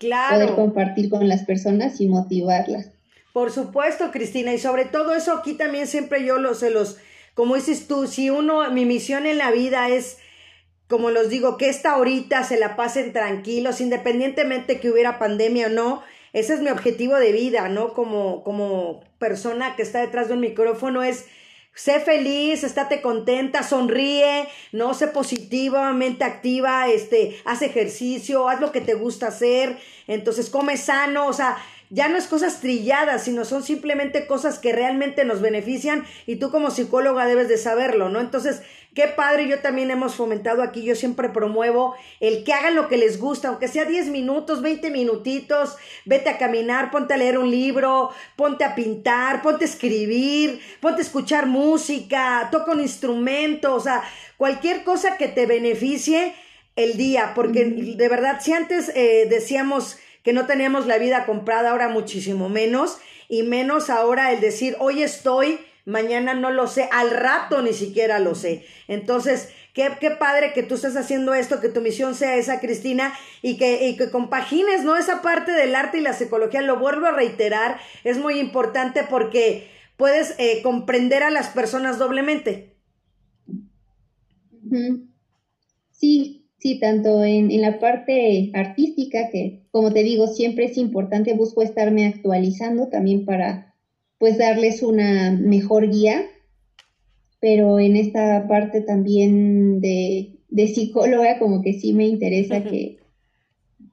Claro. 0.01 0.35
Poder 0.35 0.55
compartir 0.57 1.09
con 1.09 1.29
las 1.29 1.45
personas 1.45 2.01
y 2.01 2.09
motivarlas. 2.09 2.91
Por 3.33 3.53
supuesto, 3.53 4.11
Cristina, 4.11 4.53
y 4.53 4.59
sobre 4.59 4.87
todo 4.87 5.15
eso 5.15 5.33
aquí 5.33 5.55
también 5.55 5.87
siempre 5.87 6.27
yo 6.27 6.39
lo, 6.39 6.55
se 6.55 6.71
los, 6.71 6.97
como 7.35 7.55
dices 7.55 7.87
tú, 7.87 8.09
si 8.09 8.31
uno, 8.31 8.69
mi 8.73 8.85
misión 8.85 9.27
en 9.27 9.39
la 9.39 9.53
vida 9.53 9.89
es, 9.91 10.19
como 10.91 11.11
los 11.11 11.29
digo, 11.29 11.57
que 11.57 11.69
esta 11.69 11.93
ahorita 11.93 12.43
se 12.43 12.59
la 12.59 12.75
pasen 12.75 13.13
tranquilos, 13.13 13.81
independientemente 13.81 14.81
que 14.81 14.91
hubiera 14.91 15.21
pandemia 15.21 15.69
o 15.69 15.71
no, 15.71 16.03
ese 16.33 16.53
es 16.53 16.61
mi 16.61 16.69
objetivo 16.69 17.15
de 17.15 17.31
vida, 17.31 17.69
¿no? 17.69 17.95
Como, 17.95 18.43
como 18.43 19.01
persona 19.19 19.77
que 19.77 19.83
está 19.83 20.01
detrás 20.01 20.27
de 20.27 20.35
un 20.35 20.41
micrófono 20.41 21.05
es 21.05 21.27
sé 21.75 22.01
feliz, 22.01 22.65
estate 22.65 23.01
contenta, 23.01 23.63
sonríe, 23.63 24.49
no 24.73 24.93
sé 24.93 25.07
positivamente 25.07 26.25
activa, 26.25 26.89
este, 26.89 27.41
haz 27.45 27.63
ejercicio, 27.63 28.49
haz 28.49 28.61
lo 28.61 28.73
que 28.73 28.81
te 28.81 28.95
gusta 28.95 29.29
hacer, 29.29 29.79
entonces 30.09 30.51
come 30.51 30.77
sano, 30.77 31.29
o 31.29 31.33
sea, 31.33 31.57
ya 31.89 32.09
no 32.09 32.17
es 32.17 32.27
cosas 32.27 32.61
trilladas, 32.61 33.25
sino 33.25 33.45
son 33.45 33.63
simplemente 33.63 34.27
cosas 34.27 34.59
que 34.59 34.73
realmente 34.73 35.25
nos 35.25 35.41
benefician 35.41 36.05
y 36.27 36.37
tú 36.37 36.51
como 36.51 36.71
psicóloga 36.71 37.27
debes 37.27 37.49
de 37.49 37.59
saberlo, 37.59 38.09
¿no? 38.09 38.21
Entonces, 38.21 38.63
qué 38.95 39.07
padre, 39.09 39.49
yo 39.49 39.61
también 39.61 39.91
hemos 39.91 40.15
fomentado 40.15 40.63
aquí, 40.63 40.83
yo 40.83 40.95
siempre 40.95 41.29
promuevo 41.29 41.95
el 42.19 42.45
que 42.45 42.53
hagan 42.53 42.75
lo 42.75 42.89
que 42.89 42.97
les 42.97 43.19
gusta, 43.19 43.49
aunque 43.49 43.69
sea 43.69 43.85
10 43.85 44.09
minutos, 44.09 44.63
20 44.63 44.91
minutitos, 44.91 45.77
vete 46.05 46.31
a 46.31 46.39
caminar, 46.39 46.91
ponte 46.91 47.15
a 47.15 47.17
leer 47.17 47.39
un 47.39 47.51
libro, 47.51 48.11
ponte 48.37 48.65
a 48.65 48.75
pintar, 48.75 49.43
ponte 49.43 49.65
a 49.65 49.69
escribir, 49.69 50.61
ponte 50.81 51.01
a 51.01 51.05
escuchar 51.05 51.47
música, 51.47 52.49
toca 52.51 52.73
un 52.73 52.81
instrumento, 52.81 53.75
o 53.75 53.81
sea, 53.81 54.03
cualquier 54.37 54.85
cosa 54.85 55.17
que 55.17 55.29
te 55.29 55.47
beneficie 55.47 56.35
el 56.77 56.97
día, 56.97 57.33
porque 57.35 57.65
de 57.65 58.09
verdad, 58.09 58.39
si 58.41 58.53
antes 58.53 58.91
eh, 58.95 59.27
decíamos 59.29 59.99
que 60.23 60.33
no 60.33 60.47
teníamos 60.47 60.87
la 60.87 60.99
vida 60.99 61.27
comprada, 61.27 61.71
ahora 61.71 61.89
muchísimo 61.89 62.49
menos, 62.49 62.99
y 63.29 63.43
menos 63.45 63.91
ahora 63.91 64.33
el 64.33 64.41
decir, 64.41 64.77
hoy 64.81 65.03
estoy, 65.03 65.61
mañana 65.91 66.35
no 66.35 66.51
lo 66.51 66.67
sé, 66.67 66.89
al 66.93 67.11
rato 67.11 67.63
ni 67.63 67.73
siquiera 67.73 68.19
lo 68.19 68.35
sé. 68.35 68.65
Entonces, 68.89 69.51
qué, 69.75 69.89
qué 70.01 70.11
padre 70.11 70.53
que 70.55 70.63
tú 70.63 70.77
estés 70.77 70.97
haciendo 70.97 71.35
esto, 71.35 71.61
que 71.61 71.69
tu 71.69 71.81
misión 71.81 72.15
sea 72.15 72.37
esa, 72.37 72.61
Cristina, 72.61 73.13
y 73.43 73.57
que, 73.57 73.89
y 73.89 73.97
que 73.97 74.11
compagines, 74.11 74.85
¿no? 74.85 74.97
Esa 74.97 75.23
parte 75.23 75.53
del 75.53 75.75
arte 75.75 75.99
y 75.99 76.03
la 76.03 76.13
psicología, 76.13 76.63
lo 76.63 76.79
vuelvo 76.79 77.07
a 77.07 77.13
reiterar, 77.13 77.79
es 78.05 78.19
muy 78.19 78.39
importante 78.39 79.05
porque 79.09 79.69
puedes 79.97 80.35
eh, 80.39 80.63
comprender 80.63 81.23
a 81.23 81.31
las 81.31 81.49
personas 81.49 81.99
doblemente. 81.99 82.77
Sí, 85.91 86.41
Sí, 86.61 86.79
tanto 86.79 87.25
en, 87.25 87.59
la 87.63 87.79
parte 87.79 88.51
artística, 88.53 89.31
que 89.31 89.63
como 89.71 89.95
te 89.95 90.03
digo, 90.03 90.27
siempre 90.27 90.67
es 90.67 90.77
importante, 90.77 91.33
busco 91.33 91.63
estarme 91.63 92.07
actualizando 92.07 92.89
también 92.89 93.25
para 93.25 93.70
pues 94.21 94.37
darles 94.37 94.83
una 94.83 95.33
mejor 95.33 95.91
guía, 95.91 96.27
pero 97.41 97.81
en 97.81 97.97
esta 97.97 98.47
parte 98.47 98.83
también 98.83 99.81
de, 99.81 100.37
de 100.51 100.69
psicóloga 100.69 101.39
como 101.39 101.63
que 101.63 101.73
sí 101.73 101.95
me 101.95 102.07
interesa 102.07 102.63
que, 102.63 102.99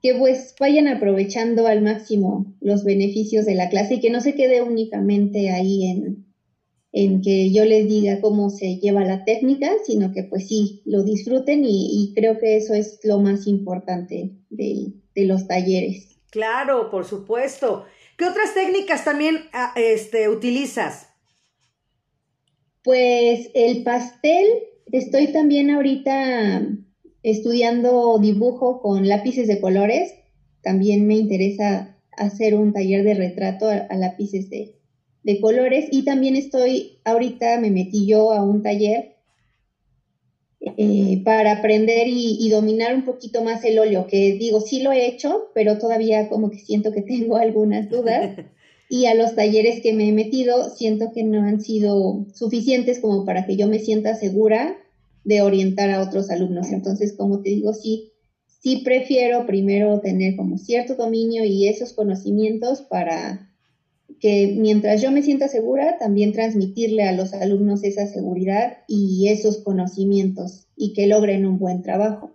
que 0.02 0.16
pues 0.16 0.54
vayan 0.60 0.90
aprovechando 0.90 1.66
al 1.66 1.82
máximo 1.82 2.54
los 2.60 2.84
beneficios 2.84 3.46
de 3.46 3.56
la 3.56 3.70
clase 3.70 3.96
y 3.96 4.00
que 4.02 4.10
no 4.10 4.20
se 4.20 4.36
quede 4.36 4.62
únicamente 4.62 5.50
ahí 5.50 5.86
en, 5.86 6.26
en 6.92 7.22
que 7.22 7.54
yo 7.54 7.64
les 7.64 7.88
diga 7.88 8.20
cómo 8.20 8.50
se 8.50 8.80
lleva 8.80 9.06
la 9.06 9.24
técnica, 9.24 9.72
sino 9.86 10.12
que 10.12 10.24
pues 10.24 10.50
sí, 10.50 10.82
lo 10.84 11.04
disfruten 11.04 11.64
y, 11.64 12.12
creo 12.16 12.38
que 12.38 12.58
eso 12.58 12.74
es 12.74 13.00
lo 13.04 13.20
más 13.20 13.48
importante 13.48 14.32
de, 14.50 14.94
los 15.16 15.48
talleres. 15.48 16.20
Claro, 16.32 16.92
por 16.92 17.06
supuesto. 17.06 17.86
¿Qué 18.18 18.26
otras 18.26 18.56
técnicas 18.56 19.06
también 19.06 19.44
ah, 19.54 19.74
este, 19.76 20.28
utilizas? 20.28 21.10
Pues 22.84 23.52
el 23.54 23.84
pastel, 23.84 24.48
estoy 24.92 25.28
también 25.28 25.70
ahorita 25.70 26.64
estudiando 27.22 28.18
dibujo 28.18 28.82
con 28.82 29.08
lápices 29.08 29.48
de 29.48 29.62
colores. 29.62 30.16
También 30.64 31.06
me 31.06 31.16
interesa 31.16 31.96
hacer 32.18 32.56
un 32.56 32.74
taller 32.74 33.04
de 33.04 33.14
retrato 33.14 33.70
a 33.70 33.96
lápices 33.96 34.50
de, 34.50 34.80
de 35.22 35.40
colores 35.40 35.88
y 35.92 36.04
también 36.04 36.36
estoy, 36.36 37.00
ahorita 37.06 37.60
me 37.60 37.70
metí 37.70 38.08
yo 38.08 38.32
a 38.32 38.44
un 38.44 38.64
taller 38.64 39.17
eh, 40.80 41.24
para 41.26 41.54
aprender 41.54 42.08
y, 42.08 42.48
dominar 42.52 42.94
un 42.94 43.04
poquito 43.04 43.44
más 43.44 43.66
el 43.66 43.80
óleo, 43.80 44.06
que 44.06 44.34
digo, 44.34 44.62
sí 44.62 44.84
lo 44.84 44.92
he 44.92 45.08
hecho, 45.08 45.50
pero 45.56 45.80
todavía 45.80 46.30
como 46.30 46.52
que 46.52 46.60
siento 46.60 46.92
que 46.92 47.02
tengo 47.02 47.38
algunas 47.38 47.90
dudas. 47.90 48.38
Y 48.90 49.06
a 49.06 49.16
los 49.16 49.36
talleres 49.36 49.82
que 49.82 49.92
me 49.92 50.08
he 50.08 50.12
metido, 50.14 50.70
siento 50.70 51.12
que 51.14 51.22
no 51.22 51.42
han 51.42 51.60
sido 51.60 52.26
suficientes 52.34 53.00
como 53.00 53.26
para 53.26 53.46
que 53.46 53.58
yo 53.58 53.68
me 53.68 53.80
sienta 53.80 54.16
segura 54.16 54.78
de 55.26 55.42
orientar 55.42 55.90
a 55.90 56.02
otros 56.02 56.30
alumnos. 56.30 56.72
Entonces, 56.72 57.12
como 57.12 57.42
te 57.42 57.50
digo, 57.50 57.74
sí, 57.74 58.14
sí 58.62 58.84
prefiero 58.86 59.46
primero 59.46 60.00
tener 60.00 60.38
como 60.38 60.58
cierto 60.58 60.96
dominio 60.96 61.44
y 61.44 61.68
esos 61.68 61.92
conocimientos 61.92 62.82
para 62.82 63.52
que 64.22 64.56
mientras 64.58 65.02
yo 65.02 65.12
me 65.12 65.22
sienta 65.22 65.50
segura, 65.50 65.98
también 65.98 66.32
transmitirle 66.32 67.04
a 67.04 67.12
los 67.12 67.34
alumnos 67.34 67.84
esa 67.84 68.08
seguridad 68.08 68.78
y 68.88 69.28
esos 69.28 69.58
conocimientos 69.58 70.67
y 70.78 70.94
que 70.94 71.08
logren 71.08 71.46
un 71.46 71.60
buen 71.60 71.82
trabajo. 71.82 72.32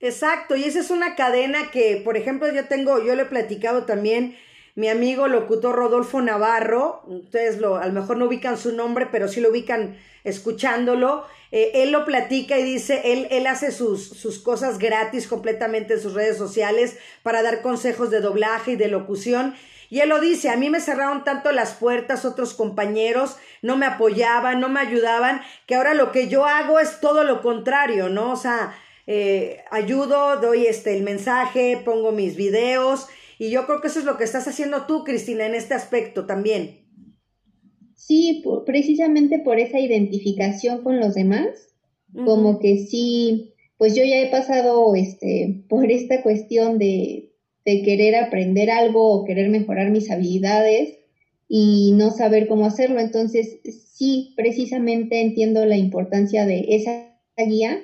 Exacto, 0.00 0.56
y 0.56 0.64
esa 0.64 0.80
es 0.80 0.90
una 0.90 1.14
cadena 1.14 1.70
que, 1.72 2.02
por 2.04 2.18
ejemplo, 2.18 2.52
yo 2.52 2.66
tengo, 2.66 3.02
yo 3.02 3.14
le 3.14 3.22
he 3.22 3.26
platicado 3.26 3.84
también, 3.84 4.36
mi 4.74 4.88
amigo 4.88 5.28
locutor 5.28 5.76
Rodolfo 5.76 6.20
Navarro, 6.20 7.02
ustedes 7.06 7.58
lo, 7.58 7.76
a 7.76 7.86
lo 7.86 7.92
mejor 7.92 8.18
no 8.18 8.26
ubican 8.26 8.58
su 8.58 8.72
nombre, 8.72 9.06
pero 9.10 9.28
sí 9.28 9.40
lo 9.40 9.50
ubican 9.50 9.96
escuchándolo, 10.24 11.24
eh, 11.52 11.70
él 11.74 11.92
lo 11.92 12.04
platica 12.04 12.58
y 12.58 12.64
dice, 12.64 13.12
él, 13.12 13.28
él 13.30 13.46
hace 13.46 13.70
sus, 13.70 14.08
sus 14.08 14.40
cosas 14.40 14.78
gratis 14.78 15.28
completamente 15.28 15.94
en 15.94 16.00
sus 16.00 16.14
redes 16.14 16.36
sociales 16.36 16.98
para 17.22 17.42
dar 17.42 17.62
consejos 17.62 18.10
de 18.10 18.20
doblaje 18.20 18.72
y 18.72 18.76
de 18.76 18.88
locución, 18.88 19.54
y 19.94 20.00
él 20.00 20.08
lo 20.08 20.20
dice, 20.20 20.48
a 20.48 20.56
mí 20.56 20.70
me 20.70 20.80
cerraron 20.80 21.22
tanto 21.22 21.52
las 21.52 21.74
puertas, 21.74 22.24
otros 22.24 22.54
compañeros 22.54 23.36
no 23.62 23.76
me 23.76 23.86
apoyaban, 23.86 24.58
no 24.58 24.68
me 24.68 24.80
ayudaban, 24.80 25.40
que 25.68 25.76
ahora 25.76 25.94
lo 25.94 26.10
que 26.10 26.26
yo 26.26 26.46
hago 26.46 26.80
es 26.80 26.98
todo 26.98 27.22
lo 27.22 27.42
contrario, 27.42 28.08
¿no? 28.08 28.32
O 28.32 28.36
sea, 28.36 28.74
eh, 29.06 29.58
ayudo, 29.70 30.40
doy 30.40 30.66
este, 30.66 30.96
el 30.96 31.04
mensaje, 31.04 31.80
pongo 31.84 32.10
mis 32.10 32.34
videos 32.34 33.06
y 33.38 33.50
yo 33.50 33.66
creo 33.66 33.80
que 33.80 33.86
eso 33.86 34.00
es 34.00 34.04
lo 34.04 34.18
que 34.18 34.24
estás 34.24 34.48
haciendo 34.48 34.86
tú, 34.86 35.04
Cristina, 35.04 35.46
en 35.46 35.54
este 35.54 35.74
aspecto 35.74 36.26
también. 36.26 36.88
Sí, 37.94 38.42
precisamente 38.66 39.38
por 39.38 39.60
esa 39.60 39.78
identificación 39.78 40.82
con 40.82 40.98
los 40.98 41.14
demás, 41.14 41.72
como 42.12 42.58
que 42.58 42.78
sí, 42.78 43.54
pues 43.78 43.94
yo 43.94 44.02
ya 44.02 44.22
he 44.22 44.28
pasado 44.28 44.96
este, 44.96 45.62
por 45.68 45.88
esta 45.92 46.20
cuestión 46.24 46.78
de, 46.78 47.33
de 47.64 47.82
querer 47.82 48.14
aprender 48.14 48.70
algo 48.70 49.10
o 49.10 49.24
querer 49.24 49.48
mejorar 49.48 49.90
mis 49.90 50.10
habilidades 50.10 50.98
y 51.48 51.92
no 51.92 52.10
saber 52.10 52.46
cómo 52.46 52.66
hacerlo. 52.66 53.00
Entonces, 53.00 53.58
sí, 53.64 54.34
precisamente 54.36 55.20
entiendo 55.20 55.64
la 55.64 55.76
importancia 55.76 56.46
de 56.46 56.64
esa 56.68 57.14
guía 57.36 57.80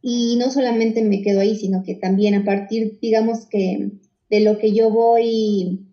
y 0.00 0.36
no 0.38 0.50
solamente 0.50 1.02
me 1.02 1.22
quedo 1.22 1.40
ahí, 1.40 1.56
sino 1.56 1.82
que 1.82 1.94
también 1.94 2.34
a 2.34 2.44
partir, 2.44 2.98
digamos 3.00 3.46
que 3.46 3.90
de 4.30 4.40
lo 4.40 4.58
que 4.58 4.72
yo 4.72 4.90
voy 4.90 5.86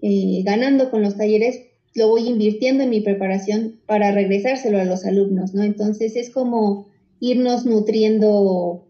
eh, 0.00 0.42
ganando 0.44 0.90
con 0.90 1.02
los 1.02 1.16
talleres, 1.16 1.60
lo 1.94 2.08
voy 2.08 2.28
invirtiendo 2.28 2.82
en 2.84 2.90
mi 2.90 3.00
preparación 3.00 3.80
para 3.86 4.12
regresárselo 4.12 4.78
a 4.78 4.84
los 4.84 5.04
alumnos, 5.04 5.54
¿no? 5.54 5.62
Entonces 5.62 6.16
es 6.16 6.30
como 6.30 6.88
irnos 7.20 7.66
nutriendo, 7.66 8.84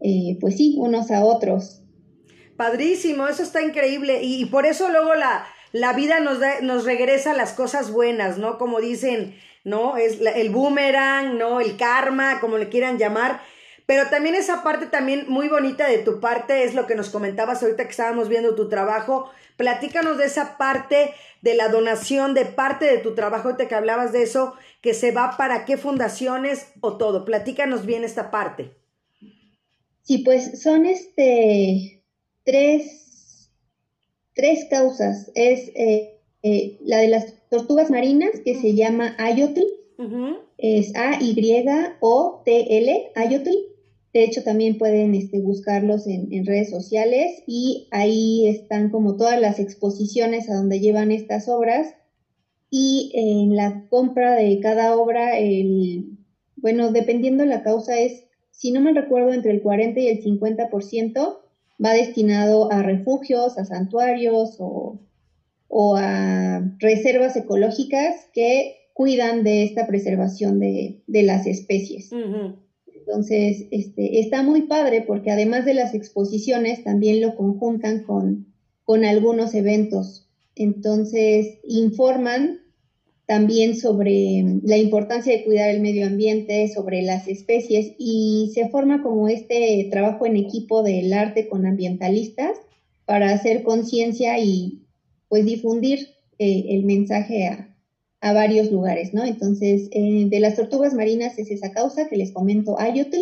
eh, 0.00 0.36
pues 0.40 0.56
sí, 0.56 0.74
unos 0.78 1.10
a 1.10 1.24
otros. 1.24 1.82
Padrísimo, 2.56 3.28
eso 3.28 3.42
está 3.42 3.62
increíble 3.62 4.20
y, 4.22 4.46
por 4.46 4.66
eso 4.66 4.88
luego 4.88 5.14
la, 5.14 5.46
la 5.72 5.92
vida 5.92 6.20
nos, 6.20 6.38
nos 6.62 6.84
regresa 6.84 7.34
las 7.34 7.52
cosas 7.52 7.90
buenas, 7.90 8.38
¿no? 8.38 8.58
Como 8.58 8.80
dicen, 8.80 9.38
¿no? 9.64 9.96
Es 9.96 10.20
el 10.20 10.50
boomerang, 10.50 11.36
¿no? 11.38 11.60
El 11.60 11.76
karma, 11.76 12.40
como 12.40 12.56
le 12.56 12.68
quieran 12.68 12.98
llamar. 12.98 13.40
Pero 13.84 14.08
también 14.08 14.34
esa 14.34 14.62
parte 14.62 14.86
también 14.86 15.26
muy 15.28 15.48
bonita 15.48 15.86
de 15.88 15.98
tu 15.98 16.20
parte 16.20 16.64
es 16.64 16.74
lo 16.74 16.86
que 16.86 16.96
nos 16.96 17.10
comentabas 17.10 17.62
ahorita 17.62 17.84
que 17.84 17.90
estábamos 17.90 18.28
viendo 18.28 18.54
tu 18.54 18.68
trabajo. 18.68 19.30
Platícanos 19.56 20.18
de 20.18 20.26
esa 20.26 20.56
parte 20.56 21.14
de 21.40 21.54
la 21.54 21.68
donación 21.68 22.34
de 22.34 22.44
parte 22.46 22.84
de 22.86 22.98
tu 22.98 23.14
trabajo, 23.14 23.48
ahorita 23.48 23.68
que 23.68 23.74
hablabas 23.74 24.12
de 24.12 24.22
eso, 24.22 24.54
que 24.82 24.94
se 24.94 25.12
va 25.12 25.36
para 25.36 25.64
qué 25.64 25.76
fundaciones 25.76 26.72
o 26.80 26.96
todo. 26.96 27.24
Platícanos 27.24 27.86
bien 27.86 28.02
esta 28.02 28.30
parte. 28.30 28.72
Sí, 30.02 30.18
pues 30.18 30.62
son 30.62 30.86
este 30.86 31.95
tres, 32.46 33.50
tres 34.34 34.66
causas. 34.70 35.30
Es 35.34 35.68
eh, 35.74 36.20
eh, 36.42 36.78
la 36.82 36.98
de 36.98 37.08
las 37.08 37.34
tortugas 37.50 37.90
marinas, 37.90 38.30
que 38.42 38.54
se 38.54 38.74
llama 38.74 39.14
Ayotl, 39.18 39.60
es 40.56 40.94
A-Y-O-T-L, 40.96 42.02
Ayotl. 43.14 43.50
De 44.14 44.24
hecho, 44.24 44.42
también 44.42 44.78
pueden 44.78 45.14
este, 45.14 45.40
buscarlos 45.40 46.06
en, 46.06 46.32
en, 46.32 46.46
redes 46.46 46.70
sociales 46.70 47.42
y 47.46 47.88
ahí 47.90 48.48
están 48.48 48.88
como 48.88 49.16
todas 49.16 49.38
las 49.38 49.58
exposiciones 49.58 50.48
a 50.48 50.54
donde 50.54 50.80
llevan 50.80 51.12
estas 51.12 51.48
obras. 51.48 51.94
Y 52.70 53.12
en 53.14 53.54
la 53.56 53.86
compra 53.90 54.34
de 54.34 54.58
cada 54.60 54.96
obra, 54.96 55.38
el, 55.38 56.16
bueno, 56.56 56.92
dependiendo 56.92 57.44
la 57.44 57.62
causa, 57.62 57.98
es, 57.98 58.24
si 58.50 58.72
no 58.72 58.80
me 58.80 58.94
recuerdo, 58.94 59.32
entre 59.32 59.50
el 59.52 59.60
40 59.60 60.00
y 60.00 60.08
el 60.08 60.24
50% 60.24 61.38
va 61.82 61.92
destinado 61.92 62.72
a 62.72 62.82
refugios, 62.82 63.58
a 63.58 63.64
santuarios 63.64 64.56
o, 64.58 65.00
a 65.96 66.62
reservas 66.78 67.36
ecológicas 67.36 68.28
que 68.32 68.76
cuidan 68.94 69.44
de 69.44 69.64
esta 69.64 69.86
preservación 69.86 70.58
de, 70.58 71.02
las 71.06 71.46
especies. 71.46 72.10
Entonces, 72.86 73.66
este, 73.70 74.20
está 74.20 74.42
muy 74.42 74.62
padre 74.62 75.04
porque 75.06 75.30
además 75.30 75.64
de 75.64 75.74
las 75.74 75.94
exposiciones, 75.94 76.82
también 76.82 77.20
lo 77.20 77.36
conjuntan 77.36 78.04
con, 78.04 78.46
con 78.84 79.04
algunos 79.04 79.54
eventos. 79.54 80.28
Entonces, 80.54 81.58
informan 81.64 82.60
también 83.26 83.76
sobre 83.76 84.44
la 84.62 84.78
importancia 84.78 85.32
de 85.32 85.44
cuidar 85.44 85.70
el 85.70 85.80
medio 85.80 86.06
ambiente, 86.06 86.68
sobre 86.68 87.02
las 87.02 87.26
especies 87.26 87.92
y 87.98 88.52
se 88.54 88.68
forma 88.68 89.02
como 89.02 89.28
este 89.28 89.88
trabajo 89.90 90.26
en 90.26 90.36
equipo 90.36 90.84
del 90.84 91.12
arte 91.12 91.48
con 91.48 91.66
ambientalistas 91.66 92.56
para 93.04 93.32
hacer 93.32 93.64
conciencia 93.64 94.38
y 94.38 94.82
pues 95.28 95.44
difundir 95.44 96.08
eh, 96.38 96.66
el 96.70 96.84
mensaje 96.84 97.46
a, 97.46 97.72
varios 98.20 98.72
lugares, 98.72 99.14
¿no? 99.14 99.24
Entonces, 99.24 99.88
eh, 99.92 100.26
de 100.28 100.40
las 100.40 100.56
tortugas 100.56 100.94
marinas 100.94 101.38
es 101.38 101.48
esa 101.52 101.70
causa 101.70 102.08
que 102.08 102.16
les 102.16 102.32
comento, 102.32 102.76
Ayotl, 102.76 103.18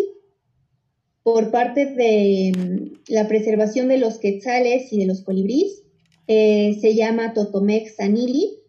por 1.23 1.51
parte 1.51 1.85
de 1.85 2.53
mm, 2.57 3.13
la 3.13 3.29
preservación 3.29 3.89
de 3.89 3.99
los 3.99 4.19
quetzales 4.19 4.91
y 4.95 4.99
de 4.99 5.05
los 5.05 5.21
colibríes, 5.21 5.83
eh, 6.27 6.79
se 6.81 6.95
llama 6.95 7.35
Totomex 7.35 7.97
Sanili. 7.97 8.61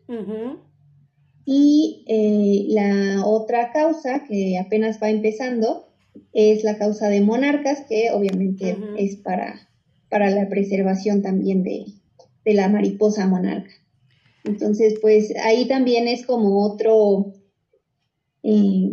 Y 1.45 2.03
eh, 2.07 2.65
la 2.69 3.23
otra 3.23 3.71
causa 3.71 4.23
que 4.27 4.57
apenas 4.57 4.99
va 5.01 5.11
empezando 5.11 5.85
es 6.33 6.63
la 6.63 6.77
causa 6.77 7.07
de 7.07 7.21
monarcas, 7.21 7.85
que 7.87 8.09
obviamente 8.11 8.75
es 8.97 9.17
para, 9.17 9.69
para 10.09 10.31
la 10.31 10.49
preservación 10.49 11.21
también 11.21 11.63
de, 11.63 11.85
la 12.45 12.67
mariposa 12.67 13.27
monarca. 13.27 13.71
Entonces, 14.43 14.95
pues 15.01 15.33
ahí 15.43 15.67
también 15.67 16.07
es 16.07 16.25
como 16.25 16.63
otro, 16.63 17.33
eh, 18.43 18.91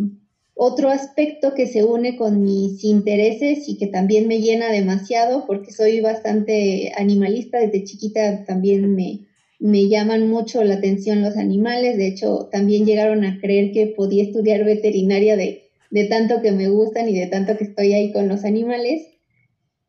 otro 0.55 0.89
aspecto 0.89 1.55
que 1.55 1.67
se 1.67 1.85
une 1.85 2.17
con 2.17 2.43
mis 2.43 2.83
intereses 2.85 3.69
y 3.69 3.77
que 3.77 3.87
también 3.87 4.29
me 4.29 4.41
llena 4.41 4.71
demasiado 4.71 5.47
porque 5.47 5.73
soy 5.73 6.01
bastante 6.01 6.93
animalista, 6.97 7.59
desde 7.59 7.85
chiquita 7.85 8.45
también 8.45 8.95
me, 8.95 9.27
me 9.63 9.89
llaman 9.89 10.29
mucho 10.29 10.65
la 10.65 10.75
atención 10.75 11.23
los 11.23 11.37
animales, 11.37 11.97
de 11.97 12.09
hecho 12.09 12.49
también 12.51 12.85
llegaron 12.85 13.25
a 13.25 13.39
creer 13.41 13.71
que 13.71 13.87
podía 13.87 14.25
estudiar 14.25 14.65
veterinaria 14.65 15.37
de, 15.37 15.71
de 15.91 16.05
tanto 16.07 16.43
que 16.43 16.51
me 16.51 16.69
gustan 16.69 17.09
y 17.09 17.17
de 17.17 17.29
tanto 17.29 17.57
que 17.57 17.65
estoy 17.65 17.93
ahí 17.93 18.11
con 18.11 18.27
los 18.27 18.45
animales. 18.45 19.07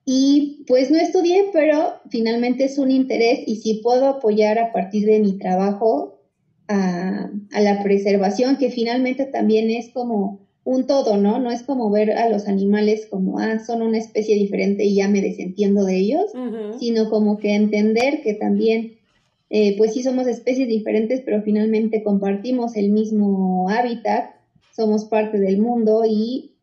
Y 0.05 0.63
pues 0.67 0.91
no 0.91 0.99
estudié, 0.99 1.45
pero 1.51 1.93
finalmente 2.09 2.65
es 2.65 2.77
un 2.77 2.91
interés 2.91 3.39
y 3.47 3.55
si 3.55 3.75
puedo 3.75 4.05
apoyar 4.05 4.59
a 4.59 4.71
partir 4.71 5.07
de 5.07 5.19
mi 5.19 5.39
trabajo 5.39 6.19
a, 6.67 7.31
a, 7.51 7.61
la 7.61 7.81
preservación, 7.81 8.57
que 8.57 8.69
finalmente 8.69 9.25
también 9.25 9.71
es 9.71 9.89
como 9.89 10.47
un 10.65 10.85
todo, 10.85 11.17
¿no? 11.17 11.39
No 11.39 11.49
es 11.49 11.63
como 11.63 11.89
ver 11.89 12.11
a 12.11 12.29
los 12.29 12.47
animales 12.47 13.07
como, 13.09 13.39
ah, 13.39 13.57
son 13.57 13.81
una 13.81 13.97
especie 13.97 14.35
diferente 14.35 14.83
y 14.83 14.95
ya 14.95 15.07
me 15.07 15.21
desentiendo 15.21 15.83
de 15.83 15.97
ellos, 15.97 16.25
sino 16.79 17.09
como 17.09 17.37
que 17.37 17.55
entender 17.55 18.21
que 18.21 18.35
también 18.35 18.97
eh, 19.55 19.77
pues 19.77 19.93
sí 19.93 20.01
somos 20.01 20.25
especies 20.25 20.67
diferentes, 20.67 21.21
pero 21.21 21.43
finalmente 21.43 22.01
compartimos 22.01 22.75
el 22.75 22.89
mismo 22.89 23.69
hábitat, 23.69 24.31
somos 24.75 25.05
parte 25.05 25.39
del 25.39 25.59
mundo 25.59 26.01
y 26.09 26.55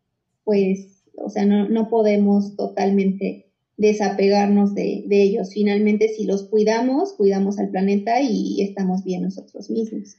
pues, 0.43 1.01
o 1.15 1.29
sea, 1.29 1.45
no, 1.45 1.89
podemos 1.89 2.57
totalmente 2.57 3.49
desapegarnos 3.77 4.75
de, 4.75 5.05
ellos. 5.09 5.53
Finalmente, 5.53 6.09
si 6.09 6.25
los 6.25 6.49
cuidamos, 6.49 7.13
cuidamos 7.13 7.59
al 7.59 7.69
planeta 7.69 8.19
y 8.19 8.61
estamos 8.61 9.05
bien 9.05 9.21
nosotros 9.21 9.69
mismos. 9.69 10.17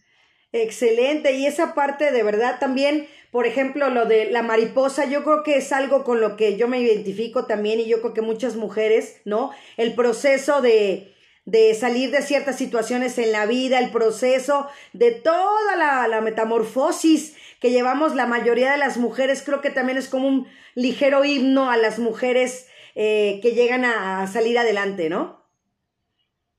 Excelente, 0.52 1.36
y 1.38 1.44
esa 1.44 1.74
parte 1.74 2.10
de 2.10 2.22
verdad 2.22 2.54
también, 2.58 3.04
por 3.30 3.46
ejemplo, 3.46 3.90
lo 3.90 4.06
de 4.06 4.30
la 4.30 4.42
mariposa, 4.42 5.10
yo 5.10 5.24
creo 5.24 5.42
que 5.42 5.56
es 5.56 5.72
algo 5.72 6.04
con 6.04 6.22
lo 6.22 6.38
que 6.38 6.56
yo 6.56 6.68
me 6.68 6.80
identifico 6.80 7.44
también 7.44 7.80
y 7.80 7.84
yo 7.86 8.00
creo 8.00 8.14
que 8.14 8.22
muchas 8.22 8.56
mujeres, 8.56 9.16
¿no? 9.26 9.50
El 9.76 9.94
proceso 9.94 10.62
de, 10.62 11.11
de 11.44 11.74
salir 11.74 12.10
de 12.10 12.22
ciertas 12.22 12.56
situaciones 12.56 13.18
en 13.18 13.32
la 13.32 13.46
vida, 13.46 13.78
el 13.78 13.90
proceso 13.90 14.66
de 14.92 15.10
toda 15.10 15.76
la, 15.76 16.20
metamorfosis 16.20 17.34
que 17.60 17.70
llevamos 17.70 18.14
la 18.14 18.26
mayoría 18.26 18.72
de 18.72 18.78
las 18.78 18.96
mujeres, 18.96 19.42
creo 19.44 19.60
que 19.60 19.70
también 19.70 19.98
es 19.98 20.08
como 20.08 20.28
un 20.28 20.46
ligero 20.74 21.24
himno 21.24 21.70
a 21.70 21.76
las 21.76 21.98
mujeres 21.98 22.66
eh, 22.94 23.40
que 23.42 23.52
llegan 23.52 23.84
a, 23.84 24.26
salir 24.26 24.58
adelante, 24.58 25.08
¿no? 25.08 25.42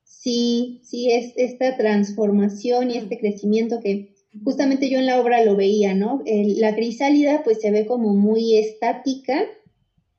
Sí, 0.04 0.82
sí, 0.84 1.12
es 1.12 1.34
esta 1.36 1.76
transformación 1.76 2.92
y 2.92 2.98
este 2.98 3.20
crecimiento 3.20 3.80
que 3.82 4.14
justamente 4.44 4.90
yo 4.90 4.98
en 5.00 5.06
la 5.06 5.20
obra 5.20 5.44
lo 5.44 5.56
veía, 5.56 5.94
¿no? 5.94 6.24
la 6.26 6.74
crisálida 6.76 7.44
pues 7.44 7.60
se 7.62 7.72
ve 7.72 7.86
como 7.86 8.14
muy 8.16 8.58
estática, 8.58 9.46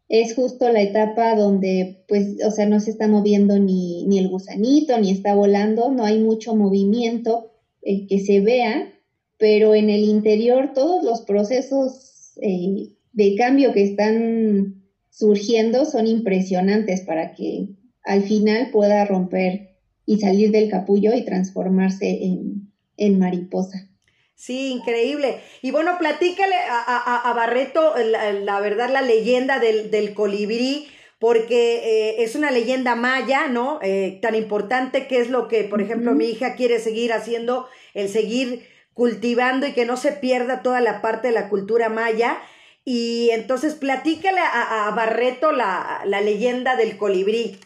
es 0.08 0.34
justo 0.34 0.70
la 0.70 0.82
etapa 0.82 1.34
donde, 1.34 2.04
pues, 2.08 2.36
o 2.46 2.50
sea, 2.50 2.66
no 2.66 2.80
se 2.80 2.90
está 2.90 3.08
moviendo 3.08 3.58
ni, 3.58 4.04
ni 4.06 4.18
el 4.18 4.28
gusanito, 4.28 4.98
ni 4.98 5.10
está 5.10 5.34
volando, 5.34 5.90
no 5.90 6.04
hay 6.04 6.20
mucho 6.20 6.54
movimiento 6.54 7.52
eh, 7.82 8.06
que 8.06 8.20
se 8.20 8.40
vea, 8.40 8.92
pero 9.38 9.74
en 9.74 9.90
el 9.90 10.04
interior 10.04 10.72
todos 10.74 11.02
los 11.04 11.22
procesos 11.22 12.34
eh, 12.42 12.90
de 13.12 13.34
cambio 13.36 13.72
que 13.72 13.84
están 13.84 14.82
surgiendo 15.10 15.84
son 15.84 16.06
impresionantes 16.06 17.02
para 17.02 17.34
que 17.34 17.68
al 18.02 18.22
final 18.24 18.70
pueda 18.72 19.04
romper 19.04 19.78
y 20.06 20.18
salir 20.18 20.50
del 20.50 20.68
capullo 20.68 21.14
y 21.14 21.24
transformarse 21.24 22.20
en 22.96 23.18
mariposa. 23.18 23.88
Sí, 24.34 24.72
increíble. 24.72 25.40
Y 25.62 25.70
bueno, 25.70 25.96
platícale 25.98 26.56
a, 26.68 27.32
Barreto 27.34 27.94
la, 27.96 28.60
verdad, 28.60 28.90
la 28.90 29.02
leyenda 29.02 29.58
del, 29.58 30.14
colibrí, 30.14 30.88
porque 31.18 31.76
eh, 32.18 32.24
es 32.24 32.34
una 32.34 32.50
leyenda 32.50 32.96
maya, 32.96 33.46
¿no? 33.48 33.78
Eh, 33.82 34.18
tan 34.20 34.34
importante 34.34 35.06
que 35.06 35.20
es 35.20 35.30
lo 35.30 35.48
que, 35.48 35.64
por 35.64 35.80
ejemplo, 35.80 36.12
mi 36.12 36.26
hija 36.26 36.56
quiere 36.56 36.80
seguir 36.80 37.12
haciendo, 37.12 37.68
el 37.94 38.08
seguir 38.08 38.66
cultivando 38.92 39.66
y 39.66 39.72
que 39.72 39.86
no 39.86 39.96
se 39.96 40.12
pierda 40.12 40.62
toda 40.62 40.80
la 40.80 41.00
parte 41.00 41.28
de 41.28 41.34
la 41.34 41.48
cultura 41.48 41.88
maya. 41.88 42.38
Y 42.84 43.30
entonces 43.30 43.74
platícale 43.74 44.40
a, 44.40 44.92
Barreto 44.94 45.52
la, 45.52 46.02
la 46.04 46.20
leyenda 46.20 46.76
del 46.76 46.98
colibrí. 46.98 47.58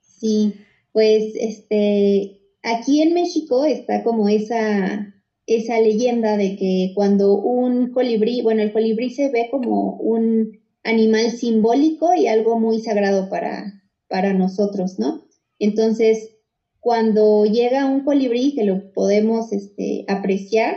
Sí, 0.00 0.54
pues 0.92 1.32
este, 1.34 2.37
aquí 2.68 3.02
en 3.02 3.14
México 3.14 3.64
está 3.64 4.02
como 4.02 4.28
esa, 4.28 5.14
esa 5.46 5.80
leyenda 5.80 6.36
de 6.36 6.56
que 6.56 6.92
cuando 6.94 7.34
un 7.34 7.92
colibrí, 7.92 8.42
bueno, 8.42 8.62
el 8.62 8.72
colibrí 8.72 9.10
se 9.10 9.30
ve 9.30 9.48
como 9.50 9.96
un 9.96 10.58
animal 10.84 11.30
simbólico 11.30 12.14
y 12.14 12.26
algo 12.26 12.58
muy 12.58 12.80
sagrado 12.80 13.28
para, 13.28 13.82
para 14.08 14.32
nosotros, 14.32 14.98
¿no? 14.98 15.24
Entonces, 15.58 16.36
cuando 16.80 17.44
llega 17.44 17.86
un 17.86 18.04
colibrí, 18.04 18.54
que 18.54 18.64
lo 18.64 18.92
podemos 18.92 19.52
este, 19.52 20.04
apreciar, 20.08 20.76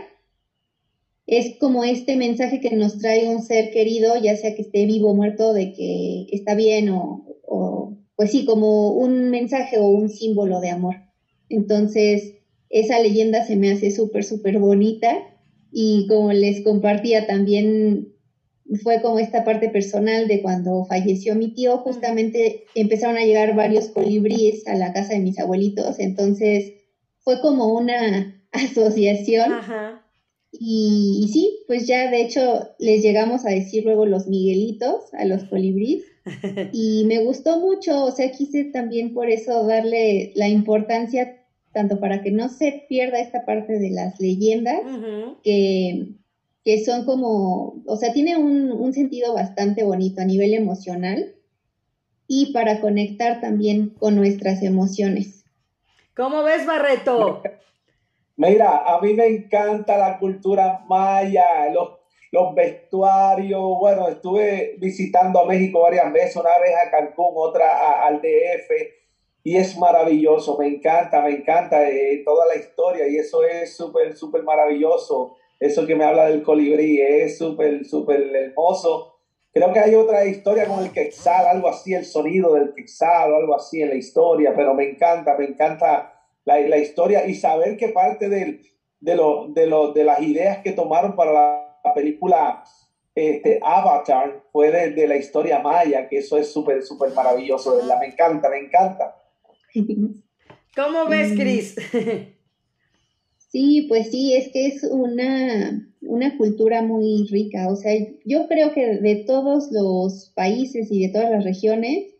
es 1.27 1.57
como 1.59 1.83
este 1.83 2.15
mensaje 2.17 2.59
que 2.59 2.75
nos 2.75 2.97
trae 2.97 3.29
un 3.29 3.41
ser 3.41 3.71
querido, 3.71 4.15
ya 4.21 4.35
sea 4.35 4.55
que 4.55 4.63
esté 4.63 4.85
vivo 4.85 5.11
o 5.11 5.15
muerto, 5.15 5.53
de 5.53 5.71
que 5.73 6.27
está 6.31 6.55
bien 6.55 6.89
o, 6.89 7.25
o 7.47 7.97
pues 8.15 8.31
sí, 8.31 8.45
como 8.45 8.89
un 8.91 9.29
mensaje 9.29 9.77
o 9.77 9.87
un 9.87 10.09
símbolo 10.09 10.59
de 10.59 10.71
amor. 10.71 11.10
Entonces, 11.51 12.35
esa 12.69 12.99
leyenda 12.99 13.45
se 13.45 13.55
me 13.55 13.71
hace 13.71 13.91
súper, 13.91 14.23
súper 14.23 14.59
bonita 14.59 15.11
y 15.71 16.07
como 16.07 16.31
les 16.33 16.63
compartía 16.63 17.27
también 17.27 18.13
fue 18.83 19.01
como 19.01 19.19
esta 19.19 19.43
parte 19.43 19.69
personal 19.69 20.27
de 20.27 20.41
cuando 20.41 20.85
falleció 20.85 21.35
mi 21.35 21.53
tío, 21.53 21.79
justamente 21.79 22.63
empezaron 22.75 23.17
a 23.17 23.25
llegar 23.25 23.55
varios 23.55 23.89
colibríes 23.89 24.65
a 24.67 24.75
la 24.75 24.93
casa 24.93 25.13
de 25.13 25.19
mis 25.19 25.39
abuelitos, 25.39 25.99
entonces 25.99 26.73
fue 27.19 27.41
como 27.41 27.73
una 27.73 28.41
asociación. 28.51 29.51
Y, 30.53 31.29
sí, 31.31 31.63
pues 31.65 31.87
ya 31.87 32.11
de 32.11 32.21
hecho 32.21 32.41
les 32.77 33.01
llegamos 33.01 33.45
a 33.45 33.51
decir 33.51 33.85
luego 33.85 34.05
los 34.05 34.27
miguelitos 34.27 35.13
a 35.13 35.23
los 35.23 35.45
colibríes 35.45 36.03
y 36.73 37.05
me 37.05 37.23
gustó 37.23 37.59
mucho, 37.59 38.03
o 38.03 38.11
sea, 38.11 38.31
quise 38.31 38.65
también 38.65 39.13
por 39.13 39.29
eso 39.29 39.65
darle 39.65 40.33
la 40.35 40.49
importancia 40.49 41.40
tanto 41.73 41.99
para 41.99 42.21
que 42.21 42.31
no 42.31 42.49
se 42.49 42.85
pierda 42.89 43.19
esta 43.19 43.45
parte 43.45 43.79
de 43.79 43.91
las 43.91 44.19
leyendas, 44.19 44.81
que, 45.43 46.07
que, 46.63 46.83
son 46.83 47.05
como, 47.05 47.81
o 47.85 47.95
sea, 47.97 48.11
tiene 48.13 48.37
un, 48.37 48.71
un, 48.71 48.93
sentido 48.93 49.33
bastante 49.33 49.83
bonito 49.83 50.21
a 50.21 50.25
nivel 50.25 50.53
emocional 50.53 51.33
y 52.27 52.51
para 52.53 52.81
conectar 52.81 53.41
también 53.41 53.89
con 53.89 54.15
nuestras 54.15 54.61
emociones. 54.63 55.45
¿Cómo 56.15 56.43
ves, 56.43 56.65
Barreto? 56.65 57.41
Mira, 58.35 58.77
a 58.85 58.99
mí 59.01 59.13
me 59.13 59.27
encanta 59.27 59.97
la 59.97 60.17
cultura 60.17 60.83
maya, 60.87 61.69
los, 61.73 61.99
los 62.31 62.55
vestuarios. 62.55 63.61
Bueno, 63.79 64.09
estuve 64.09 64.75
visitando 64.79 65.41
a 65.41 65.45
México 65.45 65.81
varias 65.81 66.11
veces, 66.11 66.35
una 66.35 66.49
vez 66.61 66.73
a 66.75 66.89
Cancún, 66.89 67.33
otra 67.35 68.05
al 68.05 68.21
DF 68.21 69.00
y 69.43 69.57
es 69.57 69.77
maravilloso, 69.77 70.57
me 70.57 70.67
encanta, 70.67 71.21
me 71.21 71.31
encanta 71.31 71.89
eh, 71.89 72.21
toda 72.23 72.45
la 72.45 72.55
historia 72.55 73.07
y 73.07 73.17
eso 73.17 73.43
es 73.43 73.75
súper, 73.75 74.15
súper 74.15 74.43
maravilloso. 74.43 75.35
Eso 75.59 75.85
que 75.85 75.95
me 75.95 76.03
habla 76.03 76.25
del 76.25 76.43
colibrí 76.43 76.99
es 77.01 77.37
súper, 77.37 77.85
súper 77.85 78.35
hermoso. 78.35 79.15
Creo 79.53 79.73
que 79.73 79.79
hay 79.79 79.95
otra 79.95 80.25
historia 80.25 80.65
con 80.65 80.83
el 80.83 80.91
quetzal, 80.91 81.45
algo 81.45 81.67
así, 81.67 81.93
el 81.93 82.05
sonido 82.05 82.53
del 82.53 82.73
quetzal 82.73 83.33
o 83.33 83.37
algo 83.37 83.55
así 83.55 83.81
en 83.81 83.89
la 83.89 83.95
historia, 83.95 84.53
pero 84.55 84.73
me 84.73 84.89
encanta, 84.89 85.35
me 85.37 85.45
encanta 85.45 86.13
la, 86.45 86.59
la 86.59 86.77
historia 86.77 87.25
y 87.27 87.35
saber 87.35 87.77
que 87.77 87.89
parte 87.89 88.29
del, 88.29 88.61
de, 89.01 89.15
lo, 89.15 89.47
de, 89.49 89.67
lo, 89.67 89.91
de 89.91 90.03
las 90.03 90.21
ideas 90.21 90.59
que 90.59 90.71
tomaron 90.71 91.15
para 91.15 91.33
la, 91.33 91.67
película 91.95 92.63
este, 93.15 93.59
Avatar 93.63 94.43
fue 94.51 94.71
de, 94.71 95.07
la 95.07 95.17
historia 95.17 95.59
maya, 95.59 96.07
que 96.07 96.19
eso 96.19 96.37
es 96.37 96.53
súper, 96.53 96.83
súper 96.83 97.11
maravilloso. 97.13 97.75
Me 97.99 98.05
encanta, 98.05 98.49
me 98.49 98.59
encanta. 98.59 99.15
¿Cómo 100.75 101.07
ves, 101.09 101.33
Cris? 101.33 101.75
Sí, 103.51 103.87
pues 103.89 104.11
sí, 104.11 104.33
es 104.33 104.47
que 104.53 104.67
es 104.67 104.81
una, 104.89 105.85
una 105.99 106.37
cultura 106.37 106.81
muy 106.83 107.27
rica. 107.29 107.67
O 107.69 107.75
sea, 107.75 107.91
yo 108.23 108.47
creo 108.47 108.73
que 108.73 108.99
de 108.99 109.25
todos 109.27 109.73
los 109.73 110.31
países 110.33 110.89
y 110.89 111.01
de 111.01 111.09
todas 111.09 111.29
las 111.29 111.43
regiones, 111.43 112.11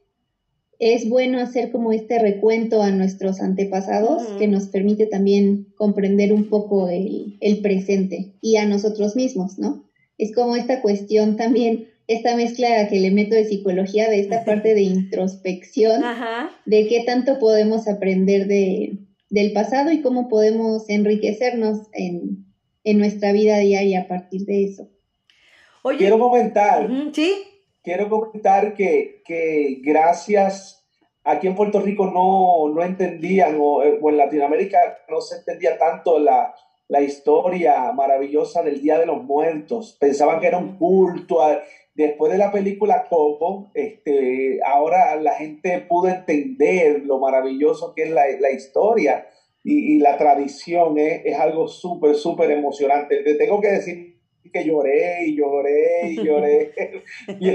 es 0.82 1.08
bueno 1.08 1.39
hacer 1.39 1.72
como 1.72 1.93
este 1.93 2.18
recuento 2.18 2.82
a 2.82 2.91
nuestros 2.91 3.39
antepasados 3.39 4.24
que 4.39 4.47
nos 4.47 4.68
permite 4.68 5.06
también 5.06 5.68
comprender 5.76 6.34
un 6.34 6.49
poco 6.49 6.89
el, 6.89 7.38
el, 7.39 7.62
presente 7.62 8.34
y 8.41 8.56
a 8.56 8.66
nosotros 8.66 9.16
mismos, 9.16 9.60
¿no? 9.60 9.86
Es 10.18 10.34
como 10.34 10.56
esta 10.56 10.82
cuestión 10.82 11.38
también 11.38 11.91
esta 12.14 12.36
mezcla 12.36 12.88
que 12.88 12.99
le 12.99 13.12
meto 13.12 13.36
de 13.36 13.45
psicología, 13.45 14.09
de 14.09 14.20
esta 14.20 14.43
parte 14.43 14.74
de 14.74 14.82
introspección, 14.82 16.01
de 16.66 16.88
qué 16.88 17.03
tanto 17.05 17.39
podemos 17.39 17.88
aprender 17.88 18.47
de, 18.47 18.97
del 19.30 19.53
pasado 19.53 19.91
y 19.91 20.01
cómo 20.01 20.28
podemos 20.28 20.89
enriquecernos 20.89 21.88
en, 21.93 22.45
nuestra 22.97 23.32
vida 23.32 23.57
diaria 23.57 24.01
a 24.01 24.07
partir 24.07 24.45
de 24.45 24.66
eso. 24.66 24.89
quiero 25.97 26.20
comentar, 26.20 26.89
quiero 27.84 28.09
comentar 28.09 28.74
que, 28.74 29.82
gracias, 29.84 30.84
aquí 31.24 31.47
en 31.47 31.55
Puerto 31.55 31.80
Rico 31.80 32.07
no, 32.07 32.74
no 32.74 32.84
entendían, 32.84 33.57
o, 33.59 33.78
o 33.78 34.09
en 34.09 34.18
Latinoamérica 34.18 34.80
no 35.09 35.22
se 35.22 35.38
entendía 35.38 35.78
tanto 35.78 36.20
la, 36.20 36.53
la 36.91 36.99
historia 36.99 37.93
maravillosa 37.93 38.62
del 38.64 38.82
Día 38.82 38.99
de 38.99 39.05
los 39.05 39.24
Muertos. 39.24 39.95
Pensaban 39.97 40.41
que 40.41 40.47
era 40.47 40.57
un 40.57 40.76
culto, 40.78 41.41
después 41.94 42.32
de 42.32 42.38
la 42.38 42.52
película 42.52 43.06
Coco, 43.10 43.72
este, 43.74 44.60
ahora 44.66 45.16
la 45.16 45.34
gente 45.34 45.80
pudo 45.88 46.10
entender 46.10 47.04
lo 47.06 47.20
maravilloso 47.20 47.94
que 47.94 48.04
es 48.04 48.12
la, 48.12 48.52
historia 48.52 49.28
y, 49.64 50.00
la 50.00 50.18
tradición. 50.18 50.98
¿eh? 50.98 51.24
Es 51.26 51.38
algo 51.39 51.68
súper, 51.68 52.16
súper 52.16 52.52
emocionante. 52.52 53.24
Te 53.24 53.36
tengo 53.36 53.62
que 53.62 53.72
decir 53.72 54.12
que 54.52 54.66
lloré 54.66 55.26
y 55.28 55.36
lloré 55.36 56.10
y 56.10 56.24
lloré. 56.24 56.72
y 57.39 57.50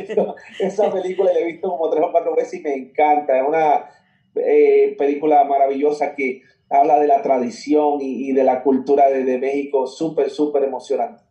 esa 0.60 0.92
película 0.92 1.32
la 1.32 1.40
he 1.40 1.44
visto 1.44 1.68
como 1.70 1.90
tres 1.90 2.04
o 2.04 2.12
cuatro 2.12 2.34
veces 2.34 2.60
y 2.60 2.62
me 2.62 2.74
encanta. 2.74 3.38
Es 3.38 3.46
una 3.46 3.90
eh, 4.36 4.94
película 4.98 5.44
maravillosa 5.44 6.14
que 6.14 6.42
habla 6.68 6.98
de 6.98 7.06
la 7.06 7.22
tradición 7.22 7.98
y, 8.00 8.32
de 8.32 8.44
la 8.44 8.62
cultura 8.62 9.08
de, 9.08 9.24
de 9.24 9.38
México, 9.38 9.86
súper, 9.86 10.30
súper 10.30 10.64
emocionante. 10.64 11.25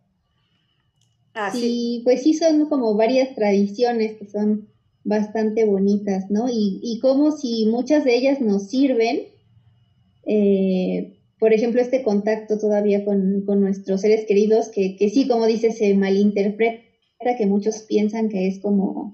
Ah, 1.35 1.51
sí, 1.51 2.01
pues 2.05 2.23
sí 2.23 2.33
son 2.33 2.69
como 2.69 2.95
varias 2.95 3.35
tradiciones 3.35 4.13
que 4.17 4.25
son 4.25 4.69
bastante 5.03 5.65
bonitas, 5.65 6.31
¿no? 6.31 6.47
Y, 6.49 6.79
y 6.81 6.99
como 6.99 7.31
si 7.31 7.65
muchas 7.65 8.05
de 8.05 8.15
ellas 8.15 8.39
nos 8.39 8.69
sirven, 8.69 9.23
eh, 10.25 11.17
por 11.37 11.51
ejemplo, 11.51 11.81
este 11.81 12.03
contacto 12.03 12.57
todavía 12.57 13.03
con, 13.03 13.43
con 13.45 13.59
nuestros 13.59 13.99
seres 13.99 14.25
queridos, 14.25 14.69
que, 14.69 14.95
que 14.95 15.09
sí, 15.09 15.27
como 15.27 15.45
dices, 15.45 15.77
se 15.77 15.93
malinterpreta, 15.93 16.81
que 17.37 17.45
muchos 17.45 17.79
piensan 17.81 18.29
que 18.29 18.47
es 18.47 18.59
como 18.59 19.13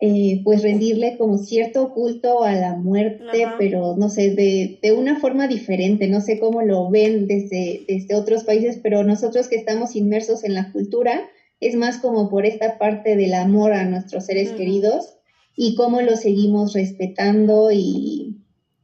eh, 0.00 0.42
pues 0.44 0.62
rendirle 0.62 1.16
como 1.18 1.38
cierto 1.38 1.92
culto 1.92 2.44
a 2.44 2.54
la 2.54 2.76
muerte, 2.76 3.46
pero 3.58 3.96
no 3.96 4.08
sé, 4.08 4.30
de, 4.30 4.78
de, 4.80 4.92
una 4.92 5.18
forma 5.18 5.48
diferente, 5.48 6.06
no 6.06 6.20
sé 6.20 6.38
cómo 6.38 6.62
lo 6.62 6.88
ven 6.88 7.26
desde, 7.26 7.84
desde 7.88 8.14
otros 8.14 8.44
países, 8.44 8.78
pero 8.80 9.02
nosotros 9.02 9.48
que 9.48 9.56
estamos 9.56 9.96
inmersos 9.96 10.44
en 10.44 10.54
la 10.54 10.70
cultura, 10.70 11.28
es 11.60 11.74
más 11.74 11.98
como 11.98 12.30
por 12.30 12.46
esta 12.46 12.78
parte 12.78 13.16
del 13.16 13.34
amor 13.34 13.72
a 13.72 13.84
nuestros 13.84 14.26
seres 14.26 14.52
queridos 14.52 15.16
y 15.56 15.74
cómo 15.74 16.00
lo 16.00 16.16
seguimos 16.16 16.74
respetando 16.74 17.72
y, 17.72 18.36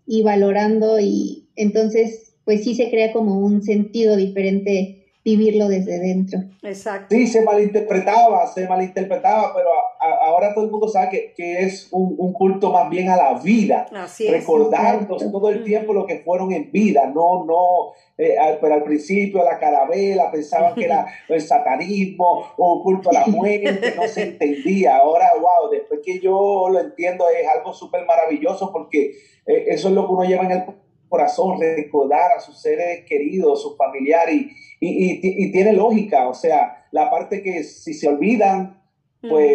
y 0.06 0.22
valorando 0.22 0.98
y 0.98 1.48
entonces 1.54 2.34
pues 2.44 2.64
sí 2.64 2.74
se 2.74 2.90
crea 2.90 3.12
como 3.12 3.38
un 3.38 3.62
sentido 3.62 4.16
diferente 4.16 5.03
vivirlo 5.24 5.68
desde 5.68 5.98
dentro. 5.98 6.40
Exacto. 6.62 7.14
Sí, 7.14 7.26
se 7.26 7.42
malinterpretaba, 7.42 8.46
se 8.46 8.68
malinterpretaba, 8.68 9.54
pero 9.54 9.68
ahora 10.26 10.52
todo 10.52 10.66
el 10.66 10.70
mundo 10.70 10.86
sabe 10.86 11.32
que, 11.34 11.64
es 11.64 11.88
un, 11.92 12.32
culto 12.34 12.70
más 12.70 12.90
bien 12.90 13.08
a 13.08 13.16
la 13.16 13.40
vida. 13.40 13.86
Así 13.92 14.28
recordarnos 14.28 15.30
todo 15.32 15.48
el 15.48 15.64
tiempo 15.64 15.94
lo 15.94 16.04
que 16.04 16.18
fueron 16.18 16.52
en 16.52 16.70
vida, 16.70 17.06
no, 17.06 17.44
no, 17.44 17.92
eh, 18.18 18.36
pero 18.60 18.74
al 18.74 18.82
principio 18.82 19.42
la 19.42 19.58
carabela 19.58 20.30
pensaban 20.30 20.74
que 20.74 20.84
era 20.84 21.06
el 21.28 21.40
satanismo 21.40 22.44
o 22.58 22.82
culto 22.82 23.10
a 23.10 23.14
la 23.14 23.26
muerte, 23.26 23.94
no 23.96 24.06
se 24.06 24.24
entendía. 24.24 24.96
Ahora, 24.96 25.30
wow, 25.40 25.70
después 25.70 26.00
que 26.04 26.20
yo 26.20 26.68
lo 26.68 26.80
entiendo 26.80 27.24
es 27.28 27.48
algo 27.48 27.72
súper 27.72 28.04
maravilloso 28.04 28.70
porque 28.72 29.12
eh, 29.46 29.64
eso 29.68 29.88
es 29.88 29.94
lo 29.94 30.06
que 30.06 30.12
uno 30.12 30.24
lleva 30.24 30.44
en 30.44 30.50
el 30.50 30.64
corazón, 31.14 31.60
recordar 31.60 32.32
a 32.36 32.40
sus 32.40 32.60
seres 32.60 33.04
queridos, 33.06 33.62
sus 33.62 33.76
familiares, 33.76 34.34
y, 34.80 35.20
y, 35.22 35.52
tiene 35.52 35.72
lógica, 35.72 36.28
o 36.28 36.34
sea, 36.34 36.86
la 36.90 37.08
parte 37.08 37.40
que 37.40 37.62
si 37.62 37.94
se 37.94 38.08
olvidan, 38.08 38.82
pues 39.20 39.50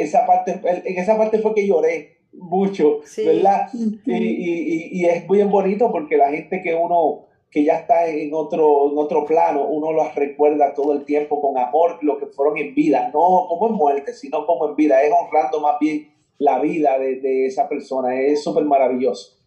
esa 0.00 0.26
parte, 0.26 0.60
en 0.62 0.98
esa 0.98 1.16
parte 1.16 1.38
fue 1.38 1.54
que 1.54 1.66
lloré 1.66 2.18
mucho, 2.32 3.00
¿verdad? 3.16 3.68
y, 3.72 5.00
y, 5.00 5.04
es 5.06 5.26
bien 5.28 5.50
bonito 5.50 5.90
porque 5.92 6.16
la 6.16 6.30
gente 6.30 6.60
que 6.62 6.74
uno 6.74 7.26
que 7.50 7.64
ya 7.64 7.76
está 7.76 8.06
en 8.08 8.34
otro, 8.34 8.90
en 8.90 8.98
otro 8.98 9.24
plano, 9.24 9.66
uno 9.66 9.92
los 9.92 10.14
recuerda 10.14 10.74
todo 10.74 10.92
el 10.92 11.04
tiempo 11.04 11.40
con 11.40 11.56
amor, 11.56 11.98
lo 12.02 12.18
que 12.18 12.26
fueron 12.26 12.58
en 12.58 12.74
vida, 12.74 13.10
no 13.14 13.46
como 13.48 13.68
en 13.68 13.74
muerte, 13.74 14.12
sino 14.12 14.44
como 14.44 14.68
en 14.68 14.76
vida, 14.76 15.02
es 15.02 15.12
honrando 15.12 15.60
más 15.60 15.76
bien 15.80 16.12
la 16.36 16.58
vida 16.58 16.98
de, 16.98 17.20
de 17.20 17.46
esa 17.46 17.68
persona, 17.68 18.20
es 18.20 18.42
súper 18.42 18.64
maravilloso. 18.64 19.37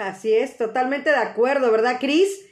Así 0.00 0.32
es, 0.32 0.56
totalmente 0.56 1.10
de 1.10 1.16
acuerdo, 1.16 1.70
¿verdad, 1.70 1.98
Cris? 2.00 2.46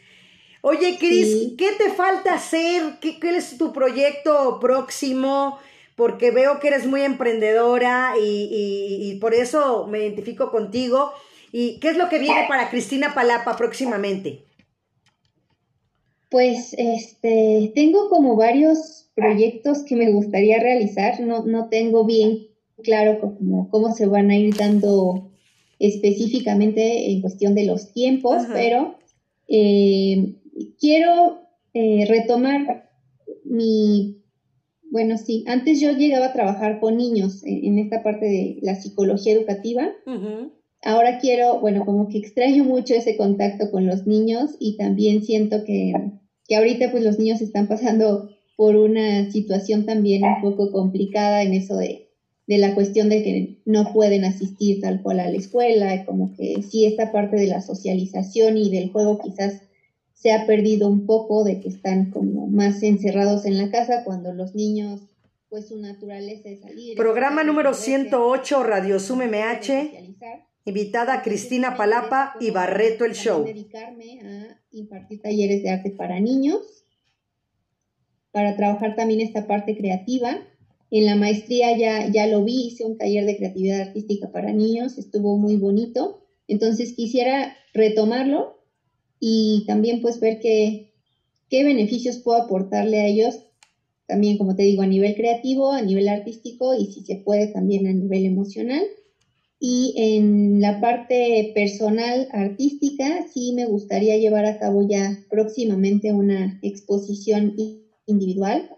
Oye, 0.61 0.99
Cris, 0.99 1.55
¿qué 1.57 1.71
te 1.79 1.91
falta 1.91 2.35
hacer? 2.35 2.99
¿Qué, 3.01 3.19
es 3.23 3.57
tu 3.57 3.73
proyecto 3.73 4.59
próximo? 4.61 5.59
Porque 5.97 6.31
veo 6.31 6.61
que 6.61 6.69
eres 6.69 6.87
muy 6.87 7.01
emprendedora 7.01 8.13
y, 8.23 9.17
por 9.19 9.33
eso 9.33 9.87
me 9.87 10.01
identifico 10.01 10.51
contigo. 10.51 11.13
¿Y 11.51 11.81
qué 11.81 11.89
es 11.89 11.97
lo 11.97 12.11
que 12.11 12.19
viene 12.19 12.45
para 12.49 12.69
Cristina 12.69 13.15
Palapa 13.15 13.57
próximamente? 13.57 14.45
Pues 16.29 16.75
este, 16.77 17.73
tengo 17.75 18.11
como 18.11 18.37
varios 18.37 19.11
proyectos 19.15 19.85
que 19.85 19.97
me 19.97 20.11
gustaría 20.11 20.61
realizar, 20.61 21.19
no, 21.21 21.47
no 21.47 21.71
tengo 21.71 22.05
bien 22.05 22.49
claro 22.85 23.19
cómo, 23.21 23.71
cómo 23.71 23.95
se 23.95 24.05
van 24.05 24.31
a 24.31 24.37
ir 24.37 24.55
dando 24.55 25.28
específicamente 25.79 27.11
en 27.11 27.21
cuestión 27.21 27.55
de 27.55 27.67
los 27.67 27.93
tiempos, 27.93 28.43
pero 28.53 28.97
eh, 29.49 30.35
quiero 30.79 31.41
eh, 31.75 32.05
retomar 32.09 32.91
mi, 33.45 34.23
bueno, 34.91 35.17
sí, 35.19 35.45
antes 35.47 35.81
yo 35.81 35.93
llegaba 35.93 36.27
a 36.27 36.33
trabajar 36.33 36.81
con 36.81 36.97
niños 36.97 37.43
en, 37.45 37.79
esta 37.79 38.03
parte 38.03 38.27
de 38.27 38.59
la 38.63 38.75
psicología 38.75 39.33
educativa. 39.33 39.89
Ahora 40.83 41.19
quiero, 41.19 41.61
bueno, 41.61 41.85
como 41.85 42.09
que 42.09 42.19
extraño 42.19 42.65
mucho 42.65 42.95
ese 42.95 43.17
contacto 43.17 43.71
con 43.71 43.87
los 43.87 44.07
niños 44.07 44.57
y 44.61 44.77
también 44.77 45.23
siento 45.23 45.65
que, 45.65 45.93
que 46.47 46.57
ahorita 46.57 46.91
pues 46.91 47.05
los 47.05 47.19
niños 47.19 47.41
están 47.41 47.69
pasando 47.69 48.31
por 48.57 48.77
una 48.77 49.31
situación 49.31 49.87
también 49.87 50.23
un 50.25 50.41
poco 50.41 50.73
complicada 50.73 51.43
en 51.43 51.53
eso 51.55 51.77
de 51.77 52.08
de 52.49 52.57
la 52.57 52.75
cuestión 52.75 53.11
de 53.11 53.23
que 53.23 53.59
no 53.67 53.93
pueden 53.93 54.25
asistir 54.25 54.81
tal 54.81 55.03
cual 55.03 55.21
a 55.21 55.29
la 55.29 55.37
escuela, 55.37 56.07
como 56.07 56.35
que 56.35 56.63
sí 56.63 56.87
esta 56.87 57.13
parte 57.13 57.37
de 57.37 57.47
la 57.47 57.61
socialización 57.61 58.57
y 58.57 58.71
del 58.71 58.91
juego 58.91 59.21
quizás 59.23 59.61
se 60.15 60.33
ha 60.33 60.47
perdido 60.47 60.89
un 60.89 61.05
poco, 61.05 61.45
de 61.45 61.61
que 61.61 61.69
están 61.69 62.11
como 62.11 62.47
más 62.49 62.83
encerrados 62.83 63.45
en 63.45 63.59
la 63.59 63.71
casa 63.71 64.03
cuando 64.03 64.33
los 64.33 64.55
niños, 64.55 65.03
pues 65.51 65.69
su 65.69 65.79
naturaleza 65.79 66.49
es 66.49 66.63
salir. 66.63 66.97
Programa 66.97 67.45
número 67.45 67.75
108, 67.75 68.63
Radio 68.63 68.99
Sum 68.99 69.19
MH, 69.19 70.17
invitada 70.65 71.21
Cristina 71.21 71.77
Palapa 71.77 72.35
y 72.41 72.51
Barreto 72.51 73.05
el 73.05 73.13
Show. 73.13 73.45
Dedicarme 73.45 74.21
a 74.23 74.59
impartir 74.71 75.21
talleres 75.21 75.63
de 75.63 75.69
arte 75.69 75.91
para 75.91 76.19
niños, 76.19 76.87
para 78.31 78.57
trabajar 78.57 78.97
también 78.97 79.21
esta 79.21 79.47
parte 79.47 79.77
creativa 79.77 80.39
en 80.91 81.07
la 81.07 81.17
maestría 81.17 81.77
ya, 81.77 82.11
ya 82.11 82.27
lo 82.27 82.45
vi, 82.45 82.69
hice 82.69 82.85
un 82.85 82.97
taller 82.97 83.27
de 83.27 83.37
creatividad 83.37 83.81
artística 83.81 84.31
para 84.33 84.53
niños, 84.53 84.97
estuvo 84.97 85.37
muy 85.37 85.57
bonito. 85.57 86.25
Entonces 86.47 86.95
quisiera 86.95 87.55
retomarlo 87.75 88.57
y 89.21 89.65
también 89.67 90.01
pues 90.01 90.19
ver 90.21 90.41
qué, 90.41 90.95
qué 91.51 91.63
beneficios 91.65 92.19
puedo 92.19 92.39
aportarle 92.39 93.01
a 93.01 93.07
ellos, 93.07 93.41
también 94.07 94.39
como 94.39 94.57
te 94.57 94.63
digo, 94.63 94.83
a 94.83 94.87
nivel 94.87 95.15
creativo, 95.15 95.73
a 95.73 95.83
nivel 95.83 96.09
artístico 96.09 96.75
y 96.75 96.87
si 96.87 97.03
se 97.03 97.17
puede 97.17 97.49
también 97.49 97.87
a 97.87 97.93
nivel 97.93 98.25
emocional. 98.25 98.83
Y 99.61 99.95
en 99.97 100.61
la 100.61 100.81
parte 100.81 101.51
personal 101.55 102.29
artística, 102.31 103.27
sí 103.33 103.53
me 103.55 103.67
gustaría 103.67 104.17
llevar 104.17 104.47
a 104.47 104.59
cabo 104.59 104.87
ya 104.89 105.19
próximamente 105.29 106.13
una 106.13 106.59
exposición 106.63 107.55
individual, 108.09 108.69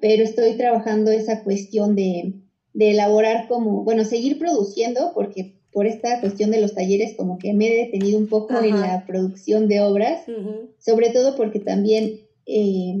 pero 0.00 0.22
estoy 0.22 0.56
trabajando 0.56 1.10
esa 1.10 1.42
cuestión 1.42 1.96
de, 1.96 2.34
elaborar 2.78 3.48
como, 3.48 3.82
bueno, 3.82 4.04
seguir 4.04 4.38
produciendo, 4.38 5.12
porque 5.14 5.58
por 5.72 5.86
esta 5.86 6.20
cuestión 6.20 6.50
de 6.50 6.60
los 6.60 6.74
talleres 6.74 7.16
como 7.16 7.38
que 7.38 7.52
me 7.52 7.66
he 7.66 7.86
detenido 7.86 8.18
un 8.18 8.28
poco 8.28 8.56
en 8.62 8.80
la 8.80 9.04
producción 9.06 9.68
de 9.68 9.80
obras, 9.80 10.20
sobre 10.78 11.10
todo 11.10 11.34
porque 11.34 11.60
también 11.60 12.20
eh, 12.46 12.94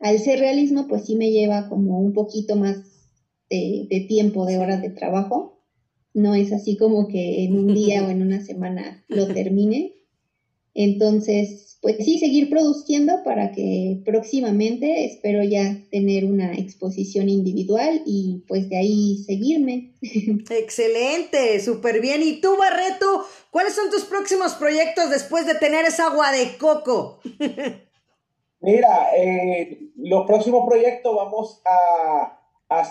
al 0.00 0.18
ser 0.18 0.38
realismo, 0.38 0.86
pues 0.88 1.04
sí 1.04 1.16
me 1.16 1.30
lleva 1.30 1.68
como 1.68 1.98
un 1.98 2.12
poquito 2.12 2.56
más 2.56 2.78
de, 3.50 3.86
de 3.90 4.00
tiempo, 4.00 4.46
de 4.46 4.58
horas 4.58 4.80
de 4.82 4.90
trabajo. 4.90 5.62
No 6.14 6.34
es 6.34 6.52
así 6.52 6.76
como 6.76 7.08
que 7.08 7.44
en 7.44 7.58
un 7.58 7.74
día 7.74 8.02
o 8.06 8.10
en 8.10 8.22
una 8.22 8.40
semana 8.40 9.04
lo 9.08 9.26
termine. 9.26 9.94
Entonces, 10.80 11.76
pues 11.82 11.96
sí, 11.96 12.20
seguir 12.20 12.48
produciendo 12.48 13.24
para 13.24 13.50
que 13.50 14.00
próximamente 14.04 15.06
espero 15.06 15.42
ya 15.42 15.76
tener 15.90 16.24
una 16.24 16.54
exposición 16.54 17.28
individual 17.28 18.02
y 18.06 18.44
pues 18.46 18.68
de 18.68 18.76
ahí 18.76 19.24
seguirme. 19.26 19.94
Excelente, 20.50 21.58
súper 21.58 22.00
bien. 22.00 22.22
¿Y 22.22 22.40
tú, 22.40 22.56
Barreto, 22.56 23.24
cuáles 23.50 23.74
son 23.74 23.90
tus 23.90 24.04
próximos 24.04 24.54
proyectos 24.54 25.10
después 25.10 25.46
de 25.46 25.56
tener 25.56 25.84
esa 25.84 26.06
agua 26.06 26.30
de 26.30 26.56
coco? 26.58 27.18
Mira, 28.60 29.08
eh, 29.16 29.80
los 29.96 30.28
próximos 30.28 30.64
proyectos 30.64 31.12
vamos 31.12 31.60
a, 31.64 32.36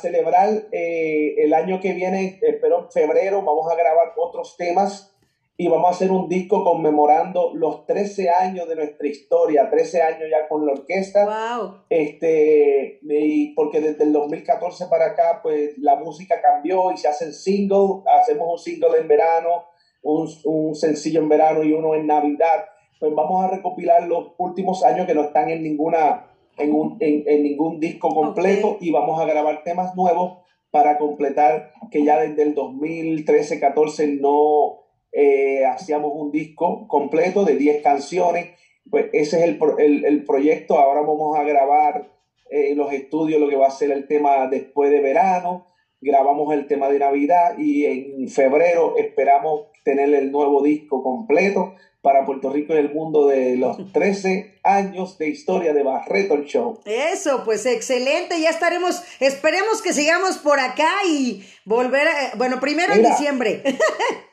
celebrar 0.01 0.67
eh, 0.73 1.35
el 1.37 1.53
año 1.53 1.79
que 1.79 1.93
viene, 1.93 2.37
espero 2.41 2.79
en 2.79 2.91
febrero, 2.91 3.43
vamos 3.43 3.71
a 3.71 3.75
grabar 3.75 4.11
otros 4.17 4.57
temas 4.57 5.16
y 5.59 5.67
vamos 5.67 5.87
a 5.87 5.91
hacer 5.91 6.11
un 6.11 6.29
disco 6.29 6.63
conmemorando 6.63 7.51
los 7.55 7.87
13 7.87 8.29
años 8.29 8.69
de 8.69 8.75
nuestra 8.75 9.07
historia, 9.07 9.67
13 9.67 10.03
años 10.03 10.29
ya 10.29 10.47
con 10.47 10.63
la 10.67 10.73
orquesta. 10.73 11.25
Wow. 11.25 11.77
Este, 11.89 12.99
y 13.01 13.55
porque 13.55 13.81
desde 13.81 14.03
el 14.03 14.13
2014 14.13 14.85
para 14.85 15.07
acá, 15.07 15.39
pues 15.41 15.75
la 15.79 15.95
música 15.95 16.39
cambió 16.39 16.91
y 16.91 16.97
se 16.97 17.07
hacen 17.07 17.33
singles, 17.33 18.03
hacemos 18.21 18.47
un 18.51 18.59
single 18.59 18.99
en 19.01 19.07
verano, 19.07 19.65
un, 20.03 20.29
un 20.45 20.75
sencillo 20.75 21.21
en 21.21 21.29
verano 21.29 21.63
y 21.63 21.73
uno 21.73 21.95
en 21.95 22.05
Navidad. 22.05 22.65
Pues 22.99 23.11
vamos 23.15 23.43
a 23.43 23.47
recopilar 23.47 24.07
los 24.07 24.33
últimos 24.37 24.83
años 24.83 25.07
que 25.07 25.15
no 25.15 25.23
están 25.23 25.49
en 25.49 25.63
ninguna, 25.63 26.27
en, 26.59 26.71
un, 26.71 26.97
en, 26.99 27.41
ningún 27.41 27.79
disco 27.79 28.09
completo 28.09 28.77
y 28.79 28.91
vamos 28.91 29.19
a 29.19 29.25
grabar 29.25 29.63
temas 29.63 29.95
nuevos 29.95 30.43
para 30.69 30.99
completar 30.99 31.71
que 31.89 32.03
ya 32.03 32.19
desde 32.19 32.43
el 32.43 32.53
2013-14 32.53 34.19
no 34.19 34.86
eh, 35.11 35.65
hacíamos 35.65 36.11
un 36.13 36.31
disco 36.31 36.87
completo 36.87 37.45
de 37.45 37.55
10 37.55 37.83
canciones. 37.83 38.51
Pues 38.89 39.07
ese 39.13 39.39
es 39.39 39.43
el, 39.43 39.59
el, 39.79 40.05
el 40.05 40.23
proyecto. 40.23 40.77
Ahora 40.77 41.01
vamos 41.01 41.37
a 41.37 41.43
grabar 41.43 42.09
eh, 42.49 42.71
en 42.71 42.77
los 42.77 42.91
estudios 42.93 43.41
lo 43.41 43.49
que 43.49 43.55
va 43.55 43.67
a 43.67 43.71
ser 43.71 43.91
el 43.91 44.07
tema 44.07 44.47
después 44.47 44.91
de 44.91 45.01
verano. 45.01 45.67
Grabamos 45.99 46.53
el 46.53 46.67
tema 46.67 46.89
de 46.89 46.99
Navidad 46.99 47.57
y 47.57 47.85
en 47.85 48.29
febrero 48.29 48.95
esperamos 48.97 49.67
tener 49.83 50.13
el 50.13 50.31
nuevo 50.31 50.61
disco 50.61 51.01
completo 51.01 51.73
para 52.01 52.23
Puerto 52.25 52.51
Rico 52.53 52.73
y 52.73 52.77
el 52.77 52.93
mundo 52.93 53.27
de 53.27 53.57
los 53.57 53.91
13 53.93 54.59
años 54.63 55.17
de 55.17 55.29
historia 55.29 55.73
de 55.73 55.83
Barreto 55.83 56.37
Show. 56.43 56.79
Eso, 56.85 57.43
pues 57.43 57.65
excelente, 57.65 58.39
ya 58.39 58.49
estaremos, 58.49 59.03
esperemos 59.19 59.81
que 59.81 59.93
sigamos 59.93 60.37
por 60.37 60.59
acá 60.59 60.89
y 61.07 61.43
volver, 61.65 62.07
bueno, 62.37 62.59
primero 62.59 62.93
en 62.93 63.03
diciembre. 63.03 63.63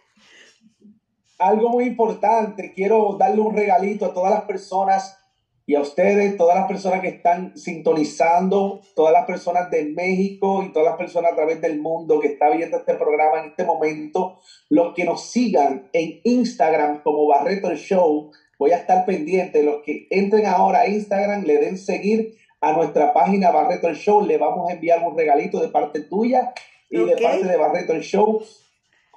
algo 1.39 1.69
muy 1.69 1.85
importante, 1.85 2.73
quiero 2.75 3.17
darle 3.19 3.41
un 3.41 3.55
regalito 3.55 4.07
a 4.07 4.15
todas 4.15 4.33
las 4.33 4.45
personas 4.45 5.19
y 5.67 5.75
a 5.77 5.81
ustedes, 5.81 6.37
todas 6.37 6.57
las 6.57 6.69
personas 6.69 7.01
que 7.01 7.09
están 7.09 7.57
sintonizando, 7.57 8.81
todas 8.95 9.13
las 9.13 9.25
personas 9.25 9.71
de 9.71 9.87
México 9.87 10.63
y 10.63 10.73
todas 10.73 10.89
las 10.89 10.99
personas 10.99 11.33
a 11.33 11.37
través 11.37 11.61
del 11.63 11.81
mundo 11.81 12.21
que 12.21 12.29
está 12.29 12.51
viendo 12.51 12.77
este 12.77 12.95
programa 12.95 13.41
en 13.41 13.51
este 13.51 13.65
momento, 13.65 14.39
los 14.69 14.95
que 14.95 15.05
nos 15.05 15.25
sigan 15.31 15.89
en 15.93 16.21
Instagram 16.25 17.03
como 17.03 17.27
Barreto 17.27 17.71
el 17.71 17.79
Show, 17.79 18.31
voy 18.59 18.73
a 18.73 18.77
estar 18.77 19.07
pendiente, 19.07 19.63
los 19.63 19.83
que 19.83 20.07
entren 20.11 20.47
ahora 20.47 20.81
a 20.81 20.87
Instagram, 20.87 21.45
le 21.45 21.59
den 21.59 21.79
seguir 21.79 22.35
a 22.61 22.73
nuestra 22.73 23.15
página 23.15 23.51
Barreto 23.51 23.89
el 23.89 23.97
Show, 23.97 24.21
le 24.21 24.37
vamos 24.37 24.69
a 24.69 24.75
enviar 24.75 25.03
un 25.03 25.17
regalito 25.17 25.61
de 25.61 25.69
parte 25.69 26.01
tuya 26.01 26.53
y 26.91 26.99
de 26.99 27.17
parte 27.17 27.47
de 27.47 27.57
Barreto 27.57 27.95
el 27.95 28.03
Show 28.03 28.43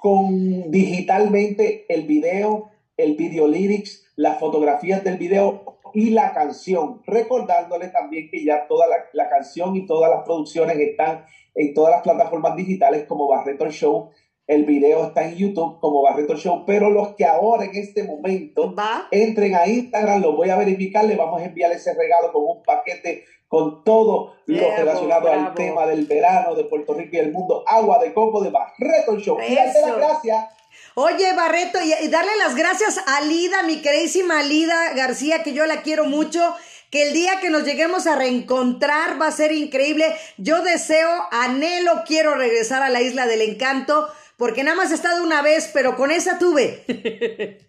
con 0.00 0.70
digitalmente 0.70 1.86
el 1.88 2.06
video, 2.06 2.70
el 2.96 3.16
video 3.16 3.48
lyrics, 3.48 4.04
las 4.16 4.38
fotografías 4.38 5.04
del 5.04 5.18
video 5.18 5.78
y 5.94 6.10
la 6.10 6.32
canción. 6.32 7.02
Recordándole 7.06 7.88
también 7.88 8.28
que 8.30 8.44
ya 8.44 8.66
toda 8.66 8.86
la, 9.12 9.28
canción 9.28 9.76
y 9.76 9.86
todas 9.86 10.10
las 10.10 10.24
producciones 10.24 10.78
están 10.78 11.24
en 11.54 11.74
todas 11.74 11.92
las 11.92 12.02
plataformas 12.02 12.56
digitales 12.56 13.04
como 13.06 13.28
Barreto 13.28 13.70
Show. 13.70 14.10
El 14.48 14.64
video 14.64 15.04
está 15.04 15.28
en 15.28 15.36
YouTube 15.36 15.78
como 15.78 16.02
Barreto 16.02 16.34
Show, 16.34 16.64
pero 16.66 16.88
los 16.88 17.14
que 17.16 17.26
ahora 17.26 17.66
en 17.66 17.76
este 17.76 18.02
momento 18.02 18.74
entren 19.10 19.54
a 19.54 19.66
Instagram, 19.66 20.22
los 20.22 20.34
voy 20.34 20.48
a 20.48 20.56
verificar, 20.56 21.04
le 21.04 21.16
vamos 21.16 21.42
a 21.42 21.44
enviar 21.44 21.70
ese 21.70 21.92
regalo 21.92 22.32
con 22.32 22.44
un 22.44 22.62
paquete 22.62 23.24
con 23.46 23.84
todo 23.84 24.36
lo 24.46 24.76
relacionado 24.76 25.30
al 25.30 25.54
tema 25.54 25.86
del 25.86 26.06
verano 26.06 26.54
de 26.54 26.64
Puerto 26.64 26.94
Rico 26.94 27.10
y 27.12 27.18
el 27.18 27.32
mundo. 27.32 27.62
Agua 27.66 27.98
de 27.98 28.14
coco 28.14 28.42
de 28.42 28.50
Barreto 28.50 29.18
Show. 29.18 29.38
Y 29.46 29.54
las 29.54 29.96
gracias. 29.96 30.46
Oye, 30.94 31.34
Barreto, 31.34 31.78
y, 31.82 32.08
darle 32.08 32.30
las 32.38 32.54
gracias 32.54 32.98
a 33.06 33.20
Lida, 33.20 33.62
mi 33.64 33.82
queridísima 33.82 34.42
Lida 34.42 34.94
García, 34.94 35.42
que 35.42 35.52
yo 35.52 35.66
la 35.66 35.82
quiero 35.82 36.04
mucho. 36.04 36.54
Que 36.90 37.08
el 37.08 37.12
día 37.12 37.38
que 37.40 37.50
nos 37.50 37.64
lleguemos 37.64 38.06
a 38.06 38.16
reencontrar 38.16 39.20
va 39.20 39.26
a 39.26 39.32
ser 39.32 39.52
increíble. 39.52 40.06
Yo 40.38 40.62
deseo, 40.62 41.10
anhelo, 41.30 42.02
quiero 42.06 42.34
regresar 42.34 42.82
a 42.82 42.88
la 42.88 43.02
isla 43.02 43.26
del 43.26 43.42
encanto, 43.42 44.08
porque 44.38 44.62
nada 44.62 44.76
más 44.76 44.90
he 44.92 44.94
estado 44.94 45.22
una 45.22 45.42
vez, 45.42 45.70
pero 45.74 45.96
con 45.96 46.10
esa 46.10 46.38
tuve. 46.38 47.66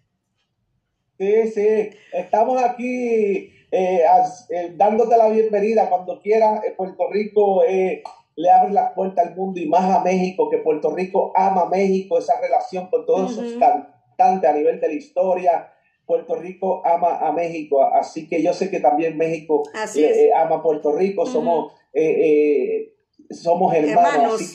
Sí, 1.20 1.50
sí, 1.50 1.90
estamos 2.14 2.62
aquí 2.62 3.52
eh, 3.70 4.00
eh, 4.48 4.72
dándote 4.74 5.18
la 5.18 5.28
bienvenida. 5.28 5.90
Cuando 5.90 6.18
quieras. 6.22 6.64
Eh, 6.64 6.72
Puerto 6.74 7.10
Rico 7.10 7.62
le 7.62 8.50
abre 8.50 8.72
la 8.72 8.94
puerta 8.94 9.20
al 9.20 9.36
mundo 9.36 9.60
y 9.60 9.68
más 9.68 9.84
a 9.84 10.02
México, 10.02 10.48
que 10.48 10.56
Puerto 10.56 10.96
Rico 10.96 11.30
ama 11.34 11.64
a 11.64 11.68
México, 11.68 12.18
esa 12.18 12.40
relación 12.40 12.86
con 12.86 13.04
todos 13.04 13.32
esos 13.32 13.52
cantantes 13.58 14.48
a 14.48 14.54
nivel 14.54 14.80
de 14.80 14.88
la 14.88 14.94
historia, 14.94 15.70
Puerto 16.06 16.36
Rico 16.36 16.80
ama 16.86 17.18
a 17.18 17.32
México, 17.32 17.82
así 17.82 18.26
que 18.26 18.42
yo 18.42 18.54
sé 18.54 18.70
que 18.70 18.80
también 18.80 19.18
México 19.18 19.62
ama 20.34 20.56
a 20.56 20.62
Puerto 20.62 20.92
Rico, 20.92 21.26
somos, 21.26 21.74
somos 23.28 23.74
hermanos, 23.74 24.14
Hermanos. 24.14 24.34
así 24.36 24.46